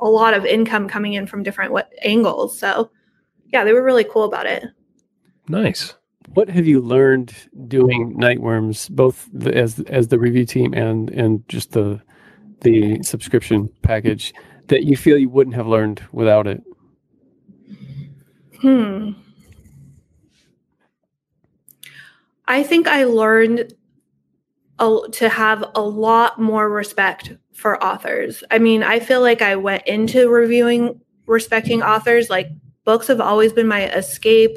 a 0.00 0.08
lot 0.08 0.34
of 0.34 0.44
income 0.44 0.88
coming 0.88 1.14
in 1.14 1.26
from 1.26 1.42
different 1.42 1.72
what 1.72 1.90
angles. 2.02 2.58
So, 2.58 2.90
yeah, 3.52 3.64
they 3.64 3.72
were 3.72 3.82
really 3.82 4.04
cool 4.04 4.24
about 4.24 4.46
it. 4.46 4.64
Nice. 5.48 5.94
What 6.34 6.48
have 6.48 6.66
you 6.66 6.80
learned 6.80 7.34
doing 7.66 8.14
Nightworms, 8.16 8.90
both 8.90 9.28
the, 9.32 9.54
as 9.56 9.80
as 9.80 10.08
the 10.08 10.18
review 10.18 10.44
team 10.44 10.72
and 10.74 11.10
and 11.10 11.46
just 11.48 11.72
the 11.72 12.00
the 12.60 13.02
subscription 13.02 13.70
package, 13.82 14.34
that 14.68 14.84
you 14.84 14.96
feel 14.96 15.18
you 15.18 15.28
wouldn't 15.28 15.56
have 15.56 15.66
learned 15.66 16.02
without 16.12 16.46
it? 16.46 16.62
Hmm. 18.60 19.12
I 22.46 22.62
think 22.62 22.88
I 22.88 23.04
learned 23.04 23.74
a, 24.78 24.98
to 25.12 25.28
have 25.28 25.64
a 25.74 25.82
lot 25.82 26.40
more 26.40 26.68
respect 26.68 27.34
for 27.52 27.82
authors. 27.82 28.42
I 28.50 28.58
mean, 28.58 28.82
I 28.82 29.00
feel 29.00 29.20
like 29.20 29.42
I 29.42 29.56
went 29.56 29.86
into 29.86 30.28
reviewing 30.28 31.00
respecting 31.26 31.82
authors. 31.82 32.30
Like, 32.30 32.48
books 32.84 33.06
have 33.08 33.20
always 33.20 33.52
been 33.52 33.68
my 33.68 33.90
escape, 33.90 34.56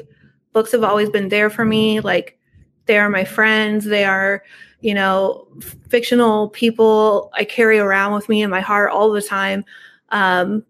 books 0.52 0.72
have 0.72 0.84
always 0.84 1.10
been 1.10 1.28
there 1.28 1.50
for 1.50 1.64
me. 1.64 2.00
Like, 2.00 2.38
they 2.86 2.98
are 2.98 3.08
my 3.08 3.24
friends, 3.24 3.84
they 3.84 4.04
are, 4.04 4.42
you 4.80 4.94
know, 4.94 5.46
fictional 5.88 6.48
people 6.50 7.30
I 7.34 7.44
carry 7.44 7.78
around 7.78 8.14
with 8.14 8.28
me 8.28 8.42
in 8.42 8.50
my 8.50 8.60
heart 8.60 8.90
all 8.90 9.10
the 9.12 9.22
time. 9.22 9.64
Um, 10.10 10.64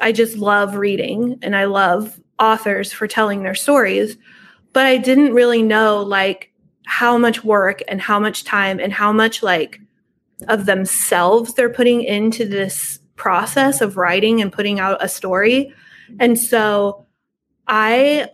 I 0.00 0.12
just 0.12 0.36
love 0.36 0.76
reading 0.76 1.38
and 1.42 1.56
I 1.56 1.64
love 1.64 2.20
authors 2.38 2.92
for 2.92 3.06
telling 3.06 3.42
their 3.42 3.54
stories. 3.54 4.16
But 4.72 4.86
I 4.86 4.98
didn't 4.98 5.32
really 5.32 5.62
know, 5.62 6.02
like, 6.02 6.52
how 6.86 7.18
much 7.18 7.42
work 7.42 7.82
and 7.88 8.00
how 8.00 8.20
much 8.20 8.44
time 8.44 8.78
and 8.78 8.92
how 8.92 9.12
much 9.12 9.42
like 9.42 9.80
of 10.46 10.66
themselves 10.66 11.54
they're 11.54 11.68
putting 11.68 12.02
into 12.02 12.46
this 12.46 13.00
process 13.16 13.80
of 13.80 13.96
writing 13.96 14.40
and 14.40 14.52
putting 14.52 14.78
out 14.78 15.02
a 15.02 15.08
story. 15.08 15.74
And 16.20 16.38
so 16.38 17.06
I 17.66 18.28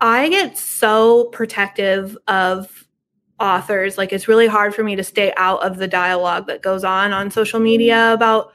I 0.00 0.28
get 0.28 0.58
so 0.58 1.26
protective 1.26 2.16
of 2.28 2.86
authors. 3.40 3.98
Like 3.98 4.12
it's 4.12 4.28
really 4.28 4.46
hard 4.46 4.74
for 4.74 4.82
me 4.82 4.96
to 4.96 5.04
stay 5.04 5.32
out 5.36 5.62
of 5.62 5.76
the 5.78 5.88
dialogue 5.88 6.46
that 6.46 6.62
goes 6.62 6.84
on 6.84 7.12
on 7.12 7.30
social 7.30 7.60
media 7.60 8.12
about 8.12 8.52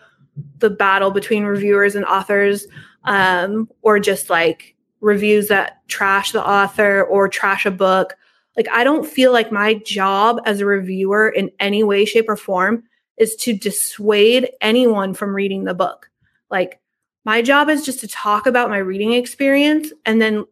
the 0.60 0.70
battle 0.70 1.12
between 1.12 1.44
reviewers 1.44 1.96
and 1.96 2.06
authors 2.06 2.68
um, 3.04 3.70
or 3.82 4.00
just 4.00 4.30
like 4.30 4.76
reviews 5.02 5.48
that 5.48 5.88
trash 5.88 6.32
the 6.32 6.48
author 6.48 7.04
or 7.04 7.28
trash 7.28 7.66
a 7.66 7.72
book 7.72 8.16
like, 8.58 8.68
I 8.70 8.84
don't 8.84 9.08
feel 9.08 9.32
like 9.32 9.52
my 9.52 9.76
job 9.76 10.42
as 10.46 10.60
a 10.60 10.66
reviewer 10.66 11.30
in 11.30 11.52
any 11.60 11.84
way, 11.84 12.06
shape, 12.06 12.28
or 12.28 12.36
form 12.36 12.84
is 13.18 13.36
to 13.38 13.54
dissuade 13.54 14.50
anyone 14.60 15.14
from 15.14 15.34
reading 15.34 15.64
the 15.64 15.74
book. 15.74 16.10
Like, 16.50 16.80
my 17.24 17.42
job 17.42 17.70
is 17.70 17.86
just 17.86 18.00
to 18.02 18.08
talk 18.08 18.48
about 18.48 18.70
my 18.70 18.80
reading 18.80 19.14
experience 19.14 19.94
and 20.06 20.22
then 20.22 20.46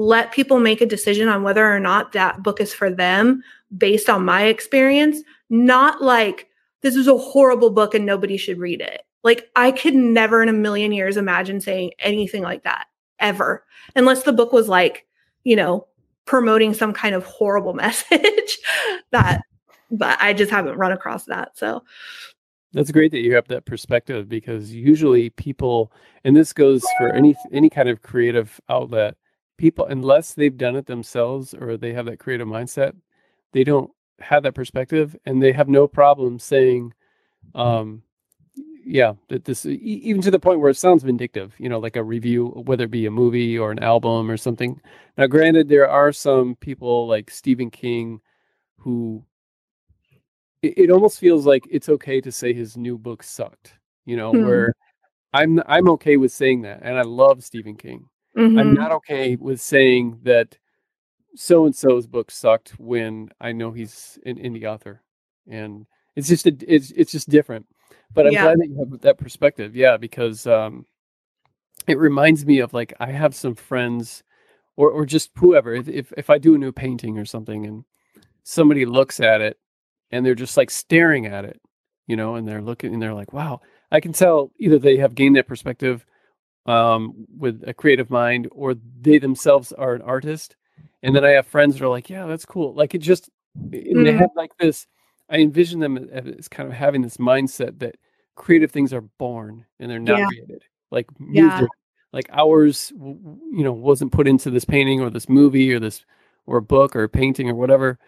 let 0.00 0.32
people 0.32 0.60
make 0.60 0.80
a 0.80 0.86
decision 0.86 1.28
on 1.28 1.42
whether 1.42 1.70
or 1.70 1.78
not 1.78 2.12
that 2.12 2.42
book 2.42 2.58
is 2.58 2.72
for 2.72 2.90
them 2.90 3.42
based 3.76 4.08
on 4.08 4.24
my 4.24 4.44
experience, 4.44 5.20
not 5.50 6.02
like 6.02 6.48
this 6.80 6.96
is 6.96 7.06
a 7.06 7.18
horrible 7.18 7.68
book 7.68 7.94
and 7.94 8.06
nobody 8.06 8.38
should 8.38 8.58
read 8.58 8.80
it. 8.80 9.02
Like, 9.22 9.50
I 9.54 9.70
could 9.70 9.94
never 9.94 10.42
in 10.42 10.48
a 10.48 10.54
million 10.54 10.92
years 10.92 11.18
imagine 11.18 11.60
saying 11.60 11.90
anything 11.98 12.42
like 12.42 12.64
that 12.64 12.86
ever, 13.18 13.66
unless 13.94 14.22
the 14.22 14.32
book 14.32 14.52
was 14.52 14.68
like, 14.68 15.06
you 15.44 15.54
know, 15.54 15.86
promoting 16.24 16.72
some 16.72 16.94
kind 16.94 17.14
of 17.14 17.24
horrible 17.24 17.74
message 17.74 18.58
that 19.10 19.42
but 19.90 20.16
I 20.20 20.32
just 20.32 20.50
haven't 20.50 20.78
run 20.78 20.92
across 20.92 21.24
that. 21.24 21.58
So 21.58 21.82
that's 22.72 22.92
great 22.92 23.10
that 23.10 23.18
you 23.18 23.34
have 23.34 23.48
that 23.48 23.66
perspective 23.66 24.28
because 24.28 24.72
usually 24.72 25.30
people 25.30 25.92
and 26.22 26.36
this 26.36 26.52
goes 26.52 26.84
for 26.98 27.10
any 27.10 27.34
any 27.52 27.68
kind 27.68 27.88
of 27.88 28.02
creative 28.02 28.60
outlet 28.68 29.16
people 29.60 29.86
unless 29.86 30.34
they've 30.34 30.56
done 30.56 30.76
it 30.76 30.86
themselves 30.86 31.54
or 31.54 31.76
they 31.76 31.92
have 31.92 32.06
that 32.06 32.18
creative 32.18 32.48
mindset, 32.48 32.94
they 33.52 33.64
don't 33.64 33.90
have 34.20 34.42
that 34.44 34.54
perspective 34.54 35.16
and 35.26 35.42
they 35.42 35.52
have 35.52 35.68
no 35.68 35.86
problem 35.88 36.38
saying 36.38 36.92
um 37.54 38.02
yeah 38.84 39.14
that 39.28 39.44
this 39.44 39.66
even 39.66 40.22
to 40.22 40.30
the 40.30 40.38
point 40.38 40.60
where 40.60 40.70
it 40.70 40.76
sounds 40.76 41.02
vindictive 41.02 41.54
you 41.58 41.68
know 41.68 41.78
like 41.78 41.96
a 41.96 42.04
review 42.04 42.48
whether 42.66 42.84
it 42.84 42.90
be 42.90 43.06
a 43.06 43.10
movie 43.10 43.58
or 43.58 43.72
an 43.72 43.78
album 43.82 44.30
or 44.30 44.36
something 44.36 44.80
now 45.18 45.26
granted 45.26 45.68
there 45.68 45.88
are 45.88 46.12
some 46.12 46.54
people 46.56 47.06
like 47.08 47.30
stephen 47.30 47.70
king 47.70 48.20
who 48.78 49.24
it, 50.62 50.74
it 50.78 50.90
almost 50.90 51.18
feels 51.18 51.46
like 51.46 51.66
it's 51.70 51.88
okay 51.88 52.20
to 52.20 52.32
say 52.32 52.52
his 52.52 52.76
new 52.76 52.98
book 52.98 53.22
sucked 53.22 53.74
you 54.06 54.16
know 54.16 54.32
Hmm. 54.32 54.44
where 54.44 54.74
i'm 55.34 55.62
i'm 55.66 55.88
okay 55.90 56.16
with 56.18 56.32
saying 56.32 56.62
that 56.62 56.80
and 56.82 56.98
i 56.98 57.02
love 57.02 57.44
stephen 57.44 57.76
king 57.76 58.06
i'm 58.36 58.72
Mhm. 58.72 58.74
not 58.74 58.92
okay 58.92 59.36
with 59.36 59.60
saying 59.60 60.18
that 60.22 60.56
so 61.36 61.64
and 61.66 61.74
so's 61.74 62.06
book 62.06 62.30
sucked 62.30 62.70
when 62.80 63.30
I 63.40 63.52
know 63.52 63.70
he's 63.70 64.18
an 64.26 64.36
indie 64.36 64.64
author, 64.64 65.00
and 65.48 65.86
it's 66.16 66.28
just 66.28 66.46
a, 66.46 66.56
it's 66.66 66.90
it's 66.90 67.12
just 67.12 67.28
different. 67.28 67.66
But 68.14 68.26
I'm 68.26 68.32
Yeah. 68.32 68.42
glad 68.42 68.58
that 68.58 68.68
you 68.68 68.76
have 68.78 69.00
that 69.02 69.18
perspective, 69.18 69.76
yeah, 69.76 69.96
because 69.96 70.46
um, 70.48 70.86
it 71.86 71.98
reminds 71.98 72.44
me 72.44 72.58
of 72.60 72.72
like 72.74 72.92
I 73.00 73.12
have 73.12 73.34
some 73.34 73.54
friends, 73.54 74.24
or 74.76 74.90
or 74.90 75.06
just 75.06 75.30
whoever. 75.36 75.72
If, 75.74 76.12
if 76.16 76.30
I 76.30 76.38
do 76.38 76.54
a 76.56 76.58
new 76.58 76.72
painting 76.72 77.16
or 77.18 77.24
something, 77.24 77.64
and 77.64 77.84
somebody 78.42 78.84
looks 78.84 79.20
at 79.20 79.40
it, 79.40 79.56
and 80.10 80.26
they're 80.26 80.34
just 80.34 80.56
like 80.56 80.70
staring 80.70 81.26
at 81.26 81.44
it, 81.44 81.60
you 82.08 82.16
know, 82.16 82.34
and 82.34 82.46
they're 82.46 82.62
looking 82.62 82.92
and 82.92 83.00
they're 83.00 83.14
like, 83.14 83.32
wow, 83.32 83.60
I 83.92 84.00
can 84.00 84.12
tell 84.12 84.50
either 84.58 84.78
they 84.80 84.96
have 84.96 85.14
gained 85.14 85.36
that 85.36 85.46
perspective 85.46 86.04
um, 86.66 87.26
with 87.36 87.62
a 87.66 87.74
creative 87.74 88.10
mind, 88.10 88.48
or 88.52 88.74
they 89.00 89.18
themselves 89.18 89.72
are 89.72 89.94
an 89.94 90.02
artist. 90.02 90.56
And 91.02 91.16
then 91.16 91.24
I 91.24 91.30
have 91.30 91.46
friends 91.46 91.74
that 91.78 91.84
are 91.84 91.88
like, 91.88 92.10
yeah, 92.10 92.26
that's 92.26 92.44
cool. 92.44 92.74
Like 92.74 92.94
it 92.94 92.98
just, 92.98 93.30
they 93.70 93.78
Mm. 93.80 94.18
have 94.18 94.30
like 94.36 94.50
this. 94.58 94.86
I 95.30 95.38
envision 95.38 95.80
them 95.80 95.96
as 96.12 96.48
kind 96.48 96.68
of 96.68 96.74
having 96.74 97.02
this 97.02 97.16
mindset 97.16 97.78
that 97.78 97.96
creative 98.34 98.70
things 98.70 98.92
are 98.92 99.00
born 99.00 99.64
and 99.78 99.90
they're 99.90 99.98
not 99.98 100.18
Yeah. 100.18 100.26
created. 100.26 100.62
Like 100.90 101.06
Yeah. 101.18 101.42
music, 101.44 101.70
like 102.12 102.28
ours, 102.32 102.92
you 102.96 103.62
know, 103.64 103.72
wasn't 103.72 104.12
put 104.12 104.26
into 104.28 104.50
this 104.50 104.64
painting 104.64 105.00
or 105.00 105.08
this 105.10 105.28
movie 105.28 105.72
or 105.72 105.78
this 105.80 106.04
or 106.46 106.56
a 106.58 106.62
book 106.62 106.96
or 106.96 107.04
a 107.04 107.08
painting 107.08 107.48
or 107.48 107.54
whatever, 107.54 107.98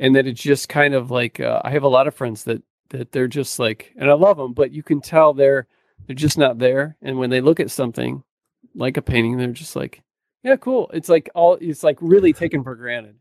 and 0.00 0.16
that 0.16 0.26
it's 0.26 0.42
just 0.42 0.68
kind 0.68 0.94
of 0.94 1.10
like 1.10 1.38
uh, 1.40 1.60
I 1.64 1.70
have 1.70 1.84
a 1.84 1.88
lot 1.88 2.08
of 2.08 2.14
friends 2.14 2.44
that 2.44 2.62
that 2.90 3.12
they're 3.12 3.28
just 3.28 3.58
like, 3.58 3.92
and 3.96 4.10
I 4.10 4.14
love 4.14 4.36
them, 4.36 4.52
but 4.52 4.72
you 4.72 4.82
can 4.82 5.00
tell 5.00 5.32
they're 5.32 5.66
they're 6.06 6.14
just 6.16 6.38
not 6.38 6.58
there. 6.58 6.96
And 7.02 7.18
when 7.18 7.30
they 7.30 7.40
look 7.40 7.60
at 7.60 7.70
something 7.70 8.22
like 8.74 8.96
a 8.96 9.02
painting, 9.02 9.36
they're 9.36 9.48
just 9.48 9.76
like, 9.76 10.02
yeah, 10.42 10.56
cool. 10.56 10.90
It's 10.92 11.08
like 11.08 11.30
all 11.34 11.56
it's 11.60 11.82
like 11.82 11.98
really 12.00 12.32
taken 12.32 12.62
for 12.62 12.74
granted. 12.74 13.16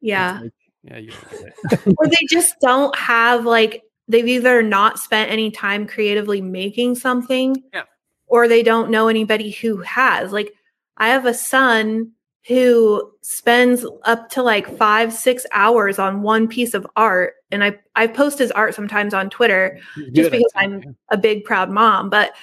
Yeah. 0.00 0.40
like, 0.42 0.52
yeah, 0.82 0.98
you 0.98 1.12
or 1.96 2.06
they 2.06 2.26
just 2.28 2.56
don't 2.60 2.94
have 2.96 3.44
like 3.46 3.82
they've 4.06 4.28
either 4.28 4.62
not 4.62 4.98
spent 4.98 5.30
any 5.30 5.50
time 5.50 5.86
creatively 5.86 6.42
making 6.42 6.94
something 6.96 7.56
Yeah. 7.72 7.84
or 8.26 8.48
they 8.48 8.62
don't 8.62 8.90
know 8.90 9.08
anybody 9.08 9.50
who 9.50 9.78
has 9.78 10.30
like 10.30 10.52
i 10.98 11.08
have 11.08 11.24
a 11.24 11.32
son 11.32 12.12
who 12.46 13.10
spends 13.22 13.86
up 14.02 14.28
to 14.28 14.42
like 14.42 14.76
five 14.76 15.10
six 15.14 15.46
hours 15.52 15.98
on 15.98 16.20
one 16.20 16.46
piece 16.48 16.74
of 16.74 16.86
art 16.96 17.32
and 17.54 17.64
i 17.64 17.78
i 17.96 18.06
post 18.06 18.38
his 18.38 18.50
art 18.50 18.74
sometimes 18.74 19.14
on 19.14 19.30
twitter 19.30 19.78
just 20.12 20.30
because 20.30 20.52
I'm 20.56 20.96
a 21.10 21.16
big 21.16 21.44
proud 21.44 21.70
mom, 21.70 22.10
but 22.10 22.34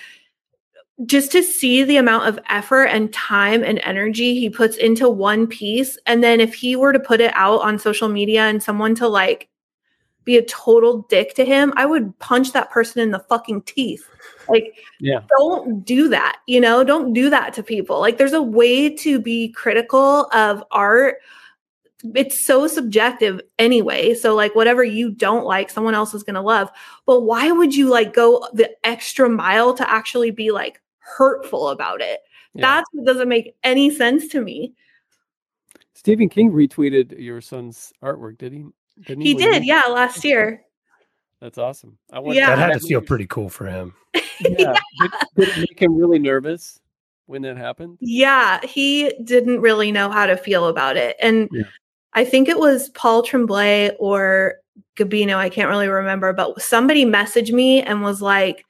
just 1.05 1.31
to 1.31 1.41
see 1.41 1.83
the 1.83 1.97
amount 1.97 2.27
of 2.27 2.39
effort 2.49 2.85
and 2.85 3.11
time 3.11 3.63
and 3.63 3.79
energy 3.79 4.39
he 4.39 4.49
puts 4.49 4.77
into 4.77 5.09
one 5.09 5.47
piece 5.47 5.97
and 6.05 6.23
then 6.23 6.39
if 6.39 6.53
he 6.53 6.75
were 6.75 6.93
to 6.93 6.99
put 6.99 7.21
it 7.21 7.31
out 7.35 7.61
on 7.61 7.79
social 7.79 8.07
media 8.07 8.43
and 8.43 8.61
someone 8.61 8.93
to 8.95 9.07
like 9.07 9.49
be 10.23 10.37
a 10.37 10.45
total 10.45 11.01
dick 11.09 11.33
to 11.35 11.43
him, 11.43 11.73
I 11.75 11.85
would 11.87 12.17
punch 12.19 12.51
that 12.51 12.69
person 12.69 13.01
in 13.01 13.09
the 13.09 13.19
fucking 13.19 13.63
teeth. 13.63 14.07
Like 14.47 14.75
Yeah. 14.99 15.21
don't 15.37 15.83
do 15.83 16.07
that, 16.09 16.39
you 16.45 16.61
know? 16.61 16.83
Don't 16.83 17.13
do 17.13 17.29
that 17.31 17.53
to 17.55 17.63
people. 17.63 17.99
Like 17.99 18.17
there's 18.17 18.33
a 18.33 18.41
way 18.41 18.89
to 18.97 19.19
be 19.19 19.49
critical 19.49 20.27
of 20.31 20.63
art 20.71 21.17
it's 22.15 22.45
so 22.45 22.67
subjective 22.67 23.41
anyway. 23.59 24.13
So 24.13 24.35
like 24.35 24.55
whatever 24.55 24.83
you 24.83 25.11
don't 25.11 25.45
like, 25.45 25.69
someone 25.69 25.93
else 25.95 26.13
is 26.13 26.23
gonna 26.23 26.41
love. 26.41 26.69
But 27.05 27.21
why 27.21 27.51
would 27.51 27.75
you 27.75 27.89
like 27.89 28.13
go 28.13 28.47
the 28.53 28.69
extra 28.85 29.29
mile 29.29 29.73
to 29.75 29.89
actually 29.89 30.31
be 30.31 30.51
like 30.51 30.81
hurtful 30.99 31.69
about 31.69 32.01
it? 32.01 32.21
Yeah. 32.53 32.61
That's 32.61 32.89
what 32.91 33.05
doesn't 33.05 33.29
make 33.29 33.55
any 33.63 33.93
sense 33.93 34.27
to 34.29 34.41
me. 34.41 34.73
Stephen 35.93 36.29
King 36.29 36.51
retweeted 36.51 37.17
your 37.19 37.41
son's 37.41 37.93
artwork, 38.03 38.37
did 38.37 38.53
he? 38.53 38.65
Didn't 39.05 39.23
He 39.23 39.35
Was 39.35 39.43
did, 39.43 39.65
yeah, 39.65 39.83
last 39.83 40.23
year. 40.23 40.63
That's 41.39 41.57
awesome. 41.57 41.97
I 42.11 42.19
want 42.19 42.35
Yeah. 42.35 42.55
That 42.55 42.71
had 42.71 42.81
to 42.81 42.87
feel 42.87 43.01
pretty 43.01 43.27
cool 43.27 43.49
for 43.49 43.65
him. 43.67 43.93
Yeah. 44.39 44.75
Did, 44.99 45.11
did 45.35 45.49
it 45.49 45.57
make 45.57 45.79
him 45.79 45.95
really 45.95 46.17
nervous 46.17 46.79
when 47.27 47.43
that 47.43 47.57
happened? 47.57 47.99
Yeah, 48.01 48.59
he 48.65 49.13
didn't 49.23 49.61
really 49.61 49.91
know 49.91 50.09
how 50.09 50.25
to 50.25 50.35
feel 50.35 50.65
about 50.65 50.97
it. 50.97 51.15
And 51.21 51.47
Yeah. 51.51 51.63
I 52.13 52.25
think 52.25 52.49
it 52.49 52.59
was 52.59 52.89
Paul 52.89 53.23
Tremblay 53.23 53.95
or 53.99 54.55
Gabino, 54.97 55.35
I 55.35 55.49
can't 55.49 55.69
really 55.69 55.87
remember, 55.87 56.33
but 56.33 56.61
somebody 56.61 57.05
messaged 57.05 57.51
me 57.51 57.81
and 57.81 58.01
was 58.01 58.21
like, 58.21 58.65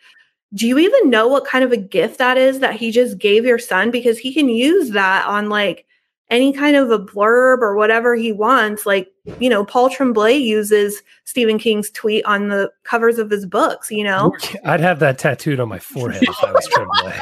Do 0.53 0.67
you 0.67 0.77
even 0.77 1.09
know 1.09 1.27
what 1.27 1.45
kind 1.45 1.63
of 1.63 1.71
a 1.71 1.77
gift 1.77 2.17
that 2.19 2.37
is 2.37 2.59
that 2.59 2.75
he 2.75 2.91
just 2.91 3.17
gave 3.17 3.45
your 3.45 3.59
son? 3.59 3.91
Because 3.91 4.17
he 4.17 4.33
can 4.33 4.49
use 4.49 4.91
that 4.91 5.25
on 5.25 5.49
like 5.49 5.85
any 6.29 6.53
kind 6.53 6.77
of 6.77 6.89
a 6.89 6.97
blurb 6.97 7.59
or 7.59 7.75
whatever 7.75 8.15
he 8.15 8.31
wants. 8.31 8.85
Like, 8.85 9.11
you 9.39 9.49
know, 9.49 9.65
Paul 9.65 9.89
Tremblay 9.89 10.37
uses 10.37 11.03
Stephen 11.25 11.59
King's 11.59 11.91
tweet 11.91 12.23
on 12.25 12.47
the 12.47 12.71
covers 12.83 13.19
of 13.19 13.29
his 13.29 13.45
books, 13.45 13.91
you 13.91 14.03
know? 14.03 14.33
I'd 14.63 14.79
have 14.79 14.99
that 14.99 15.17
tattooed 15.19 15.59
on 15.59 15.67
my 15.67 15.79
forehead 15.79 16.23
if 16.23 16.43
I 16.43 16.51
was 16.51 16.67
Tremblay. 16.71 17.19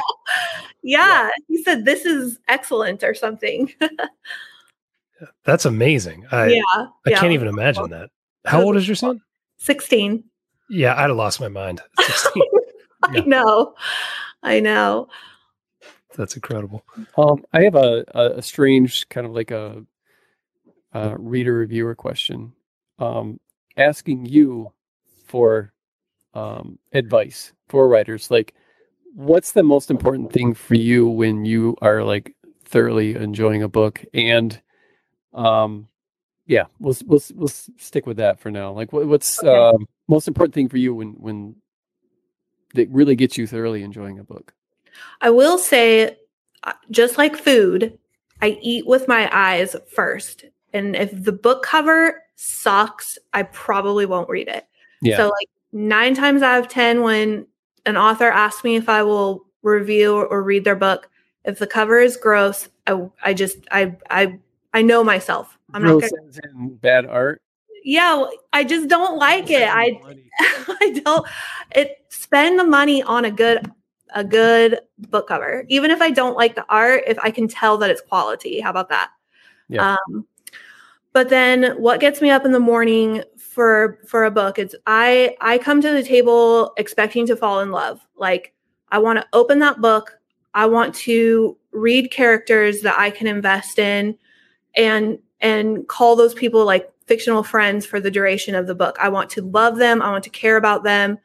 Yeah. 0.82 1.28
He 1.48 1.62
said, 1.62 1.84
This 1.84 2.04
is 2.04 2.38
excellent 2.48 3.02
or 3.02 3.14
something. 3.14 3.72
That's 5.44 5.64
amazing. 5.64 6.26
I 6.30 6.46
yeah. 6.48 6.62
I 6.76 6.86
yeah. 7.06 7.20
can't 7.20 7.32
even 7.32 7.48
imagine 7.48 7.90
that. 7.90 8.10
How 8.44 8.62
old 8.62 8.76
is 8.76 8.88
your 8.88 8.94
son? 8.94 9.20
16. 9.58 10.24
Yeah, 10.70 10.94
I'd 10.96 11.08
have 11.08 11.16
lost 11.16 11.40
my 11.40 11.48
mind. 11.48 11.82
16. 12.00 12.42
I 13.02 13.16
Yeah. 13.16 13.22
know. 13.26 13.74
I 14.42 14.60
know. 14.60 15.08
That's 16.16 16.34
incredible. 16.36 16.84
Um, 17.16 17.44
I 17.52 17.62
have 17.62 17.74
a, 17.74 18.04
a, 18.14 18.30
a 18.38 18.42
strange 18.42 19.08
kind 19.10 19.26
of 19.26 19.32
like 19.32 19.50
a, 19.50 19.84
a 20.92 21.16
reader 21.18 21.54
reviewer 21.54 21.94
question, 21.94 22.52
um, 22.98 23.38
asking 23.76 24.26
you 24.26 24.72
for 25.26 25.72
um, 26.34 26.78
advice 26.92 27.52
for 27.68 27.88
writers. 27.88 28.30
Like, 28.30 28.54
what's 29.14 29.52
the 29.52 29.62
most 29.62 29.90
important 29.90 30.32
thing 30.32 30.54
for 30.54 30.74
you 30.74 31.06
when 31.08 31.44
you 31.44 31.76
are 31.82 32.02
like 32.02 32.34
thoroughly 32.64 33.14
enjoying 33.14 33.62
a 33.62 33.68
book? 33.68 34.02
And 34.14 34.60
um, 35.32 35.88
yeah, 36.46 36.64
we'll 36.78 36.96
we'll 37.06 37.22
we'll 37.34 37.48
stick 37.48 38.06
with 38.06 38.16
that 38.16 38.40
for 38.40 38.50
now. 38.50 38.72
Like, 38.72 38.92
what, 38.92 39.06
what's 39.06 39.38
Okay. 39.42 39.48
um, 39.48 39.86
most 40.08 40.28
important 40.28 40.54
thing 40.54 40.68
for 40.68 40.78
you 40.78 40.94
when 40.94 41.12
when 41.12 41.56
that 42.74 42.88
really 42.90 43.16
gets 43.16 43.36
you 43.38 43.46
thoroughly 43.46 43.82
enjoying 43.82 44.18
a 44.18 44.24
book? 44.24 44.52
I 45.20 45.30
will 45.30 45.58
say, 45.58 46.16
uh, 46.64 46.72
just 46.90 47.18
like 47.18 47.36
food, 47.36 47.98
I 48.42 48.58
eat 48.60 48.86
with 48.86 49.08
my 49.08 49.28
eyes 49.32 49.76
first. 49.94 50.44
And 50.72 50.94
if 50.94 51.10
the 51.24 51.32
book 51.32 51.62
cover 51.62 52.22
sucks, 52.36 53.18
I 53.32 53.42
probably 53.44 54.06
won't 54.06 54.28
read 54.28 54.48
it. 54.48 54.66
Yeah. 55.02 55.16
So, 55.16 55.24
like 55.28 55.48
nine 55.72 56.14
times 56.14 56.42
out 56.42 56.60
of 56.60 56.68
10, 56.68 57.02
when 57.02 57.46
an 57.86 57.96
author 57.96 58.28
asks 58.28 58.64
me 58.64 58.76
if 58.76 58.88
I 58.88 59.02
will 59.02 59.44
review 59.62 60.16
or 60.16 60.42
read 60.42 60.64
their 60.64 60.76
book, 60.76 61.08
if 61.44 61.58
the 61.58 61.66
cover 61.66 61.98
is 61.98 62.16
gross, 62.16 62.68
I, 62.86 63.08
I 63.22 63.34
just, 63.34 63.58
I, 63.70 63.96
I, 64.08 64.38
I 64.72 64.82
know 64.82 65.02
myself. 65.02 65.58
I'm 65.74 65.82
not 65.82 66.00
Gross 66.00 66.10
gonna, 66.10 66.52
in 66.62 66.76
bad 66.76 67.06
art. 67.06 67.42
yeah, 67.84 68.24
I 68.52 68.64
just 68.64 68.88
don't 68.88 69.18
like 69.18 69.50
it. 69.50 69.68
I, 69.68 70.00
I 70.40 71.00
don't 71.04 71.26
it 71.74 72.04
spend 72.08 72.58
the 72.58 72.64
money 72.64 73.02
on 73.02 73.24
a 73.24 73.30
good 73.30 73.70
a 74.14 74.24
good 74.24 74.80
book 74.98 75.28
cover. 75.28 75.64
Even 75.68 75.90
if 75.90 76.00
I 76.02 76.10
don't 76.10 76.36
like 76.36 76.54
the 76.54 76.66
art, 76.68 77.04
if 77.06 77.18
I 77.20 77.30
can 77.30 77.48
tell 77.48 77.78
that 77.78 77.90
it's 77.90 78.00
quality. 78.00 78.60
How 78.60 78.70
about 78.70 78.88
that? 78.88 79.10
Yeah. 79.68 79.96
Um 80.08 80.26
but 81.12 81.28
then 81.28 81.76
what 81.80 82.00
gets 82.00 82.20
me 82.20 82.30
up 82.30 82.44
in 82.44 82.52
the 82.52 82.60
morning 82.60 83.22
for 83.38 83.98
for 84.06 84.24
a 84.24 84.30
book 84.30 84.58
is 84.58 84.76
I 84.86 85.36
I 85.40 85.58
come 85.58 85.80
to 85.80 85.92
the 85.92 86.02
table 86.02 86.72
expecting 86.76 87.26
to 87.26 87.36
fall 87.36 87.60
in 87.60 87.70
love. 87.70 88.00
Like 88.16 88.52
I 88.90 88.98
want 88.98 89.18
to 89.18 89.26
open 89.32 89.58
that 89.60 89.80
book. 89.80 90.18
I 90.54 90.66
want 90.66 90.94
to 90.96 91.56
read 91.72 92.10
characters 92.10 92.80
that 92.82 92.98
I 92.98 93.10
can 93.10 93.26
invest 93.26 93.78
in 93.78 94.18
and 94.76 95.18
and 95.40 95.88
call 95.88 96.16
those 96.16 96.34
people 96.34 96.64
like 96.64 96.90
fictional 97.06 97.42
friends 97.42 97.86
for 97.86 97.98
the 97.98 98.10
duration 98.10 98.54
of 98.54 98.66
the 98.66 98.74
book. 98.74 98.96
I 99.00 99.08
want 99.08 99.30
to 99.30 99.42
love 99.42 99.76
them, 99.76 100.02
I 100.02 100.10
want 100.10 100.24
to 100.24 100.30
care 100.30 100.56
about 100.56 100.84
them. 100.84 101.18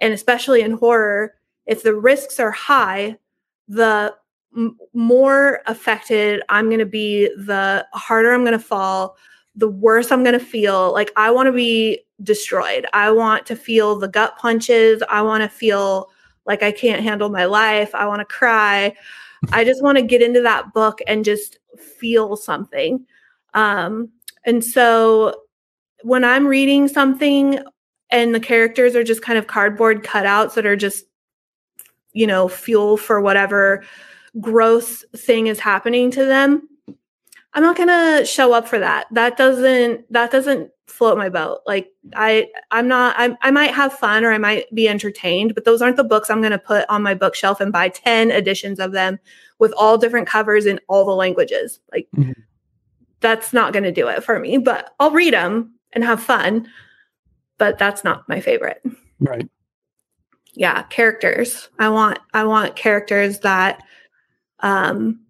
And 0.00 0.12
especially 0.12 0.62
in 0.62 0.72
horror, 0.72 1.34
if 1.66 1.82
the 1.82 1.94
risks 1.94 2.38
are 2.38 2.50
high, 2.50 3.16
the 3.66 4.14
m- 4.56 4.78
more 4.94 5.60
affected 5.66 6.42
I'm 6.48 6.66
going 6.66 6.78
to 6.78 6.86
be, 6.86 7.28
the 7.36 7.86
harder 7.92 8.32
I'm 8.32 8.42
going 8.42 8.52
to 8.52 8.58
fall, 8.58 9.16
the 9.54 9.68
worse 9.68 10.12
I'm 10.12 10.22
going 10.22 10.38
to 10.38 10.44
feel. 10.44 10.92
Like 10.92 11.10
I 11.16 11.30
want 11.30 11.46
to 11.46 11.52
be 11.52 12.00
destroyed. 12.22 12.86
I 12.92 13.10
want 13.10 13.44
to 13.46 13.56
feel 13.56 13.98
the 13.98 14.08
gut 14.08 14.38
punches. 14.38 15.02
I 15.08 15.22
want 15.22 15.42
to 15.42 15.48
feel 15.48 16.10
like 16.46 16.62
I 16.62 16.72
can't 16.72 17.02
handle 17.02 17.28
my 17.28 17.44
life. 17.44 17.94
I 17.94 18.06
want 18.06 18.20
to 18.20 18.24
cry. 18.24 18.94
I 19.52 19.64
just 19.64 19.82
want 19.82 19.98
to 19.98 20.02
get 20.02 20.22
into 20.22 20.42
that 20.42 20.72
book 20.72 21.00
and 21.06 21.24
just 21.24 21.58
feel 21.78 22.36
something. 22.36 23.06
Um, 23.54 24.10
and 24.44 24.64
so 24.64 25.34
when 26.02 26.24
I'm 26.24 26.46
reading 26.46 26.88
something 26.88 27.60
and 28.10 28.34
the 28.34 28.40
characters 28.40 28.94
are 28.96 29.04
just 29.04 29.22
kind 29.22 29.38
of 29.38 29.46
cardboard 29.46 30.04
cutouts 30.04 30.54
that 30.54 30.66
are 30.66 30.76
just, 30.76 31.04
you 32.12 32.26
know, 32.26 32.48
fuel 32.48 32.96
for 32.96 33.20
whatever 33.20 33.84
gross 34.40 35.04
thing 35.16 35.46
is 35.46 35.58
happening 35.58 36.10
to 36.12 36.24
them, 36.24 36.67
I'm 37.58 37.64
not 37.64 37.76
to 37.76 38.24
show 38.24 38.52
up 38.52 38.68
for 38.68 38.78
that. 38.78 39.08
That 39.10 39.36
doesn't 39.36 40.12
that 40.12 40.30
doesn't 40.30 40.70
float 40.86 41.18
my 41.18 41.28
boat. 41.28 41.58
Like 41.66 41.88
I 42.14 42.46
I'm 42.70 42.86
not 42.86 43.16
I 43.18 43.36
I 43.42 43.50
might 43.50 43.74
have 43.74 43.92
fun 43.92 44.24
or 44.24 44.30
I 44.30 44.38
might 44.38 44.72
be 44.72 44.86
entertained, 44.86 45.56
but 45.56 45.64
those 45.64 45.82
aren't 45.82 45.96
the 45.96 46.04
books 46.04 46.30
I'm 46.30 46.40
going 46.40 46.52
to 46.52 46.58
put 46.60 46.88
on 46.88 47.02
my 47.02 47.14
bookshelf 47.14 47.60
and 47.60 47.72
buy 47.72 47.88
10 47.88 48.30
editions 48.30 48.78
of 48.78 48.92
them 48.92 49.18
with 49.58 49.72
all 49.76 49.98
different 49.98 50.28
covers 50.28 50.66
in 50.66 50.78
all 50.86 51.04
the 51.04 51.10
languages. 51.10 51.80
Like 51.90 52.06
mm-hmm. 52.16 52.30
that's 53.18 53.52
not 53.52 53.72
going 53.72 53.82
to 53.82 53.90
do 53.90 54.06
it 54.06 54.22
for 54.22 54.38
me, 54.38 54.58
but 54.58 54.94
I'll 55.00 55.10
read 55.10 55.34
them 55.34 55.74
and 55.92 56.04
have 56.04 56.22
fun. 56.22 56.68
But 57.56 57.76
that's 57.76 58.04
not 58.04 58.28
my 58.28 58.38
favorite. 58.38 58.80
Right. 59.18 59.50
Yeah, 60.54 60.84
characters. 60.84 61.70
I 61.80 61.88
want 61.88 62.20
I 62.32 62.44
want 62.44 62.76
characters 62.76 63.40
that 63.40 63.82
um 64.60 65.24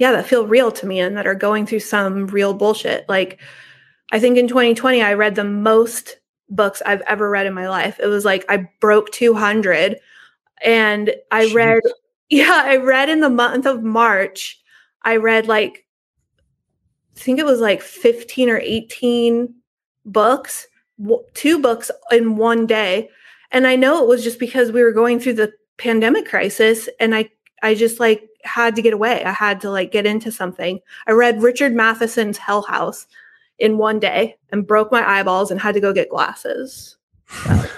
yeah, 0.00 0.12
that 0.12 0.26
feel 0.26 0.46
real 0.46 0.72
to 0.72 0.86
me 0.86 0.98
and 0.98 1.14
that 1.18 1.26
are 1.26 1.34
going 1.34 1.66
through 1.66 1.80
some 1.80 2.26
real 2.28 2.54
bullshit. 2.54 3.06
Like 3.06 3.38
I 4.12 4.18
think 4.18 4.38
in 4.38 4.48
2020 4.48 5.02
I 5.02 5.12
read 5.12 5.34
the 5.34 5.44
most 5.44 6.16
books 6.48 6.80
I've 6.86 7.02
ever 7.02 7.28
read 7.28 7.46
in 7.46 7.52
my 7.52 7.68
life. 7.68 8.00
It 8.02 8.06
was 8.06 8.24
like 8.24 8.46
I 8.48 8.66
broke 8.80 9.12
200 9.12 9.98
and 10.64 11.14
I 11.30 11.44
Jeez. 11.44 11.54
read 11.54 11.82
yeah, 12.30 12.62
I 12.64 12.76
read 12.76 13.10
in 13.10 13.20
the 13.20 13.28
month 13.28 13.66
of 13.66 13.82
March. 13.82 14.58
I 15.02 15.16
read 15.16 15.46
like 15.46 15.84
I 17.14 17.20
think 17.20 17.38
it 17.38 17.44
was 17.44 17.60
like 17.60 17.82
15 17.82 18.48
or 18.48 18.56
18 18.56 19.54
books, 20.06 20.66
two 21.34 21.60
books 21.60 21.90
in 22.10 22.36
one 22.36 22.66
day. 22.66 23.10
And 23.52 23.66
I 23.66 23.76
know 23.76 24.02
it 24.02 24.08
was 24.08 24.24
just 24.24 24.38
because 24.38 24.72
we 24.72 24.82
were 24.82 24.92
going 24.92 25.20
through 25.20 25.34
the 25.34 25.52
pandemic 25.76 26.26
crisis 26.26 26.88
and 26.98 27.14
I 27.14 27.28
I 27.62 27.74
just 27.74 28.00
like 28.00 28.28
had 28.42 28.76
to 28.76 28.82
get 28.82 28.94
away. 28.94 29.24
I 29.24 29.32
had 29.32 29.60
to 29.62 29.70
like 29.70 29.92
get 29.92 30.06
into 30.06 30.32
something. 30.32 30.80
I 31.06 31.12
read 31.12 31.42
Richard 31.42 31.74
Matheson's 31.74 32.38
Hell 32.38 32.62
House 32.62 33.06
in 33.58 33.78
one 33.78 33.98
day 33.98 34.36
and 34.50 34.66
broke 34.66 34.90
my 34.90 35.06
eyeballs 35.06 35.50
and 35.50 35.60
had 35.60 35.74
to 35.74 35.80
go 35.80 35.92
get 35.92 36.08
glasses. 36.08 36.96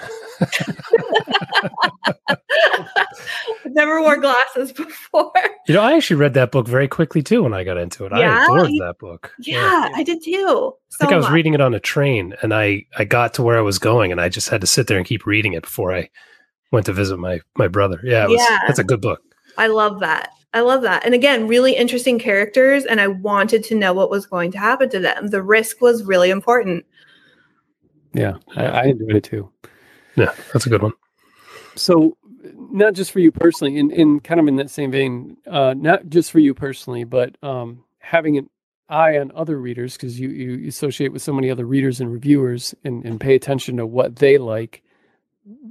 Never 3.65 4.01
wore 4.01 4.17
glasses 4.17 4.71
before. 4.71 5.31
You 5.67 5.75
know, 5.75 5.81
I 5.81 5.93
actually 5.93 6.17
read 6.17 6.33
that 6.35 6.51
book 6.51 6.67
very 6.67 6.87
quickly 6.87 7.23
too 7.23 7.43
when 7.43 7.53
I 7.53 7.63
got 7.63 7.77
into 7.77 8.05
it. 8.05 8.11
Yeah? 8.15 8.41
I 8.41 8.45
adored 8.45 8.71
that 8.79 8.95
book. 8.99 9.33
Yeah, 9.39 9.87
yeah, 9.87 9.89
I 9.95 10.03
did 10.03 10.23
too. 10.23 10.31
So 10.31 10.77
I 10.99 11.01
think 11.05 11.13
I 11.13 11.17
was 11.17 11.25
much. 11.25 11.33
reading 11.33 11.53
it 11.53 11.61
on 11.61 11.73
a 11.73 11.79
train 11.79 12.35
and 12.41 12.53
I 12.53 12.85
I 12.97 13.05
got 13.05 13.33
to 13.35 13.43
where 13.43 13.57
I 13.57 13.61
was 13.61 13.79
going 13.79 14.11
and 14.11 14.21
I 14.21 14.29
just 14.29 14.49
had 14.49 14.61
to 14.61 14.67
sit 14.67 14.87
there 14.87 14.97
and 14.97 15.05
keep 15.05 15.25
reading 15.25 15.53
it 15.53 15.63
before 15.63 15.93
I 15.93 16.09
went 16.71 16.85
to 16.87 16.93
visit 16.93 17.17
my 17.17 17.39
my 17.57 17.67
brother. 17.67 17.99
Yeah, 18.03 18.27
was, 18.27 18.39
yeah. 18.39 18.59
that's 18.67 18.79
a 18.79 18.83
good 18.83 19.01
book. 19.01 19.21
I 19.57 19.67
love 19.67 19.99
that. 19.99 20.29
I 20.53 20.61
love 20.61 20.83
that. 20.83 21.03
And 21.03 21.15
again, 21.15 21.47
really 21.47 21.75
interesting 21.75 22.19
characters, 22.19 22.85
and 22.85 23.01
I 23.01 23.07
wanted 23.07 23.63
to 23.65 23.75
know 23.75 23.93
what 23.93 24.11
was 24.11 24.25
going 24.27 24.51
to 24.51 24.59
happen 24.59 24.89
to 24.89 24.99
them. 24.99 25.27
The 25.27 25.41
risk 25.41 25.81
was 25.81 26.03
really 26.03 26.29
important. 26.29 26.85
Yeah, 28.13 28.35
I, 28.55 28.65
I 28.65 28.83
enjoyed 28.85 29.15
it 29.15 29.23
too. 29.23 29.49
Yeah, 30.15 30.31
that's 30.53 30.67
a 30.67 30.69
good 30.69 30.83
one. 30.83 30.93
So, 31.75 32.15
not 32.55 32.93
just 32.93 33.11
for 33.11 33.19
you 33.19 33.31
personally, 33.31 33.77
in, 33.77 33.89
in 33.89 34.19
kind 34.19 34.39
of 34.39 34.47
in 34.47 34.57
that 34.57 34.69
same 34.69 34.91
vein, 34.91 35.37
uh, 35.47 35.73
not 35.75 36.07
just 36.09 36.31
for 36.31 36.37
you 36.37 36.53
personally, 36.53 37.03
but 37.03 37.35
um, 37.41 37.83
having 37.97 38.37
an 38.37 38.49
eye 38.89 39.17
on 39.17 39.31
other 39.33 39.59
readers 39.59 39.97
because 39.97 40.19
you, 40.19 40.29
you 40.29 40.67
associate 40.67 41.11
with 41.11 41.23
so 41.23 41.33
many 41.33 41.49
other 41.49 41.65
readers 41.65 41.99
and 41.99 42.11
reviewers 42.11 42.75
and, 42.83 43.03
and 43.05 43.19
pay 43.19 43.33
attention 43.33 43.77
to 43.77 43.87
what 43.87 44.17
they 44.17 44.37
like. 44.37 44.83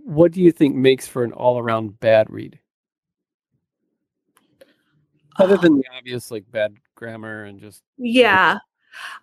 What 0.05 0.33
do 0.33 0.43
you 0.43 0.51
think 0.51 0.75
makes 0.75 1.07
for 1.07 1.23
an 1.23 1.33
all 1.33 1.59
around 1.59 2.01
bad 2.01 2.29
read? 2.31 2.59
Other 5.37 5.57
than 5.57 5.77
the 5.77 5.85
obvious 5.97 6.31
like 6.31 6.51
bad 6.51 6.75
grammar 6.95 7.45
and 7.45 7.61
just 7.61 7.83
yeah. 7.99 8.59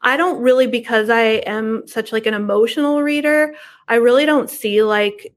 I 0.02 0.18
don't 0.18 0.42
really 0.42 0.66
because 0.66 1.12
i 1.12 1.22
am 1.22 1.88
such 1.88 2.12
like 2.12 2.26
an 2.26 2.34
emotional 2.34 3.04
reader 3.04 3.54
i 3.88 3.96
really 3.96 4.26
don't 4.26 4.50
see 4.50 4.82
like 4.82 5.34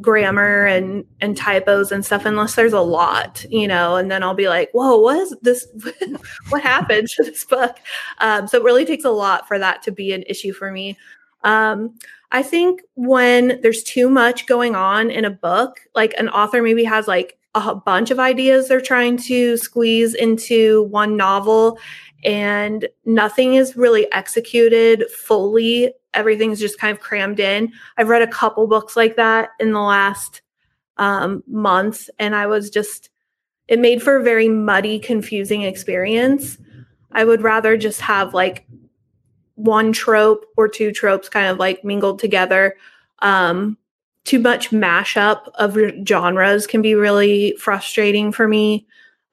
grammar 0.00 0.66
and 0.66 1.04
and 1.20 1.36
typos 1.36 1.90
and 1.90 2.04
stuff 2.04 2.24
unless 2.24 2.54
there's 2.54 2.74
a 2.74 2.80
lot 2.80 3.44
you 3.50 3.66
know 3.66 3.96
and 3.96 4.10
then 4.10 4.22
i'll 4.22 4.34
be 4.34 4.48
like 4.48 4.70
whoa 4.72 4.98
what 4.98 5.16
is 5.16 5.34
this 5.42 5.66
what 6.50 6.62
happened 6.62 7.08
to 7.08 7.24
this 7.24 7.44
book? 7.44 7.78
Um, 8.18 8.46
so 8.46 8.58
it 8.58 8.64
really 8.64 8.84
takes 8.84 9.04
a 9.04 9.10
lot 9.10 9.48
for 9.48 9.58
that 9.58 9.82
to 9.82 9.90
be 9.90 10.12
an 10.12 10.24
issue 10.28 10.52
for 10.52 10.70
me. 10.70 10.96
Um, 11.42 11.94
i 12.32 12.42
think 12.42 12.82
when 12.94 13.58
there's 13.62 13.82
too 13.82 14.10
much 14.10 14.46
going 14.46 14.76
on 14.76 15.10
in 15.10 15.24
a 15.24 15.30
book 15.30 15.80
like 15.94 16.12
an 16.18 16.28
author 16.28 16.62
maybe 16.62 16.84
has 16.84 17.08
like 17.08 17.39
a 17.54 17.74
bunch 17.74 18.10
of 18.10 18.18
ideas 18.18 18.68
they're 18.68 18.80
trying 18.80 19.16
to 19.16 19.56
squeeze 19.56 20.14
into 20.14 20.84
one 20.84 21.16
novel 21.16 21.78
and 22.22 22.86
nothing 23.04 23.54
is 23.54 23.76
really 23.76 24.10
executed 24.12 25.04
fully. 25.10 25.92
Everything's 26.14 26.60
just 26.60 26.78
kind 26.78 26.92
of 26.92 27.02
crammed 27.02 27.40
in. 27.40 27.72
I've 27.96 28.08
read 28.08 28.22
a 28.22 28.26
couple 28.26 28.66
books 28.66 28.96
like 28.96 29.16
that 29.16 29.50
in 29.58 29.72
the 29.72 29.80
last 29.80 30.42
um, 30.96 31.42
and 32.18 32.36
i 32.36 32.46
was 32.46 32.68
just 32.68 33.08
it 33.70 33.78
made 33.78 34.02
for 34.02 34.16
a 34.16 34.22
very 34.22 34.48
muddy 34.48 34.98
confusing 34.98 35.62
experience. 35.62 36.58
I 37.12 37.24
would 37.24 37.40
rather 37.40 37.76
just 37.76 38.00
have 38.00 38.34
like 38.34 38.66
one 39.54 39.92
trope 39.92 40.44
or 40.56 40.68
two 40.68 40.90
tropes 40.90 41.28
kind 41.28 41.46
of 41.46 41.58
like 41.58 41.84
mingled 41.84 42.18
together 42.18 42.76
um, 43.20 43.78
too 44.24 44.38
much 44.38 44.70
mashup 44.70 45.48
of 45.54 45.76
genres 46.06 46.66
can 46.66 46.82
be 46.82 46.94
really 46.94 47.56
frustrating 47.58 48.32
for 48.32 48.46
me. 48.46 48.86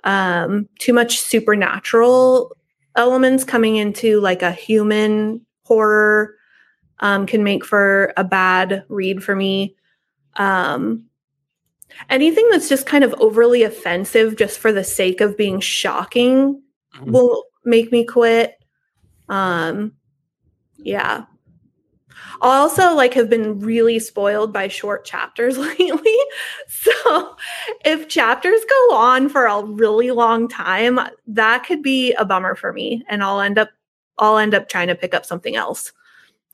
Um, 0.03 0.69
too 0.79 0.93
much 0.93 1.19
supernatural 1.19 2.55
elements 2.95 3.43
coming 3.43 3.75
into 3.75 4.19
like 4.19 4.41
a 4.41 4.51
human 4.51 5.45
horror 5.63 6.35
um, 6.99 7.25
can 7.25 7.43
make 7.43 7.65
for 7.65 8.13
a 8.17 8.23
bad 8.23 8.85
read 8.89 9.23
for 9.23 9.35
me. 9.35 9.75
Um, 10.35 11.05
anything 12.09 12.47
that's 12.49 12.69
just 12.69 12.85
kind 12.85 13.03
of 13.03 13.13
overly 13.15 13.63
offensive 13.63 14.35
just 14.35 14.59
for 14.59 14.71
the 14.71 14.83
sake 14.83 15.21
of 15.21 15.37
being 15.37 15.59
shocking 15.59 16.61
mm-hmm. 16.95 17.11
will 17.11 17.43
make 17.65 17.91
me 17.91 18.05
quit. 18.05 18.55
Um, 19.29 19.93
yeah. 20.77 21.25
I 22.41 22.57
also 22.57 22.93
like 22.93 23.13
have 23.13 23.29
been 23.29 23.59
really 23.59 23.99
spoiled 23.99 24.53
by 24.53 24.67
short 24.67 25.05
chapters 25.05 25.57
lately. 25.57 26.17
So 26.67 27.35
if 27.85 28.07
chapters 28.07 28.59
go 28.69 28.95
on 28.95 29.29
for 29.29 29.45
a 29.45 29.63
really 29.63 30.11
long 30.11 30.47
time, 30.47 30.99
that 31.27 31.65
could 31.65 31.81
be 31.81 32.13
a 32.13 32.25
bummer 32.25 32.55
for 32.55 32.73
me 32.73 33.03
and 33.09 33.23
I'll 33.23 33.41
end 33.41 33.57
up 33.57 33.69
I'll 34.19 34.37
end 34.37 34.55
up 34.55 34.67
trying 34.67 34.87
to 34.87 34.95
pick 34.95 35.13
up 35.13 35.25
something 35.25 35.55
else. 35.55 35.91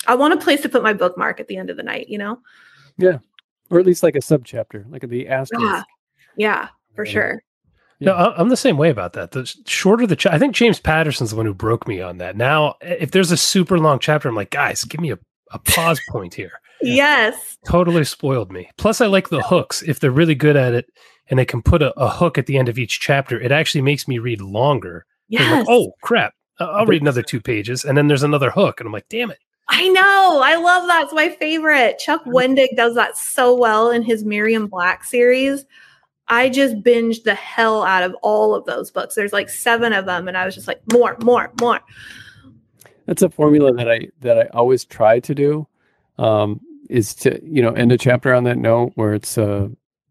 I 0.05 0.15
want 0.15 0.33
a 0.33 0.37
place 0.37 0.61
to 0.61 0.69
put 0.69 0.83
my 0.83 0.93
bookmark 0.93 1.39
at 1.39 1.47
the 1.47 1.57
end 1.57 1.69
of 1.69 1.77
the 1.77 1.83
night, 1.83 2.09
you 2.09 2.17
know? 2.17 2.39
Yeah. 2.97 3.19
Or 3.69 3.79
at 3.79 3.85
least 3.85 4.03
like 4.03 4.15
a 4.15 4.19
subchapter, 4.19 4.89
like 4.91 5.07
the 5.07 5.29
asterisk. 5.29 5.63
Yeah, 5.63 5.83
yeah 6.35 6.67
for 6.95 7.05
sure. 7.05 7.41
Yeah. 7.99 8.07
No, 8.07 8.33
I'm 8.35 8.49
the 8.49 8.57
same 8.57 8.77
way 8.77 8.89
about 8.89 9.13
that. 9.13 9.31
The 9.31 9.45
shorter 9.65 10.05
the, 10.05 10.17
cha- 10.17 10.31
I 10.31 10.39
think 10.39 10.53
James 10.55 10.79
Patterson's 10.79 11.31
the 11.31 11.37
one 11.37 11.45
who 11.45 11.53
broke 11.53 11.87
me 11.87 12.01
on 12.01 12.17
that. 12.17 12.35
Now, 12.35 12.75
if 12.81 13.11
there's 13.11 13.31
a 13.31 13.37
super 13.37 13.79
long 13.79 13.99
chapter, 13.99 14.27
I'm 14.27 14.35
like, 14.35 14.49
guys, 14.49 14.83
give 14.83 14.99
me 14.99 15.11
a 15.11 15.19
a 15.53 15.59
pause 15.59 16.01
point 16.09 16.33
here. 16.33 16.51
Yes. 16.85 17.57
Totally 17.65 18.03
spoiled 18.03 18.51
me. 18.51 18.69
Plus, 18.77 18.99
I 18.99 19.05
like 19.05 19.29
the 19.29 19.41
hooks. 19.41 19.81
If 19.83 20.01
they're 20.01 20.11
really 20.11 20.35
good 20.35 20.57
at 20.57 20.73
it 20.73 20.87
and 21.29 21.39
they 21.39 21.45
can 21.45 21.61
put 21.61 21.81
a, 21.81 21.97
a 21.97 22.09
hook 22.09 22.37
at 22.37 22.45
the 22.45 22.57
end 22.57 22.67
of 22.67 22.77
each 22.77 22.99
chapter, 22.99 23.39
it 23.39 23.53
actually 23.53 23.83
makes 23.83 24.05
me 24.05 24.19
read 24.19 24.41
longer. 24.41 25.05
Yes. 25.29 25.49
Like, 25.49 25.67
oh, 25.69 25.93
crap. 26.01 26.33
I'll 26.59 26.85
read 26.85 27.01
another 27.01 27.21
two 27.21 27.39
pages. 27.39 27.85
And 27.85 27.97
then 27.97 28.09
there's 28.09 28.23
another 28.23 28.51
hook. 28.51 28.81
And 28.81 28.87
I'm 28.87 28.91
like, 28.91 29.07
damn 29.07 29.31
it. 29.31 29.39
I 29.69 29.87
know. 29.87 30.41
I 30.43 30.55
love 30.55 30.87
that. 30.87 31.03
It's 31.03 31.13
my 31.13 31.29
favorite. 31.29 31.99
Chuck 31.99 32.25
mm-hmm. 32.25 32.35
Wendig 32.35 32.75
does 32.75 32.95
that 32.95 33.17
so 33.17 33.55
well 33.55 33.89
in 33.89 34.03
his 34.03 34.25
Miriam 34.25 34.67
Black 34.67 35.05
series. 35.05 35.65
I 36.27 36.49
just 36.49 36.83
binged 36.83 37.23
the 37.23 37.35
hell 37.35 37.83
out 37.83 38.03
of 38.03 38.13
all 38.23 38.53
of 38.55 38.65
those 38.65 38.91
books. 38.91 39.15
There's 39.15 39.31
like 39.31 39.47
seven 39.47 39.93
of 39.93 40.05
them. 40.05 40.27
And 40.27 40.37
I 40.37 40.45
was 40.45 40.55
just 40.55 40.67
like, 40.67 40.81
more, 40.91 41.15
more, 41.21 41.49
more 41.61 41.79
that's 43.05 43.21
a 43.21 43.29
formula 43.29 43.73
that 43.73 43.89
I 43.89 44.07
that 44.21 44.37
I 44.37 44.45
always 44.53 44.85
try 44.85 45.19
to 45.21 45.35
do. 45.35 45.67
Um, 46.17 46.61
is 46.89 47.15
to 47.15 47.39
you 47.43 47.61
know 47.61 47.71
end 47.71 47.91
a 47.91 47.97
chapter 47.97 48.33
on 48.33 48.43
that 48.43 48.57
note 48.57 48.91
where 48.95 49.13
it's 49.13 49.37
uh, 49.37 49.69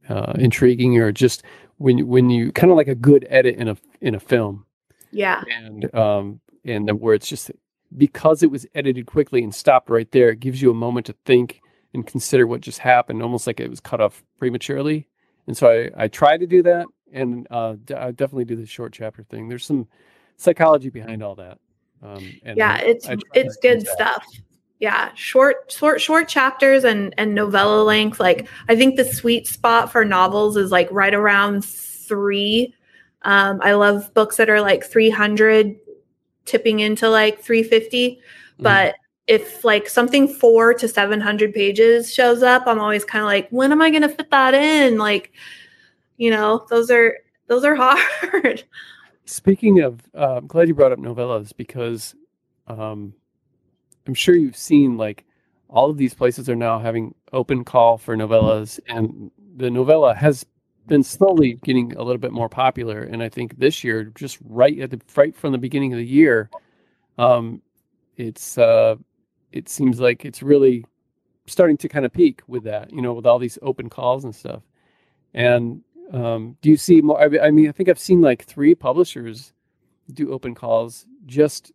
uh, 0.09 0.33
intriguing 0.39 0.99
or 0.99 1.13
just 1.13 1.43
when 1.77 2.07
when 2.09 2.31
you 2.31 2.51
kind 2.53 2.71
of 2.71 2.77
like 2.77 2.89
a 2.89 2.95
good 2.95 3.27
edit 3.31 3.57
in 3.57 3.69
a 3.69 3.77
in 4.01 4.15
a 4.15 4.21
film 4.21 4.65
Yeah. 5.11 5.43
and 5.51 5.95
um 5.95 6.41
and 6.65 6.89
then 6.89 6.99
where 6.99 7.15
it's 7.15 7.29
just 7.29 7.51
because 7.97 8.43
it 8.43 8.51
was 8.51 8.67
edited 8.75 9.05
quickly 9.07 9.43
and 9.45 9.55
stopped 9.55 9.91
right 9.91 10.11
there 10.13 10.31
it 10.31 10.41
gives 10.41 10.63
you 10.63 10.71
a 10.71 10.75
moment 10.75 11.07
to 11.07 11.15
think 11.27 11.61
and 11.93 12.07
consider 12.07 12.47
what 12.47 12.63
just 12.63 12.79
happened 12.79 13.23
almost 13.23 13.47
like 13.47 13.61
it 13.61 13.69
was 13.71 13.81
cut 13.81 14.01
off 14.01 14.25
prematurely 14.39 15.09
and 15.47 15.57
so 15.57 15.69
i 15.69 16.05
i 16.05 16.09
try 16.09 16.37
to 16.39 16.47
do 16.47 16.63
that 16.63 16.87
and 17.13 17.47
uh 17.51 17.75
d- 17.85 17.95
i 17.95 18.11
definitely 18.11 18.45
do 18.47 18.57
the 18.57 18.67
short 18.67 18.93
chapter 18.95 19.23
thing 19.25 19.49
there's 19.49 19.67
some 19.67 19.87
psychology 20.37 20.89
behind 20.89 21.23
all 21.23 21.35
that 21.35 21.59
um 22.03 22.33
and 22.45 22.57
yeah, 22.57 22.79
it's 22.79 23.09
it's 23.35 23.57
good 23.57 23.87
stuff. 23.87 24.27
Yeah, 24.79 25.11
short 25.15 25.71
short 25.71 26.01
short 26.01 26.29
chapters 26.29 26.85
and 26.85 27.15
and 27.17 27.35
novella 27.35 27.85
length. 27.85 28.19
Like 28.19 28.49
I 28.69 28.75
think 28.75 28.97
the 28.97 29.05
sweet 29.05 29.47
spot 29.47 29.93
for 29.93 30.05
novels 30.05 30.57
is 30.57 30.71
like 30.73 30.89
right 30.91 31.15
around 31.15 31.65
three. 31.65 32.75
Um, 33.23 33.61
I 33.63 33.75
love 33.75 34.13
books 34.15 34.37
that 34.39 34.51
are 34.51 34.61
like 34.61 34.85
three 34.85 35.11
hundred, 35.11 35.77
tipping 36.45 36.81
into 36.81 37.09
like 37.09 37.41
three 37.41 37.63
fifty. 37.63 38.21
Mhm. 38.59 38.63
But 38.65 38.97
if 39.29 39.65
like 39.65 39.89
something 39.89 40.27
four 40.27 40.75
to 40.75 40.89
seven 40.89 41.21
hundred 41.21 41.55
pages 41.55 42.13
shows 42.13 42.43
up, 42.43 42.65
I'm 42.67 42.81
always 42.81 43.05
kind 43.05 43.23
of 43.23 43.27
like, 43.27 43.49
when 43.51 43.71
am 43.71 43.81
I 43.81 43.91
going 43.91 44.03
to 44.03 44.09
fit 44.09 44.31
that 44.31 44.53
in? 44.53 44.99
Like, 44.99 45.33
you 46.17 46.31
know, 46.31 46.67
those 46.69 46.91
are 46.91 47.19
those 47.47 47.65
are 47.65 47.75
hard. 47.79 48.65
Speaking 49.25 49.81
of, 49.81 50.01
uh, 50.17 50.37
I'm 50.37 50.47
glad 50.47 50.69
you 50.69 50.75
brought 50.75 50.93
up 50.93 50.99
novellas 50.99 51.53
because 51.57 52.15
um, 52.67 53.15
I'm 54.07 54.15
sure 54.15 54.35
you've 54.35 54.57
seen 54.57 54.97
like 54.97 55.25
all 55.69 55.91
of 55.91 55.97
these 55.97 56.15
places 56.15 56.49
are 56.49 56.57
now 56.57 56.79
having 56.79 57.15
open 57.33 57.65
call 57.65 57.99
for 57.99 58.17
novellas, 58.17 58.81
and 58.89 59.31
the 59.57 59.71
novella 59.71 60.15
has 60.15 60.45
been 60.87 61.03
slowly 61.03 61.55
getting 61.65 61.93
a 61.97 62.03
little 62.03 62.19
bit 62.19 62.33
more 62.33 62.49
popular. 62.49 63.03
And 63.03 63.23
I 63.23 63.29
think 63.29 63.59
this 63.59 63.85
year, 63.85 64.05
just 64.15 64.39
right 64.45 64.79
at 64.81 64.91
the 64.91 65.01
right 65.17 65.35
from 65.35 65.53
the 65.53 65.59
beginning 65.59 65.93
of 65.93 65.99
the 65.99 66.07
year, 66.07 66.51
um, 67.17 67.63
it's 68.17 68.59
uh, 68.59 68.97
it 69.53 69.69
seems 69.69 70.01
like 70.01 70.25
it's 70.25 70.43
really 70.43 70.85
starting 71.47 71.77
to 71.77 71.89
kind 71.89 72.05
of 72.05 72.13
peak 72.13 72.43
with 72.47 72.65
that, 72.65 72.93
you 72.93 73.03
know, 73.03 73.13
with 73.13 73.27
all 73.27 73.39
these 73.39 73.59
open 73.63 73.89
calls 73.89 74.25
and 74.25 74.35
stuff. 74.35 74.63
And 75.35 75.83
um, 76.13 76.57
do 76.61 76.69
you 76.69 76.77
see 76.77 77.01
more? 77.01 77.21
I, 77.21 77.51
mean, 77.51 77.69
I 77.69 77.73
think 77.73 77.89
I've 77.89 77.99
seen 77.99 78.21
like 78.21 78.45
three 78.45 78.75
publishers 78.75 79.53
do 80.13 80.31
open 80.31 80.55
calls 80.55 81.07
just 81.25 81.73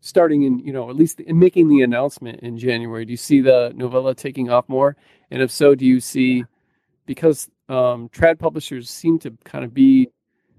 starting 0.00 0.42
in, 0.42 0.58
you 0.58 0.72
know, 0.72 0.90
at 0.90 0.96
least 0.96 1.20
in 1.20 1.38
making 1.38 1.68
the 1.68 1.82
announcement 1.82 2.40
in 2.40 2.58
January. 2.58 3.04
Do 3.04 3.12
you 3.12 3.16
see 3.16 3.40
the 3.40 3.72
novella 3.76 4.14
taking 4.14 4.50
off 4.50 4.68
more? 4.68 4.96
And 5.30 5.40
if 5.40 5.50
so, 5.50 5.74
do 5.74 5.86
you 5.86 6.00
see 6.00 6.44
because 7.06 7.48
um, 7.68 8.08
trad 8.08 8.38
publishers 8.38 8.90
seem 8.90 9.18
to 9.20 9.30
kind 9.44 9.64
of 9.64 9.72
be 9.72 10.08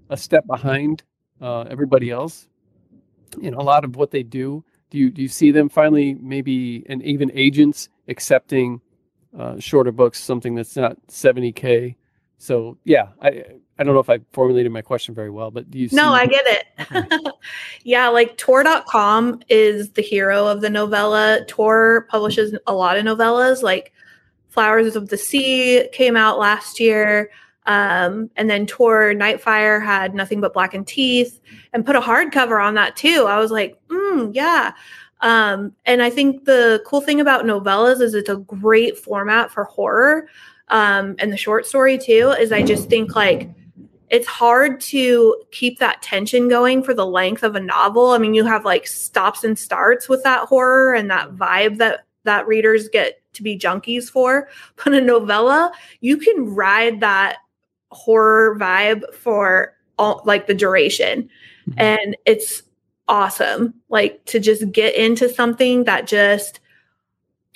a 0.08 0.16
step 0.16 0.46
behind 0.46 1.02
uh, 1.40 1.62
everybody 1.62 2.10
else 2.10 2.48
in 3.42 3.52
a 3.52 3.62
lot 3.62 3.84
of 3.84 3.96
what 3.96 4.10
they 4.10 4.22
do? 4.22 4.64
Do 4.90 4.96
you 4.96 5.10
do 5.10 5.20
you 5.20 5.28
see 5.28 5.50
them 5.50 5.68
finally 5.68 6.14
maybe 6.14 6.84
and 6.88 7.02
even 7.02 7.30
agents 7.34 7.90
accepting 8.08 8.80
uh, 9.38 9.58
shorter 9.58 9.92
books, 9.92 10.18
something 10.18 10.54
that's 10.54 10.76
not 10.76 10.96
seventy 11.08 11.52
k? 11.52 11.96
So 12.38 12.78
yeah, 12.84 13.08
I 13.20 13.44
I 13.78 13.84
don't 13.84 13.94
know 13.94 14.00
if 14.00 14.10
I 14.10 14.20
formulated 14.32 14.72
my 14.72 14.82
question 14.82 15.14
very 15.14 15.30
well, 15.30 15.50
but 15.50 15.70
do 15.70 15.78
you? 15.78 15.88
No, 15.92 16.14
see, 16.14 16.20
I 16.20 16.26
get 16.26 16.44
it. 16.46 17.34
yeah, 17.84 18.08
like 18.08 18.36
Tor.com 18.36 19.40
is 19.48 19.90
the 19.90 20.02
hero 20.02 20.46
of 20.46 20.60
the 20.60 20.70
novella. 20.70 21.44
Tor 21.46 22.06
publishes 22.08 22.56
a 22.66 22.72
lot 22.72 22.96
of 22.96 23.04
novellas, 23.04 23.62
like 23.62 23.92
Flowers 24.48 24.96
of 24.96 25.08
the 25.08 25.18
Sea 25.18 25.88
came 25.92 26.16
out 26.16 26.38
last 26.38 26.80
year. 26.80 27.30
Um, 27.66 28.30
and 28.36 28.48
then 28.48 28.66
Tor 28.66 29.12
Nightfire 29.12 29.84
had 29.84 30.14
Nothing 30.14 30.40
But 30.40 30.54
Blackened 30.54 30.86
Teeth 30.86 31.38
and 31.72 31.84
put 31.84 31.96
a 31.96 32.00
hardcover 32.00 32.64
on 32.64 32.74
that 32.74 32.96
too. 32.96 33.26
I 33.28 33.38
was 33.38 33.50
like, 33.50 33.78
mm, 33.88 34.30
yeah. 34.34 34.72
Um, 35.20 35.74
and 35.84 36.02
I 36.02 36.08
think 36.08 36.44
the 36.44 36.82
cool 36.86 37.00
thing 37.00 37.20
about 37.20 37.44
novellas 37.44 38.00
is 38.00 38.14
it's 38.14 38.30
a 38.30 38.36
great 38.36 38.98
format 38.98 39.50
for 39.50 39.64
horror 39.64 40.28
um, 40.70 41.16
and 41.18 41.32
the 41.32 41.36
short 41.36 41.66
story 41.66 41.98
too. 41.98 42.34
Is 42.38 42.52
I 42.52 42.62
just 42.62 42.88
think 42.88 43.14
like 43.16 43.50
it's 44.10 44.26
hard 44.26 44.80
to 44.80 45.36
keep 45.50 45.78
that 45.78 46.02
tension 46.02 46.48
going 46.48 46.82
for 46.82 46.94
the 46.94 47.06
length 47.06 47.42
of 47.42 47.54
a 47.54 47.60
novel. 47.60 48.10
I 48.10 48.18
mean, 48.18 48.34
you 48.34 48.44
have 48.44 48.64
like 48.64 48.86
stops 48.86 49.44
and 49.44 49.58
starts 49.58 50.08
with 50.08 50.22
that 50.24 50.48
horror 50.48 50.94
and 50.94 51.10
that 51.10 51.34
vibe 51.34 51.78
that 51.78 52.00
that 52.24 52.46
readers 52.46 52.88
get 52.88 53.20
to 53.34 53.42
be 53.42 53.58
junkies 53.58 54.10
for. 54.10 54.48
But 54.76 54.94
a 54.94 55.00
novella, 55.00 55.72
you 56.00 56.16
can 56.16 56.54
ride 56.54 57.00
that 57.00 57.38
horror 57.90 58.56
vibe 58.58 59.14
for 59.14 59.74
all 59.98 60.22
like 60.24 60.46
the 60.46 60.54
duration. 60.54 61.28
Mhm. 61.68 61.74
And 61.76 62.16
it's 62.26 62.62
awesome 63.08 63.72
like 63.88 64.22
to 64.26 64.38
just 64.38 64.70
get 64.70 64.94
into 64.94 65.28
something 65.28 65.84
that 65.84 66.06
just 66.06 66.60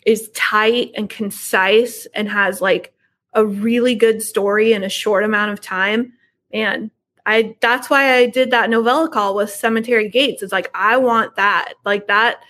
is 0.07 0.31
tight 0.35 0.91
and 0.97 1.09
concise 1.11 2.07
and 2.15 2.29
has 2.29 2.61
like 2.61 2.92
a 3.35 3.45
really 3.45 3.95
good 3.95 4.23
story 4.23 4.73
in 4.73 4.85
a 4.85 4.89
short 4.89 5.25
amount 5.25 5.53
of 5.53 5.61
time. 5.61 6.13
And 6.53 6.91
i 7.25 7.55
that's 7.61 7.89
why 7.89 8.15
i 8.15 8.27
did 8.27 8.51
that 8.51 8.69
novella 8.69 9.09
call 9.09 9.37
with 9.37 9.49
cemetery 9.49 10.09
gates. 10.09 10.43
It's 10.43 10.51
like 10.53 10.69
i 10.75 10.97
want 10.97 11.37
that 11.37 11.75
like 11.85 12.09
that 12.09 12.43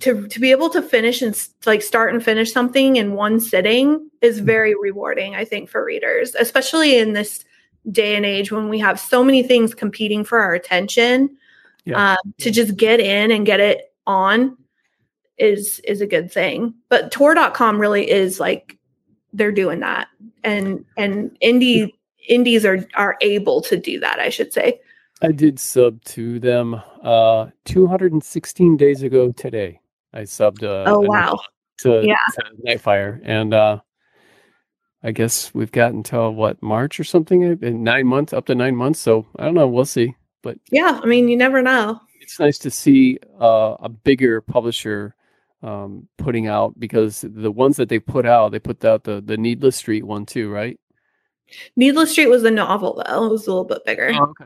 to 0.00 0.26
to 0.26 0.40
be 0.40 0.50
able 0.50 0.70
to 0.70 0.82
finish 0.82 1.22
and 1.22 1.40
like 1.64 1.80
start 1.80 2.12
and 2.12 2.22
finish 2.22 2.52
something 2.52 2.96
in 2.96 3.12
one 3.12 3.38
sitting 3.38 4.10
is 4.20 4.40
very 4.40 4.74
rewarding 4.74 5.36
i 5.36 5.44
think 5.44 5.70
for 5.70 5.84
readers 5.84 6.34
especially 6.34 6.98
in 6.98 7.12
this 7.12 7.44
day 7.90 8.16
and 8.16 8.24
age 8.24 8.50
when 8.50 8.68
we 8.68 8.78
have 8.78 8.98
so 8.98 9.22
many 9.22 9.42
things 9.42 9.74
competing 9.74 10.24
for 10.24 10.38
our 10.38 10.54
attention. 10.54 11.36
Yeah. 11.86 12.12
um, 12.12 12.34
to 12.38 12.50
just 12.50 12.78
get 12.78 12.98
in 12.98 13.30
and 13.30 13.44
get 13.44 13.60
it 13.60 13.92
on 14.06 14.56
is 15.36 15.80
is 15.80 16.00
a 16.00 16.06
good 16.06 16.32
thing. 16.32 16.74
But 16.88 17.12
tor.com 17.12 17.78
really 17.78 18.10
is 18.10 18.40
like 18.40 18.78
they're 19.34 19.52
doing 19.52 19.80
that. 19.80 20.08
And 20.42 20.84
and 20.96 21.36
indie 21.42 21.92
indies 22.28 22.64
are 22.64 22.86
are 22.94 23.16
able 23.20 23.60
to 23.60 23.76
do 23.76 24.00
that 24.00 24.18
i 24.18 24.30
should 24.30 24.50
say. 24.52 24.80
I 25.22 25.30
did 25.30 25.58
sub 25.60 26.02
to 26.04 26.38
them 26.38 26.80
uh 27.02 27.48
216 27.66 28.76
days 28.76 29.02
ago 29.02 29.32
today. 29.32 29.80
I 30.12 30.22
subbed 30.22 30.62
uh 30.62 30.84
oh 30.90 31.00
wow. 31.00 31.38
to, 31.78 32.02
Yeah. 32.04 32.16
to 32.34 32.42
Nightfire. 32.66 33.20
And 33.24 33.54
uh 33.54 33.80
I 35.02 35.12
guess 35.12 35.52
we've 35.54 35.72
got 35.72 35.92
until 35.92 36.32
what 36.32 36.62
March 36.62 36.98
or 36.98 37.04
something? 37.04 37.42
In 37.42 37.82
9 37.84 38.06
months 38.06 38.32
up 38.32 38.46
to 38.46 38.54
9 38.54 38.74
months. 38.74 39.00
So 39.00 39.26
I 39.38 39.44
don't 39.44 39.54
know. 39.54 39.68
We'll 39.68 39.84
see. 39.84 40.14
But 40.42 40.58
yeah. 40.70 41.00
I 41.02 41.06
mean 41.06 41.28
you 41.28 41.36
never 41.36 41.62
know. 41.62 42.00
It's 42.20 42.40
nice 42.40 42.58
to 42.58 42.70
see 42.70 43.18
uh, 43.40 43.76
a 43.80 43.88
bigger 43.88 44.40
publisher 44.40 45.14
um, 45.64 46.06
putting 46.18 46.46
out 46.46 46.78
because 46.78 47.24
the 47.26 47.50
ones 47.50 47.78
that 47.78 47.88
they 47.88 47.98
put 47.98 48.26
out 48.26 48.52
they 48.52 48.58
put 48.58 48.84
out 48.84 49.04
the 49.04 49.20
the 49.20 49.38
Needless 49.38 49.76
Street 49.76 50.04
one 50.04 50.26
too 50.26 50.50
right? 50.50 50.78
Needless 51.76 52.12
street 52.12 52.28
was 52.28 52.44
a 52.44 52.50
novel 52.50 52.94
though. 52.94 53.26
It 53.26 53.30
was 53.30 53.46
a 53.46 53.50
little 53.50 53.64
bit 53.64 53.84
bigger. 53.84 54.08
Okay. 54.08 54.44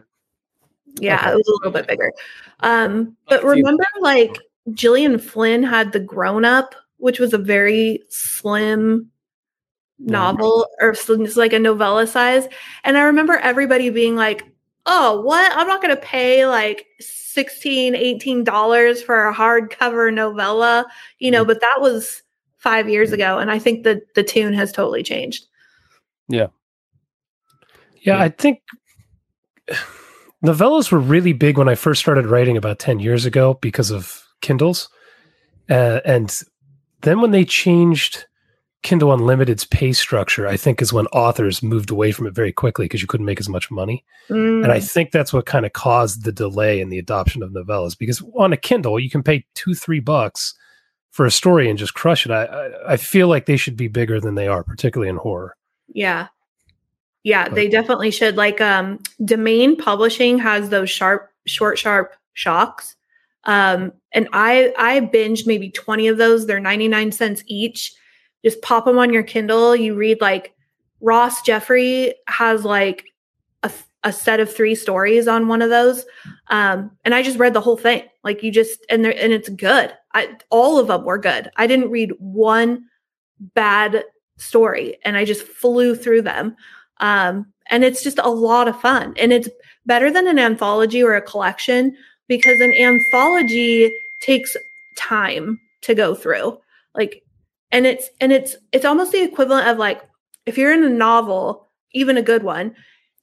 Yeah 1.00 1.20
okay. 1.20 1.30
it 1.30 1.34
was 1.34 1.48
a 1.48 1.52
little 1.52 1.72
bit 1.72 1.88
bigger. 1.88 2.12
Um 2.60 3.16
but 3.28 3.44
remember 3.44 3.84
like 4.00 4.38
Gillian 4.72 5.18
Flynn 5.18 5.62
had 5.62 5.92
the 5.92 6.00
grown 6.00 6.44
up 6.44 6.74
which 6.98 7.18
was 7.18 7.32
a 7.32 7.38
very 7.38 8.02
slim 8.08 9.10
novel 9.98 10.66
or 10.80 10.90
it's 10.90 11.36
like 11.36 11.52
a 11.52 11.58
novella 11.58 12.06
size. 12.06 12.46
And 12.84 12.96
i 12.96 13.02
remember 13.02 13.34
everybody 13.34 13.90
being 13.90 14.14
like 14.14 14.44
oh 14.88 15.20
what 15.20 15.52
i'm 15.54 15.68
not 15.68 15.80
going 15.80 15.94
to 15.94 16.00
pay 16.02 16.46
like 16.46 16.86
16 16.98 17.94
18 17.94 18.42
dollars 18.42 19.00
for 19.02 19.28
a 19.28 19.34
hardcover 19.34 20.12
novella 20.12 20.84
you 21.20 21.30
know 21.30 21.44
but 21.44 21.60
that 21.60 21.76
was 21.80 22.22
five 22.56 22.88
years 22.88 23.12
ago 23.12 23.38
and 23.38 23.50
i 23.50 23.58
think 23.58 23.84
that 23.84 24.14
the 24.14 24.24
tune 24.24 24.52
has 24.52 24.72
totally 24.72 25.02
changed 25.02 25.46
Yeah, 28.00 28.16
Yeah. 28.16 28.20
I 28.20 28.28
think 28.28 28.60
novellas 30.44 30.90
were 30.90 30.98
really 30.98 31.32
big 31.32 31.58
when 31.58 31.68
I 31.68 31.74
first 31.74 32.00
started 32.00 32.26
writing 32.26 32.56
about 32.56 32.78
10 32.78 33.00
years 33.00 33.26
ago 33.26 33.58
because 33.60 33.90
of 33.90 34.22
Kindles. 34.40 34.88
Uh, 35.68 36.00
and 36.04 36.42
then 37.02 37.20
when 37.20 37.32
they 37.32 37.44
changed 37.44 38.26
Kindle 38.82 39.12
Unlimited's 39.12 39.64
pay 39.64 39.92
structure, 39.92 40.46
I 40.46 40.56
think 40.56 40.80
is 40.80 40.92
when 40.92 41.06
authors 41.08 41.62
moved 41.62 41.90
away 41.90 42.12
from 42.12 42.26
it 42.26 42.34
very 42.34 42.52
quickly 42.52 42.84
because 42.84 43.00
you 43.02 43.08
couldn't 43.08 43.26
make 43.26 43.40
as 43.40 43.48
much 43.48 43.70
money. 43.70 44.04
Mm, 44.30 44.62
And 44.62 44.72
I 44.72 44.78
think 44.80 45.10
that's 45.10 45.32
what 45.32 45.46
kind 45.46 45.66
of 45.66 45.72
caused 45.72 46.24
the 46.24 46.32
delay 46.32 46.80
in 46.80 46.88
the 46.88 46.98
adoption 46.98 47.42
of 47.42 47.50
novellas 47.50 47.98
because 47.98 48.22
on 48.36 48.52
a 48.52 48.56
Kindle, 48.56 48.98
you 49.00 49.10
can 49.10 49.22
pay 49.22 49.44
two, 49.54 49.74
three 49.74 50.00
bucks 50.00 50.54
for 51.10 51.26
a 51.26 51.30
story 51.30 51.68
and 51.68 51.78
just 51.78 51.94
crush 51.94 52.24
it. 52.24 52.30
I, 52.30 52.44
I, 52.44 52.92
I 52.92 52.96
feel 52.96 53.26
like 53.28 53.46
they 53.46 53.56
should 53.56 53.76
be 53.76 53.88
bigger 53.88 54.20
than 54.20 54.36
they 54.36 54.46
are, 54.46 54.62
particularly 54.62 55.08
in 55.10 55.16
horror. 55.16 55.56
yeah 55.92 56.28
yeah 57.24 57.48
they 57.48 57.68
definitely 57.68 58.12
should 58.12 58.36
like 58.36 58.60
um 58.60 59.00
Demain 59.20 59.76
publishing 59.76 60.38
has 60.38 60.68
those 60.68 60.88
sharp 60.88 61.30
short 61.46 61.76
sharp 61.76 62.14
shocks 62.34 62.94
um 63.44 63.92
and 64.12 64.28
i 64.32 64.72
i 64.78 65.00
binged 65.00 65.44
maybe 65.44 65.68
20 65.68 66.06
of 66.06 66.16
those 66.16 66.46
they're 66.46 66.60
99 66.60 67.10
cents 67.10 67.42
each 67.46 67.92
just 68.44 68.62
pop 68.62 68.84
them 68.84 68.98
on 68.98 69.12
your 69.12 69.22
kindle 69.22 69.74
you 69.74 69.94
read 69.94 70.20
like 70.20 70.54
ross 71.00 71.42
jeffery 71.42 72.14
has 72.26 72.64
like 72.64 73.04
a 73.62 73.70
a 74.04 74.12
set 74.12 74.40
of 74.40 74.52
three 74.52 74.74
stories 74.74 75.26
on 75.26 75.48
one 75.48 75.62
of 75.62 75.70
those. 75.70 76.04
Um, 76.48 76.92
and 77.04 77.14
I 77.14 77.22
just 77.22 77.38
read 77.38 77.54
the 77.54 77.60
whole 77.60 77.76
thing. 77.76 78.04
Like 78.22 78.42
you 78.42 78.52
just 78.52 78.84
and 78.88 79.04
there 79.04 79.14
and 79.16 79.32
it's 79.32 79.48
good. 79.48 79.92
I 80.14 80.36
all 80.50 80.78
of 80.78 80.86
them 80.86 81.04
were 81.04 81.18
good. 81.18 81.50
I 81.56 81.66
didn't 81.66 81.90
read 81.90 82.12
one 82.18 82.84
bad 83.54 84.04
story 84.36 84.96
and 85.04 85.16
I 85.16 85.24
just 85.24 85.42
flew 85.42 85.96
through 85.96 86.22
them. 86.22 86.56
Um, 87.00 87.52
and 87.70 87.84
it's 87.84 88.02
just 88.02 88.18
a 88.18 88.30
lot 88.30 88.68
of 88.68 88.80
fun. 88.80 89.14
And 89.18 89.32
it's 89.32 89.48
better 89.86 90.10
than 90.10 90.26
an 90.26 90.38
anthology 90.38 91.02
or 91.02 91.14
a 91.14 91.22
collection 91.22 91.96
because 92.28 92.60
an 92.60 92.72
anthology 92.74 93.92
takes 94.20 94.56
time 94.96 95.60
to 95.82 95.94
go 95.94 96.14
through. 96.14 96.58
Like 96.94 97.22
and 97.70 97.86
it's 97.86 98.08
and 98.20 98.32
it's 98.32 98.56
it's 98.72 98.84
almost 98.84 99.12
the 99.12 99.22
equivalent 99.22 99.68
of 99.68 99.78
like 99.78 100.02
if 100.46 100.56
you're 100.56 100.72
in 100.72 100.84
a 100.84 100.88
novel, 100.88 101.68
even 101.92 102.16
a 102.16 102.22
good 102.22 102.42
one, 102.42 102.74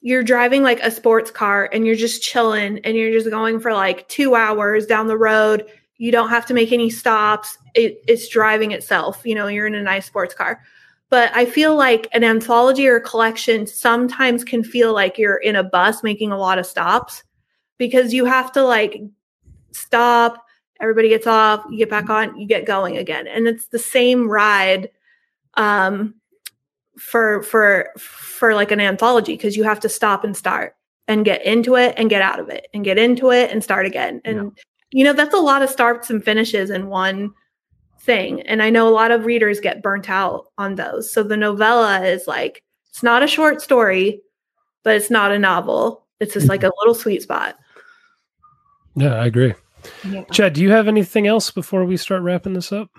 you're 0.02 0.24
driving 0.24 0.64
like 0.64 0.80
a 0.82 0.91
sports 0.91 1.32
car 1.32 1.70
and 1.72 1.86
you're 1.86 1.96
just 1.96 2.22
chilling 2.22 2.80
and 2.80 2.96
you're 2.96 3.12
just 3.12 3.30
going 3.30 3.60
for 3.60 3.74
like 3.74 4.08
2 4.10 4.36
hours 4.36 4.86
down 4.86 5.08
the 5.08 5.18
road. 5.18 5.66
You 5.98 6.12
don't 6.12 6.30
have 6.30 6.46
to 6.48 6.54
make 6.54 6.72
any 6.72 6.89
stops. 6.89 7.58
It, 7.74 8.02
it's 8.08 8.28
driving 8.28 8.72
itself. 8.72 9.22
You 9.26 9.36
know, 9.36 9.48
you're 9.48 9.68
in 9.68 9.76
a 9.76 9.82
nice 9.82 10.06
sports 10.06 10.34
car 10.34 10.62
but 11.10 11.32
I 11.36 11.46
feel 11.46 11.76
like 11.76 12.08
an 12.14 12.24
anthology 12.24 12.88
or 12.88 13.00
collection 13.00 13.68
sometimes 13.68 14.43
can 14.43 14.64
feel 14.64 14.93
like 14.93 15.18
you're 15.18 15.38
in 15.38 15.56
a 15.56 15.64
bus 15.64 16.04
making 16.04 16.32
a 16.32 16.38
lot 16.38 16.58
of 16.58 16.66
stops 16.66 17.24
because 17.78 18.14
you 18.14 18.26
have 18.26 18.52
to 18.54 18.64
like 18.64 19.02
stop, 19.72 20.45
everybody 20.80 21.09
gets 21.09 21.28
off, 21.28 21.65
you 21.69 21.78
get 21.78 21.89
back 21.89 22.09
on, 22.09 22.38
you 22.38 22.47
get 22.47 22.65
going 22.65 22.97
again. 22.97 23.28
And 23.28 23.47
it's 23.47 23.67
the 23.67 23.80
same 23.80 24.30
ride 24.30 24.89
um 25.55 26.15
for 26.97 27.43
for 27.43 27.89
for 27.97 28.53
like 28.53 28.71
an 28.71 28.80
anthology 28.80 29.34
because 29.34 29.55
you 29.55 29.63
have 29.63 29.80
to 29.82 29.89
stop 29.89 30.23
and 30.23 30.36
start 30.36 30.76
and 31.07 31.26
get 31.26 31.45
into 31.45 31.76
it 31.76 31.93
and 31.97 32.09
get 32.09 32.21
out 32.21 32.39
of 32.39 32.49
it 32.49 32.67
and 32.73 32.84
get 32.84 32.97
into 32.97 33.32
it 33.32 33.51
and 33.51 33.63
start 33.63 33.86
again. 33.86 34.21
And 34.26 34.38
yeah. 34.38 34.63
you 34.91 35.03
know, 35.03 35.13
that's 35.13 35.34
a 35.34 35.39
lot 35.39 35.61
of 35.61 35.69
starts 35.69 36.09
and 36.09 36.23
finishes 36.23 36.69
in 36.69 36.88
one 36.88 37.34
thing. 37.99 38.41
And 38.41 38.61
I 38.61 38.69
know 38.69 38.88
a 38.88 38.89
lot 38.89 39.11
of 39.11 39.26
readers 39.26 39.59
get 39.59 39.82
burnt 39.82 40.09
out 40.09 40.47
on 40.57 40.76
those. 40.76 41.11
So 41.11 41.23
the 41.23 41.38
novella 41.38 42.03
is 42.03 42.28
like, 42.28 42.63
it's 42.89 43.03
not 43.03 43.23
a 43.23 43.28
short 43.28 43.61
story, 43.61 44.21
but 44.84 44.95
it's 44.95 45.09
not 45.09 45.32
a 45.32 45.39
novel. 45.39 46.05
It's 46.19 46.34
just 46.34 46.47
like 46.47 46.63
a 46.63 46.71
little 46.80 46.95
sweet 46.95 47.23
spot. 47.23 47.57
Yeah, 48.95 49.15
I 49.15 49.26
agree. 49.26 49.53
Yeah. 50.03 50.23
Chad, 50.31 50.53
do 50.53 50.61
you 50.61 50.71
have 50.71 50.88
anything 50.88 51.27
else 51.27 51.51
before 51.51 51.86
we 51.86 51.97
start 51.97 52.21
wrapping 52.21 52.53
this 52.53 52.71
up? 52.71 52.89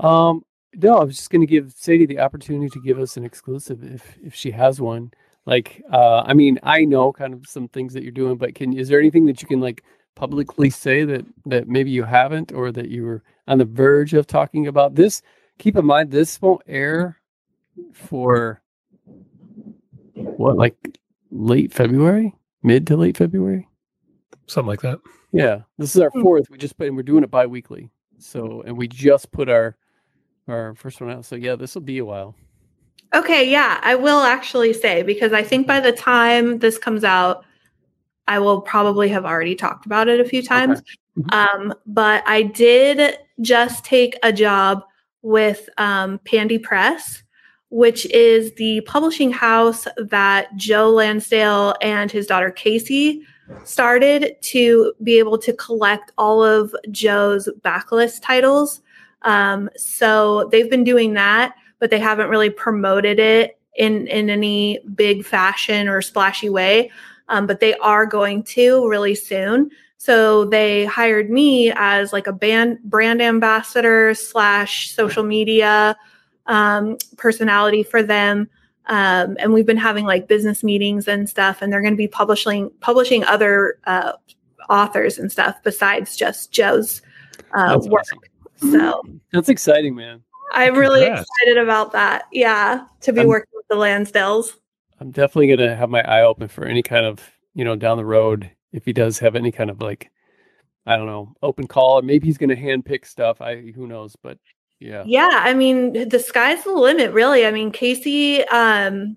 Um, 0.00 0.44
no, 0.74 0.96
I 0.96 1.04
was 1.04 1.16
just 1.16 1.30
going 1.30 1.40
to 1.40 1.46
give 1.46 1.72
Sadie 1.72 2.06
the 2.06 2.20
opportunity 2.20 2.68
to 2.70 2.80
give 2.82 2.98
us 2.98 3.16
an 3.16 3.24
exclusive 3.24 3.82
if 3.82 4.16
if 4.22 4.34
she 4.34 4.50
has 4.50 4.80
one. 4.80 5.12
Like, 5.46 5.82
uh, 5.92 6.22
I 6.26 6.32
mean, 6.34 6.58
I 6.62 6.84
know 6.84 7.12
kind 7.12 7.34
of 7.34 7.46
some 7.46 7.68
things 7.68 7.92
that 7.92 8.02
you're 8.02 8.12
doing, 8.12 8.36
but 8.36 8.54
can 8.54 8.72
is 8.76 8.88
there 8.88 8.98
anything 8.98 9.26
that 9.26 9.42
you 9.42 9.48
can 9.48 9.60
like 9.60 9.84
publicly 10.14 10.70
say 10.70 11.04
that 11.04 11.24
that 11.46 11.68
maybe 11.68 11.90
you 11.90 12.04
haven't 12.04 12.52
or 12.52 12.70
that 12.72 12.88
you 12.88 13.04
were 13.04 13.22
on 13.48 13.58
the 13.58 13.64
verge 13.64 14.14
of 14.14 14.26
talking 14.26 14.66
about 14.66 14.94
this 14.94 15.22
keep 15.58 15.76
in 15.76 15.84
mind 15.84 16.10
this 16.10 16.40
won't 16.40 16.62
air 16.66 17.18
for 17.92 18.62
what 20.14 20.56
like 20.56 20.76
late 21.30 21.72
february 21.72 22.34
mid 22.62 22.86
to 22.86 22.96
late 22.96 23.16
february 23.16 23.68
something 24.46 24.68
like 24.68 24.80
that 24.80 25.00
yeah 25.34 25.60
this 25.78 25.94
is 25.94 26.00
our 26.00 26.10
hmm. 26.10 26.22
fourth 26.22 26.50
we 26.50 26.58
just 26.58 26.76
put 26.76 26.86
and 26.86 26.96
we're 26.96 27.02
doing 27.02 27.24
it 27.24 27.30
bi-weekly 27.30 27.90
so 28.18 28.62
and 28.62 28.76
we 28.76 28.88
just 28.88 29.30
put 29.32 29.48
our 29.48 29.76
our 30.48 30.74
first 30.74 31.00
one 31.00 31.10
out 31.10 31.24
so 31.24 31.36
yeah 31.36 31.56
this 31.56 31.74
will 31.74 31.82
be 31.82 31.98
a 31.98 32.04
while 32.04 32.34
okay 33.14 33.48
yeah 33.48 33.80
i 33.82 33.94
will 33.94 34.20
actually 34.20 34.72
say 34.72 35.02
because 35.02 35.32
i 35.32 35.42
think 35.42 35.66
by 35.66 35.80
the 35.80 35.92
time 35.92 36.58
this 36.58 36.78
comes 36.78 37.04
out 37.04 37.44
I 38.26 38.38
will 38.38 38.60
probably 38.60 39.08
have 39.10 39.24
already 39.24 39.54
talked 39.54 39.86
about 39.86 40.08
it 40.08 40.20
a 40.20 40.24
few 40.24 40.42
times. 40.42 40.80
Okay. 40.80 40.90
Mm-hmm. 41.18 41.62
Um, 41.62 41.74
but 41.86 42.22
I 42.26 42.42
did 42.42 43.18
just 43.40 43.84
take 43.84 44.16
a 44.22 44.32
job 44.32 44.82
with 45.22 45.68
um, 45.78 46.18
Pandi 46.24 46.62
Press, 46.62 47.22
which 47.70 48.06
is 48.06 48.52
the 48.54 48.80
publishing 48.82 49.32
house 49.32 49.86
that 49.96 50.54
Joe 50.56 50.90
Lansdale 50.90 51.74
and 51.80 52.10
his 52.10 52.26
daughter 52.26 52.50
Kasey 52.50 53.22
started 53.64 54.36
to 54.42 54.92
be 55.02 55.18
able 55.18 55.38
to 55.38 55.52
collect 55.52 56.12
all 56.18 56.42
of 56.42 56.74
Joe's 56.90 57.48
backlist 57.60 58.22
titles. 58.22 58.80
Um, 59.22 59.70
so 59.76 60.48
they've 60.50 60.70
been 60.70 60.84
doing 60.84 61.14
that, 61.14 61.54
but 61.78 61.90
they 61.90 61.98
haven't 61.98 62.28
really 62.28 62.50
promoted 62.50 63.18
it 63.18 63.58
in 63.76 64.06
in 64.06 64.30
any 64.30 64.78
big 64.94 65.24
fashion 65.24 65.88
or 65.88 66.00
splashy 66.00 66.48
way 66.48 66.90
um, 67.28 67.46
but 67.46 67.60
they 67.60 67.74
are 67.74 68.06
going 68.06 68.42
to 68.42 68.88
really 68.88 69.14
soon. 69.14 69.70
So 69.96 70.44
they 70.44 70.84
hired 70.84 71.30
me 71.30 71.72
as 71.74 72.12
like 72.12 72.26
a 72.26 72.32
band 72.32 72.78
brand 72.84 73.22
ambassador 73.22 74.14
slash 74.14 74.90
social 74.90 75.22
media 75.22 75.96
um, 76.46 76.98
personality 77.16 77.82
for 77.82 78.02
them. 78.02 78.48
Um, 78.86 79.36
and 79.38 79.52
we've 79.54 79.66
been 79.66 79.76
having 79.76 80.04
like 80.04 80.28
business 80.28 80.62
meetings 80.62 81.08
and 81.08 81.28
stuff, 81.28 81.62
and 81.62 81.72
they're 81.72 81.80
going 81.80 81.94
to 81.94 81.98
be 81.98 82.08
publishing 82.08 82.70
publishing 82.80 83.24
other 83.24 83.78
uh, 83.84 84.12
authors 84.68 85.18
and 85.18 85.30
stuff 85.32 85.56
besides 85.62 86.16
just 86.16 86.52
Joe's 86.52 87.02
uh, 87.52 87.78
work. 87.84 88.02
Awesome. 88.02 88.72
So 88.72 89.02
that's 89.32 89.48
exciting, 89.48 89.94
man. 89.94 90.22
I'm 90.52 90.76
really 90.76 91.04
excited 91.04 91.58
about 91.58 91.92
that. 91.92 92.24
Yeah, 92.30 92.86
to 93.00 93.12
be 93.12 93.22
I'm, 93.22 93.26
working 93.26 93.50
with 93.54 93.66
the 93.68 93.76
Lansdales. 93.76 94.52
I'm 95.00 95.10
definitely 95.10 95.48
going 95.48 95.68
to 95.68 95.74
have 95.74 95.90
my 95.90 96.02
eye 96.02 96.22
open 96.22 96.48
for 96.48 96.64
any 96.64 96.82
kind 96.82 97.04
of, 97.04 97.20
you 97.54 97.64
know, 97.64 97.76
down 97.76 97.96
the 97.96 98.04
road 98.04 98.50
if 98.72 98.84
he 98.84 98.92
does 98.92 99.18
have 99.18 99.34
any 99.34 99.50
kind 99.50 99.70
of 99.70 99.80
like, 99.80 100.10
I 100.86 100.96
don't 100.96 101.06
know, 101.06 101.34
open 101.42 101.66
call, 101.66 101.98
or 101.98 102.02
maybe 102.02 102.26
he's 102.26 102.38
going 102.38 102.50
to 102.50 102.56
handpick 102.56 103.04
stuff. 103.04 103.40
I 103.40 103.72
who 103.72 103.86
knows, 103.86 104.14
but 104.22 104.38
yeah, 104.80 105.04
yeah. 105.06 105.42
I 105.44 105.54
mean, 105.54 106.08
the 106.08 106.18
sky's 106.18 106.64
the 106.64 106.72
limit, 106.72 107.12
really. 107.12 107.46
I 107.46 107.50
mean, 107.50 107.72
Kasey, 107.72 108.44
um, 108.52 109.16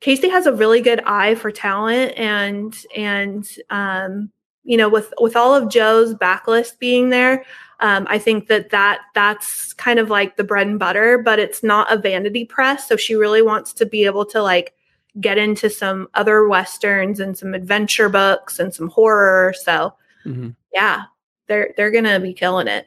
Kasey 0.00 0.30
has 0.30 0.46
a 0.46 0.52
really 0.52 0.80
good 0.80 1.00
eye 1.00 1.34
for 1.34 1.50
talent, 1.50 2.12
and 2.16 2.76
and 2.94 3.48
um, 3.70 4.30
you 4.64 4.76
know, 4.76 4.88
with 4.88 5.12
with 5.20 5.36
all 5.36 5.54
of 5.54 5.70
Joe's 5.70 6.14
backlist 6.14 6.78
being 6.78 7.10
there, 7.10 7.44
um, 7.80 8.06
I 8.08 8.18
think 8.18 8.48
that 8.48 8.70
that 8.70 9.00
that's 9.14 9.72
kind 9.74 9.98
of 9.98 10.08
like 10.08 10.36
the 10.36 10.44
bread 10.44 10.66
and 10.66 10.78
butter, 10.78 11.18
but 11.18 11.38
it's 11.38 11.62
not 11.62 11.92
a 11.92 11.96
vanity 11.96 12.44
press. 12.44 12.88
So 12.88 12.96
she 12.96 13.14
really 13.14 13.42
wants 13.42 13.72
to 13.74 13.86
be 13.86 14.04
able 14.04 14.24
to 14.26 14.42
like 14.42 14.74
get 15.20 15.36
into 15.36 15.68
some 15.68 16.08
other 16.14 16.48
westerns 16.48 17.20
and 17.20 17.36
some 17.36 17.54
adventure 17.54 18.08
books 18.08 18.58
and 18.58 18.72
some 18.72 18.88
horror. 18.88 19.52
So 19.62 19.94
mm-hmm. 20.24 20.50
yeah, 20.72 21.04
they're 21.48 21.74
they're 21.76 21.90
gonna 21.90 22.20
be 22.20 22.32
killing 22.32 22.68
it. 22.68 22.86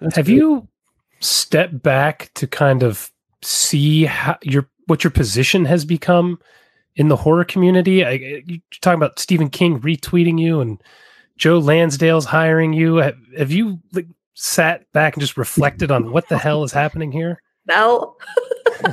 That's 0.00 0.16
Have 0.16 0.28
you 0.28 0.68
stepped 1.20 1.82
back 1.82 2.30
to 2.34 2.46
kind 2.46 2.82
of 2.82 3.10
see 3.42 4.04
how 4.04 4.38
your 4.42 4.68
what 4.86 5.04
your 5.04 5.10
position 5.10 5.64
has 5.66 5.84
become 5.84 6.38
in 6.96 7.08
the 7.08 7.16
horror 7.16 7.44
community? 7.44 8.04
I, 8.04 8.12
you're 8.46 8.60
talking 8.80 8.98
about 8.98 9.18
Stephen 9.18 9.50
King 9.50 9.80
retweeting 9.80 10.40
you 10.40 10.60
and 10.60 10.82
Joe 11.36 11.58
Lansdale's 11.58 12.24
hiring 12.24 12.72
you. 12.72 12.96
Have, 12.96 13.16
have 13.38 13.50
you 13.50 13.80
like, 13.92 14.06
sat 14.34 14.90
back 14.92 15.14
and 15.14 15.20
just 15.20 15.36
reflected 15.36 15.90
on 15.90 16.12
what 16.12 16.28
the 16.28 16.38
hell 16.38 16.64
is 16.64 16.72
happening 16.72 17.12
here? 17.12 17.42
No. 17.66 18.16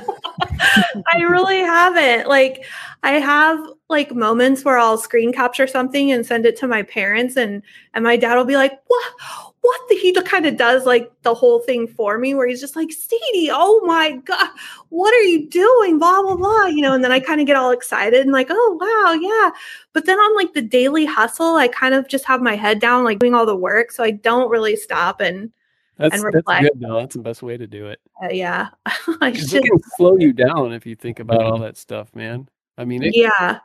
I 1.13 1.21
really 1.21 1.59
haven't. 1.59 2.27
Like, 2.27 2.65
I 3.03 3.13
have 3.13 3.59
like 3.89 4.13
moments 4.13 4.65
where 4.65 4.77
I'll 4.77 4.97
screen 4.97 5.31
capture 5.31 5.67
something 5.67 6.11
and 6.11 6.25
send 6.25 6.45
it 6.45 6.57
to 6.57 6.67
my 6.67 6.83
parents, 6.83 7.37
and 7.37 7.63
and 7.93 8.03
my 8.03 8.17
dad 8.17 8.35
will 8.35 8.45
be 8.45 8.55
like, 8.55 8.79
"What? 8.87 9.53
What?" 9.67 9.81
The, 9.89 9.95
he 9.95 10.13
kind 10.13 10.45
of 10.45 10.55
does 10.55 10.85
like 10.85 11.11
the 11.23 11.33
whole 11.33 11.59
thing 11.59 11.87
for 11.87 12.17
me, 12.17 12.33
where 12.33 12.47
he's 12.47 12.61
just 12.61 12.75
like, 12.75 12.91
"Sadie, 12.91 13.49
oh 13.51 13.81
my 13.85 14.11
god, 14.23 14.49
what 14.89 15.13
are 15.13 15.23
you 15.23 15.49
doing?" 15.49 15.99
Blah 15.99 16.21
blah 16.21 16.37
blah, 16.37 16.65
you 16.67 16.81
know. 16.81 16.93
And 16.93 17.03
then 17.03 17.11
I 17.11 17.19
kind 17.19 17.41
of 17.41 17.47
get 17.47 17.55
all 17.55 17.71
excited 17.71 18.21
and 18.21 18.31
like, 18.31 18.47
"Oh 18.49 18.77
wow, 18.79 19.13
yeah." 19.13 19.51
But 19.93 20.05
then 20.05 20.17
on 20.17 20.35
like 20.35 20.53
the 20.53 20.61
daily 20.61 21.05
hustle, 21.05 21.55
I 21.55 21.67
kind 21.67 21.93
of 21.93 22.07
just 22.07 22.25
have 22.25 22.41
my 22.41 22.55
head 22.55 22.79
down, 22.79 23.03
like 23.03 23.19
doing 23.19 23.33
all 23.33 23.45
the 23.45 23.55
work, 23.55 23.91
so 23.91 24.03
I 24.03 24.11
don't 24.11 24.49
really 24.49 24.75
stop 24.75 25.21
and 25.21 25.51
that's, 25.97 26.15
and 26.15 26.23
reflect. 26.23 26.47
That's 26.47 26.61
good 26.61 26.79
though. 26.79 26.99
That's 26.99 27.15
the 27.15 27.21
best 27.21 27.43
way 27.43 27.57
to 27.57 27.67
do 27.67 27.87
it. 27.87 27.99
Uh, 28.23 28.29
yeah. 28.29 28.69
I 29.21 29.33
should. 29.33 29.65
It 29.65 29.69
can 29.69 29.79
slow 29.97 30.17
you 30.17 30.31
down 30.31 30.71
if 30.73 30.85
you 30.85 30.95
think 30.95 31.19
about 31.19 31.41
all 31.41 31.59
that 31.59 31.77
stuff, 31.77 32.15
man. 32.15 32.47
I 32.77 32.85
mean, 32.85 33.03
it, 33.03 33.15
yeah. 33.15 33.59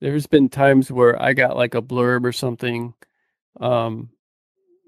There's 0.00 0.26
been 0.26 0.48
times 0.48 0.92
where 0.92 1.20
I 1.20 1.32
got 1.32 1.56
like 1.56 1.74
a 1.74 1.82
blurb 1.82 2.24
or 2.24 2.32
something, 2.32 2.94
um, 3.60 4.10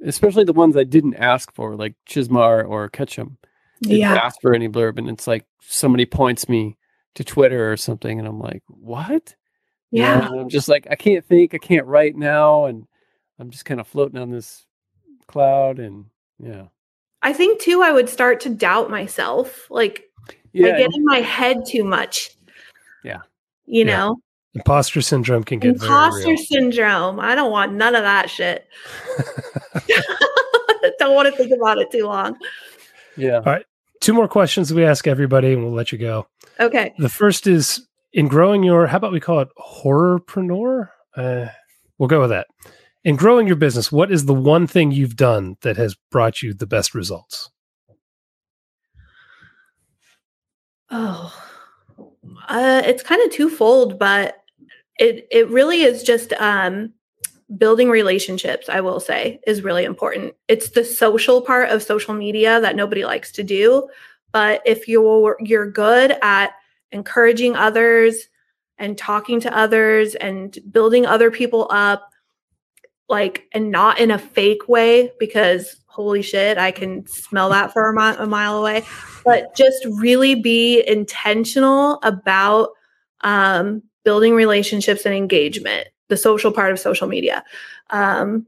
especially 0.04 0.44
the 0.44 0.52
ones 0.52 0.76
I 0.76 0.84
didn't 0.84 1.16
ask 1.16 1.52
for, 1.54 1.76
like 1.76 1.94
Chizmar 2.08 2.68
or 2.68 2.88
Ketchum. 2.88 3.38
Didn't 3.82 3.98
yeah. 3.98 4.14
ask 4.14 4.40
for 4.42 4.54
any 4.54 4.68
blurb, 4.68 4.98
and 4.98 5.08
it's 5.08 5.26
like 5.26 5.46
somebody 5.62 6.04
points 6.04 6.48
me 6.48 6.76
to 7.14 7.24
Twitter 7.24 7.72
or 7.72 7.76
something, 7.76 8.18
and 8.18 8.28
I'm 8.28 8.38
like, 8.38 8.62
what? 8.66 9.34
Yeah. 9.90 10.28
I'm 10.28 10.48
just 10.48 10.68
like, 10.68 10.86
I 10.90 10.96
can't 10.96 11.24
think, 11.24 11.54
I 11.54 11.58
can't 11.58 11.86
write 11.86 12.14
now, 12.14 12.66
and 12.66 12.86
I'm 13.38 13.50
just 13.50 13.64
kind 13.64 13.80
of 13.80 13.88
floating 13.88 14.20
on 14.20 14.30
this 14.30 14.66
cloud, 15.26 15.78
and 15.78 16.06
yeah. 16.38 16.64
I 17.22 17.32
think 17.32 17.60
too, 17.60 17.82
I 17.82 17.92
would 17.92 18.08
start 18.08 18.40
to 18.40 18.50
doubt 18.50 18.90
myself. 18.90 19.66
Like, 19.70 20.04
yeah, 20.52 20.74
I 20.74 20.78
get 20.78 20.90
in 20.94 21.04
my 21.04 21.18
head 21.18 21.64
too 21.66 21.84
much. 21.84 22.30
Yeah. 23.02 23.20
You 23.64 23.86
yeah. 23.86 23.96
know? 23.96 24.16
Imposter 24.54 25.00
syndrome 25.00 25.44
can 25.44 25.60
get 25.60 25.74
imposter 25.74 26.36
syndrome. 26.36 27.20
I 27.20 27.36
don't 27.36 27.52
want 27.52 27.72
none 27.72 27.94
of 27.94 28.02
that 28.02 28.28
shit. 28.28 28.66
don't 30.98 31.14
want 31.14 31.28
to 31.28 31.36
think 31.36 31.52
about 31.52 31.78
it 31.78 31.90
too 31.92 32.04
long. 32.04 32.36
Yeah. 33.16 33.36
All 33.36 33.42
right. 33.42 33.64
Two 34.00 34.12
more 34.12 34.26
questions 34.26 34.72
we 34.72 34.84
ask 34.84 35.06
everybody, 35.06 35.52
and 35.52 35.62
we'll 35.62 35.72
let 35.72 35.92
you 35.92 35.98
go. 35.98 36.26
Okay. 36.58 36.94
The 36.98 37.08
first 37.08 37.46
is 37.46 37.86
in 38.12 38.28
growing 38.28 38.62
your. 38.62 38.86
How 38.86 38.96
about 38.96 39.12
we 39.12 39.20
call 39.20 39.40
it 39.40 39.48
horrorpreneur? 39.58 40.88
Uh, 41.16 41.46
we'll 41.98 42.08
go 42.08 42.20
with 42.20 42.30
that. 42.30 42.46
In 43.04 43.16
growing 43.16 43.46
your 43.46 43.56
business, 43.56 43.92
what 43.92 44.10
is 44.10 44.24
the 44.24 44.34
one 44.34 44.66
thing 44.66 44.90
you've 44.90 45.16
done 45.16 45.56
that 45.62 45.76
has 45.76 45.96
brought 46.10 46.42
you 46.42 46.54
the 46.54 46.66
best 46.66 46.94
results? 46.94 47.50
Oh, 50.90 51.32
uh, 52.48 52.82
it's 52.84 53.02
kind 53.02 53.22
of 53.22 53.30
twofold, 53.30 53.98
but 53.98 54.39
it 55.00 55.26
it 55.30 55.48
really 55.48 55.80
is 55.80 56.04
just 56.04 56.32
um, 56.34 56.92
building 57.56 57.90
relationships. 57.90 58.68
I 58.68 58.80
will 58.80 59.00
say 59.00 59.40
is 59.46 59.62
really 59.62 59.84
important. 59.84 60.34
It's 60.46 60.70
the 60.70 60.84
social 60.84 61.42
part 61.42 61.70
of 61.70 61.82
social 61.82 62.14
media 62.14 62.60
that 62.60 62.76
nobody 62.76 63.04
likes 63.04 63.32
to 63.32 63.42
do, 63.42 63.88
but 64.30 64.62
if 64.64 64.86
you're 64.86 65.36
you're 65.40 65.70
good 65.70 66.16
at 66.22 66.52
encouraging 66.92 67.56
others 67.56 68.28
and 68.78 68.96
talking 68.96 69.40
to 69.40 69.56
others 69.56 70.14
and 70.14 70.56
building 70.70 71.06
other 71.06 71.30
people 71.30 71.66
up, 71.70 72.12
like 73.08 73.48
and 73.52 73.70
not 73.70 73.98
in 73.98 74.10
a 74.10 74.18
fake 74.18 74.68
way 74.68 75.10
because 75.18 75.76
holy 75.86 76.22
shit, 76.22 76.58
I 76.58 76.70
can 76.70 77.06
smell 77.06 77.48
that 77.50 77.72
for 77.72 77.88
a, 77.88 77.94
mi- 77.94 78.22
a 78.22 78.26
mile 78.26 78.58
away. 78.58 78.84
But 79.24 79.56
just 79.56 79.84
really 79.98 80.34
be 80.34 80.86
intentional 80.86 81.98
about 82.02 82.70
um, 83.22 83.82
building 84.04 84.34
relationships 84.34 85.04
and 85.04 85.14
engagement, 85.14 85.88
the 86.08 86.16
social 86.16 86.52
part 86.52 86.72
of 86.72 86.78
social 86.78 87.08
media. 87.08 87.44
Um, 87.90 88.46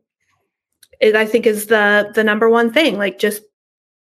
it, 1.01 1.17
I 1.17 1.27
think 1.27 1.47
is 1.47 1.67
the 1.67 2.11
the 2.15 2.25
number 2.25 2.49
one 2.49 2.73
thing. 2.73 2.99
Like 2.99 3.19
just 3.19 3.43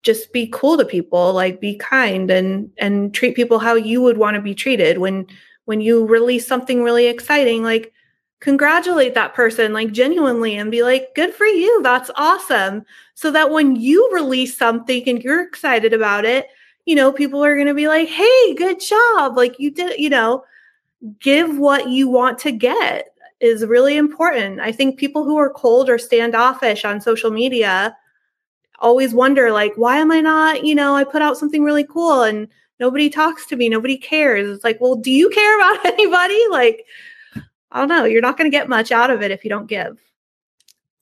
just 0.02 0.32
be 0.32 0.48
cool 0.52 0.76
to 0.78 0.84
people, 0.84 1.32
like 1.32 1.60
be 1.60 1.76
kind 1.76 2.30
and 2.30 2.70
and 2.78 3.14
treat 3.14 3.36
people 3.36 3.58
how 3.58 3.74
you 3.74 4.00
would 4.02 4.18
want 4.18 4.36
to 4.36 4.42
be 4.42 4.54
treated 4.54 4.98
when 4.98 5.26
when 5.64 5.80
you 5.80 6.06
release 6.06 6.46
something 6.46 6.82
really 6.82 7.06
exciting. 7.06 7.62
Like 7.62 7.92
congratulate 8.42 9.14
that 9.14 9.34
person 9.34 9.72
like 9.72 9.92
genuinely 9.92 10.56
and 10.56 10.72
be 10.72 10.82
like 10.82 11.14
good 11.14 11.32
for 11.32 11.46
you 11.46 11.80
that's 11.84 12.10
awesome 12.16 12.84
so 13.14 13.30
that 13.30 13.52
when 13.52 13.76
you 13.76 14.10
release 14.12 14.58
something 14.58 15.08
and 15.08 15.22
you're 15.22 15.46
excited 15.46 15.92
about 15.92 16.24
it 16.24 16.48
you 16.84 16.96
know 16.96 17.12
people 17.12 17.42
are 17.42 17.54
going 17.54 17.68
to 17.68 17.72
be 17.72 17.86
like 17.86 18.08
hey 18.08 18.54
good 18.54 18.80
job 18.80 19.36
like 19.36 19.54
you 19.60 19.70
did 19.70 19.96
you 19.96 20.10
know 20.10 20.42
give 21.20 21.58
what 21.58 21.88
you 21.88 22.08
want 22.08 22.38
to 22.38 22.52
get 22.52 23.08
is 23.40 23.64
really 23.66 23.96
important 23.96 24.60
i 24.60 24.70
think 24.70 24.98
people 24.98 25.24
who 25.24 25.36
are 25.36 25.50
cold 25.50 25.88
or 25.88 25.98
standoffish 25.98 26.84
on 26.84 27.00
social 27.00 27.30
media 27.30 27.96
always 28.78 29.12
wonder 29.12 29.50
like 29.50 29.72
why 29.76 29.96
am 29.98 30.12
i 30.12 30.20
not 30.20 30.64
you 30.64 30.74
know 30.74 30.94
i 30.94 31.04
put 31.04 31.22
out 31.22 31.36
something 31.36 31.64
really 31.64 31.84
cool 31.84 32.22
and 32.22 32.46
nobody 32.78 33.08
talks 33.10 33.46
to 33.46 33.56
me 33.56 33.68
nobody 33.68 33.96
cares 33.96 34.48
it's 34.48 34.64
like 34.64 34.80
well 34.80 34.94
do 34.94 35.10
you 35.10 35.28
care 35.30 35.56
about 35.56 35.84
anybody 35.92 36.40
like 36.50 36.84
I 37.72 37.78
don't 37.78 37.88
know. 37.88 38.04
You're 38.04 38.22
not 38.22 38.36
going 38.36 38.50
to 38.50 38.56
get 38.56 38.68
much 38.68 38.92
out 38.92 39.10
of 39.10 39.22
it 39.22 39.30
if 39.30 39.44
you 39.44 39.50
don't 39.50 39.66
give. 39.66 39.98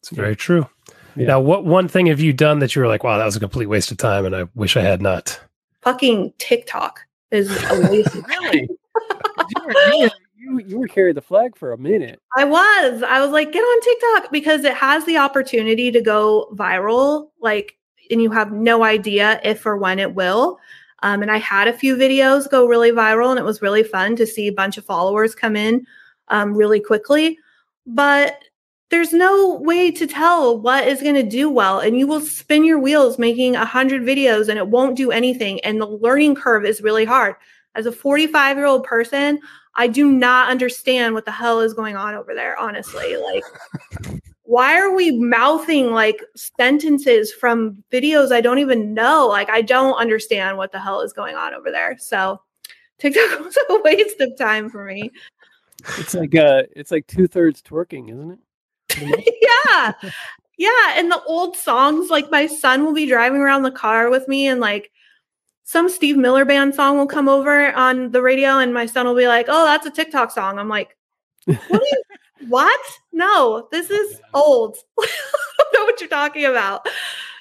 It's 0.00 0.10
very 0.10 0.36
true. 0.36 0.68
Yeah. 1.16 1.26
Now, 1.26 1.40
what 1.40 1.64
one 1.64 1.88
thing 1.88 2.06
have 2.06 2.20
you 2.20 2.32
done 2.32 2.60
that 2.60 2.74
you 2.74 2.80
were 2.80 2.88
like, 2.88 3.02
wow, 3.02 3.18
that 3.18 3.24
was 3.24 3.36
a 3.36 3.40
complete 3.40 3.66
waste 3.66 3.90
of 3.90 3.98
time 3.98 4.24
and 4.24 4.34
I 4.34 4.46
wish 4.54 4.76
I 4.76 4.82
had 4.82 5.02
not? 5.02 5.38
Fucking 5.82 6.32
TikTok 6.38 7.00
is 7.32 7.50
a 7.50 7.90
waste 7.90 8.14
of 8.14 8.24
Really? 8.26 8.68
You, 9.10 10.54
were, 10.54 10.60
you, 10.60 10.78
were, 10.78 10.88
carrying 10.88 11.14
the 11.14 11.22
flag 11.22 11.56
for 11.56 11.72
a 11.72 11.78
minute. 11.78 12.20
I 12.36 12.44
was. 12.44 13.02
I 13.02 13.20
was 13.20 13.30
like, 13.30 13.52
get 13.52 13.60
on 13.60 13.80
TikTok 13.82 14.32
because 14.32 14.64
it 14.64 14.74
has 14.74 15.04
the 15.04 15.18
opportunity 15.18 15.90
to 15.90 16.00
go 16.00 16.48
viral, 16.54 17.30
like, 17.40 17.76
and 18.10 18.20
you 18.20 18.30
have 18.30 18.52
no 18.52 18.84
idea 18.84 19.40
if 19.44 19.64
or 19.64 19.76
when 19.76 19.98
it 19.98 20.14
will. 20.14 20.58
Um, 21.02 21.22
and 21.22 21.30
I 21.30 21.38
had 21.38 21.68
a 21.68 21.72
few 21.72 21.96
videos 21.96 22.50
go 22.50 22.66
really 22.66 22.90
viral, 22.90 23.30
and 23.30 23.38
it 23.38 23.44
was 23.44 23.62
really 23.62 23.82
fun 23.82 24.16
to 24.16 24.26
see 24.26 24.48
a 24.48 24.52
bunch 24.52 24.76
of 24.76 24.84
followers 24.84 25.34
come 25.34 25.56
in 25.56 25.86
um, 26.28 26.54
really 26.54 26.80
quickly. 26.80 27.38
But 27.86 28.42
there's 28.90 29.12
no 29.12 29.54
way 29.54 29.90
to 29.92 30.06
tell 30.06 30.58
what 30.58 30.86
is 30.86 31.00
going 31.00 31.14
to 31.14 31.22
do 31.22 31.48
well. 31.48 31.78
And 31.78 31.98
you 31.98 32.06
will 32.06 32.20
spin 32.20 32.64
your 32.64 32.78
wheels 32.78 33.18
making 33.18 33.54
a 33.54 33.64
hundred 33.64 34.02
videos 34.02 34.48
and 34.48 34.58
it 34.58 34.66
won't 34.68 34.96
do 34.96 35.12
anything. 35.12 35.60
And 35.60 35.80
the 35.80 35.86
learning 35.86 36.34
curve 36.34 36.64
is 36.64 36.82
really 36.82 37.04
hard. 37.04 37.36
As 37.74 37.86
a 37.86 37.92
45 37.92 38.56
year 38.56 38.66
old 38.66 38.84
person, 38.84 39.38
I 39.74 39.86
do 39.86 40.10
not 40.10 40.50
understand 40.50 41.14
what 41.14 41.24
the 41.24 41.30
hell 41.30 41.60
is 41.60 41.74
going 41.74 41.96
on 41.96 42.14
over 42.14 42.34
there, 42.34 42.58
honestly. 42.58 43.16
Like, 43.16 43.44
why 44.42 44.76
are 44.78 44.94
we 44.94 45.12
mouthing 45.12 45.92
like 45.92 46.24
sentences 46.34 47.32
from 47.32 47.82
videos 47.92 48.32
I 48.32 48.40
don't 48.40 48.58
even 48.58 48.94
know? 48.94 49.28
Like, 49.28 49.48
I 49.48 49.62
don't 49.62 49.94
understand 49.94 50.56
what 50.58 50.72
the 50.72 50.80
hell 50.80 51.00
is 51.02 51.12
going 51.12 51.36
on 51.36 51.54
over 51.54 51.70
there. 51.70 51.96
So, 51.98 52.40
TikTok 52.98 53.40
was 53.44 53.56
a 53.68 53.80
waste 53.82 54.20
of 54.20 54.36
time 54.36 54.70
for 54.70 54.84
me. 54.84 55.10
It's 55.98 56.14
like 56.14 56.34
uh, 56.34 56.64
it's 56.76 56.90
like 56.90 57.06
two 57.06 57.26
thirds 57.26 57.62
twerking, 57.62 58.10
isn't 58.12 58.32
it? 58.32 58.38
yeah. 59.64 59.92
Yeah. 60.58 60.92
And 60.96 61.10
the 61.10 61.22
old 61.22 61.56
songs, 61.56 62.10
like 62.10 62.30
my 62.30 62.46
son 62.46 62.84
will 62.84 62.92
be 62.92 63.06
driving 63.06 63.40
around 63.40 63.62
the 63.62 63.70
car 63.70 64.10
with 64.10 64.28
me 64.28 64.46
and 64.46 64.60
like 64.60 64.90
some 65.70 65.88
Steve 65.88 66.16
Miller 66.16 66.44
band 66.44 66.74
song 66.74 66.98
will 66.98 67.06
come 67.06 67.28
over 67.28 67.72
on 67.74 68.10
the 68.10 68.20
radio 68.20 68.58
and 68.58 68.74
my 68.74 68.86
son 68.86 69.06
will 69.06 69.14
be 69.14 69.28
like, 69.28 69.46
Oh, 69.48 69.64
that's 69.66 69.86
a 69.86 69.90
TikTok 69.90 70.32
song. 70.32 70.58
I'm 70.58 70.68
like, 70.68 70.96
What? 71.44 71.60
you, 71.70 72.02
what? 72.48 72.80
No, 73.12 73.68
this 73.70 73.88
is 73.88 74.20
old. 74.34 74.76
I 75.00 75.06
don't 75.58 75.72
know 75.74 75.84
what 75.84 76.00
you're 76.00 76.10
talking 76.10 76.44
about. 76.44 76.88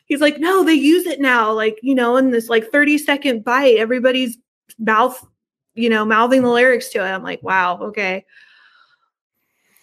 He's 0.05 0.21
like, 0.21 0.37
No, 0.37 0.63
they 0.63 0.75
use 0.75 1.07
it 1.07 1.19
now. 1.19 1.51
Like, 1.51 1.79
you 1.81 1.95
know, 1.95 2.17
in 2.17 2.29
this 2.29 2.49
like 2.49 2.71
30 2.71 2.99
second 2.99 3.43
bite, 3.43 3.77
everybody's 3.77 4.37
mouth 4.77 5.25
you 5.73 5.89
know, 5.89 6.05
mouthing 6.05 6.43
the 6.43 6.49
lyrics 6.49 6.89
to 6.89 6.99
it. 6.99 7.09
I'm 7.09 7.23
like, 7.23 7.41
wow, 7.41 7.79
okay. 7.79 8.25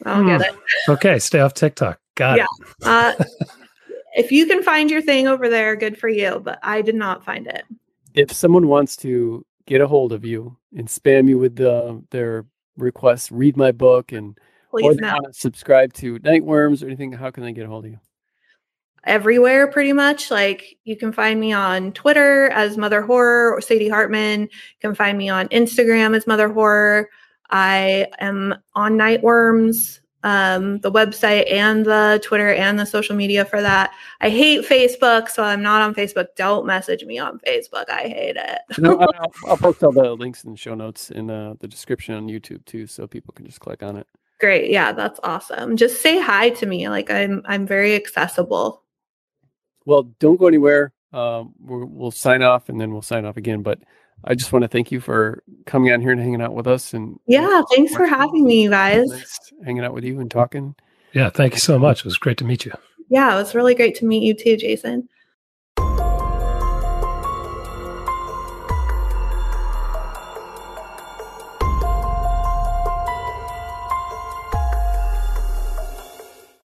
I 0.05 0.15
don't 0.15 0.27
get 0.27 0.43
it. 0.43 0.55
Okay, 0.89 1.19
stay 1.19 1.41
off 1.41 1.55
TikTok. 1.55 1.99
Got 2.15 2.37
Yeah. 2.39 2.47
it. 2.61 2.87
Uh, 2.87 3.25
if 4.15 4.31
you 4.31 4.47
can 4.47 4.63
find 4.63 4.89
your 4.91 5.01
thing 5.01 5.27
over 5.27 5.49
there, 5.49 5.75
good 5.75 5.99
for 5.99 6.09
you. 6.09 6.39
But 6.45 6.59
I 6.63 6.83
did 6.83 6.95
not 6.95 7.25
find 7.25 7.47
it. 7.47 7.65
If 8.17 8.33
someone 8.33 8.67
wants 8.67 8.97
to 8.99 9.45
get 9.67 9.81
a 9.81 9.87
hold 9.87 10.13
of 10.13 10.25
you 10.25 10.57
and 10.77 10.89
spam 10.89 11.29
you 11.29 11.39
with 11.39 11.57
the, 11.57 12.03
their 12.11 12.47
requests, 12.77 13.31
read 13.31 13.57
my 13.57 13.73
book, 13.73 14.11
and 14.11 14.39
or 14.73 14.81
Please 14.81 14.97
they 14.97 15.03
no. 15.03 15.13
want 15.15 15.33
to 15.33 15.39
subscribe 15.39 15.93
to 15.95 16.19
Nightworms 16.19 16.83
or 16.83 16.87
anything, 16.87 17.13
how 17.13 17.31
can 17.31 17.45
they 17.45 17.53
get 17.53 17.67
a 17.67 17.69
hold 17.69 17.85
of 17.85 17.93
you? 17.93 18.01
Everywhere, 19.05 19.69
pretty 19.69 19.93
much. 19.93 20.31
Like 20.31 20.77
you 20.85 20.97
can 20.97 21.13
find 21.13 21.39
me 21.39 21.53
on 21.53 21.93
Twitter 21.93 22.49
as 22.51 22.77
Mother 22.77 23.03
Horror 23.03 23.55
or 23.55 23.61
Sadie 23.61 23.89
Hartmann. 23.89 24.43
You 24.43 24.49
can 24.81 24.95
find 24.95 25.17
me 25.17 25.29
on 25.29 25.49
Instagram 25.49 26.17
as 26.17 26.27
Mother 26.27 26.49
Horror. 26.53 27.09
I 27.51 28.07
am 28.19 28.57
on 28.75 28.95
Nightworms, 28.95 30.01
um, 30.27 30.79
the 30.81 30.91
website 30.91 31.51
and 31.53 31.87
the 31.87 32.21
Twitter 32.21 32.53
and 32.53 32.81
the 32.81 32.85
social 32.85 33.15
media 33.15 33.45
for 33.45 33.63
that. 33.63 33.93
I 34.21 34.29
hate 34.29 34.67
Facebook, 34.67 35.29
so 35.29 35.45
I'm 35.45 35.63
not 35.63 35.83
on 35.83 35.95
Facebook. 35.95 36.27
Don't 36.37 36.67
message 36.67 37.05
me 37.05 37.17
on 37.17 37.39
Facebook. 37.47 37.89
I 37.89 38.09
hate 38.09 38.37
it. 38.37 38.59
No, 38.77 38.99
I'll, 39.21 39.33
I'll 39.47 39.57
post 39.57 39.85
all 39.85 39.93
the 39.93 40.15
links 40.15 40.43
in 40.43 40.51
the 40.51 40.57
show 40.57 40.75
notes 40.75 41.13
in 41.13 41.31
uh, 41.31 41.55
the 41.61 41.69
description 41.69 42.17
on 42.17 42.27
YouTube 42.27 42.65
too, 42.65 42.89
so 42.89 43.07
people 43.07 43.35
can 43.35 43.47
just 43.47 43.61
click 43.61 43.85
on 43.85 43.97
it. 43.97 44.09
Great. 44.41 44.69
Yeah, 44.69 44.91
that's 44.91 45.21
awesome. 45.23 45.77
Just 45.77 46.03
say 46.03 46.21
hi 46.21 46.51
to 46.51 46.67
me. 46.67 46.89
Like 46.89 47.09
I'm 47.09 47.43
I'm 47.47 47.65
very 47.65 47.95
accessible. 47.95 48.83
Well, 49.85 50.03
don't 50.19 50.41
go 50.41 50.49
anywhere. 50.49 50.93
Um, 51.13 51.55
we're, 51.61 51.85
we'll 51.85 52.11
sign 52.11 52.43
off 52.43 52.69
and 52.69 52.81
then 52.81 52.93
we'll 52.93 53.01
sign 53.01 53.25
off 53.25 53.37
again. 53.37 53.63
But 53.63 53.79
I 54.25 54.35
just 54.35 54.53
want 54.53 54.63
to 54.63 54.69
thank 54.69 54.91
you 54.91 55.01
for 55.01 55.43
coming 55.67 55.91
out 55.91 56.01
here 56.01 56.11
and 56.11 56.21
hanging 56.21 56.43
out 56.43 56.55
with 56.55 56.67
us. 56.67 56.95
And 56.95 57.19
Yeah, 57.27 57.63
thanks 57.75 57.95
for 57.95 58.07
having 58.07 58.45
me, 58.45 58.65
you 58.65 58.71
guys. 58.71 59.07
Nice 59.07 59.53
hanging 59.65 59.85
out 59.85 59.95
with 59.95 60.05
you 60.05 60.21
and 60.21 60.31
talking. 60.31 60.75
Yeah, 61.13 61.31
thank 61.31 61.55
you 61.55 61.61
so 61.61 61.79
much. 61.79 62.01
It 62.01 62.05
was 62.05 62.19
great 62.19 62.39
to 62.39 62.45
meet 62.45 62.65
you. 62.65 62.73
Yeah, 63.09 63.33
it 63.35 63.37
was 63.37 63.55
really 63.55 63.75
great 63.75 63.95
to 63.97 64.05
meet 64.05 64.23
you 64.23 64.35
too, 64.35 64.57
Jason. 64.57 65.09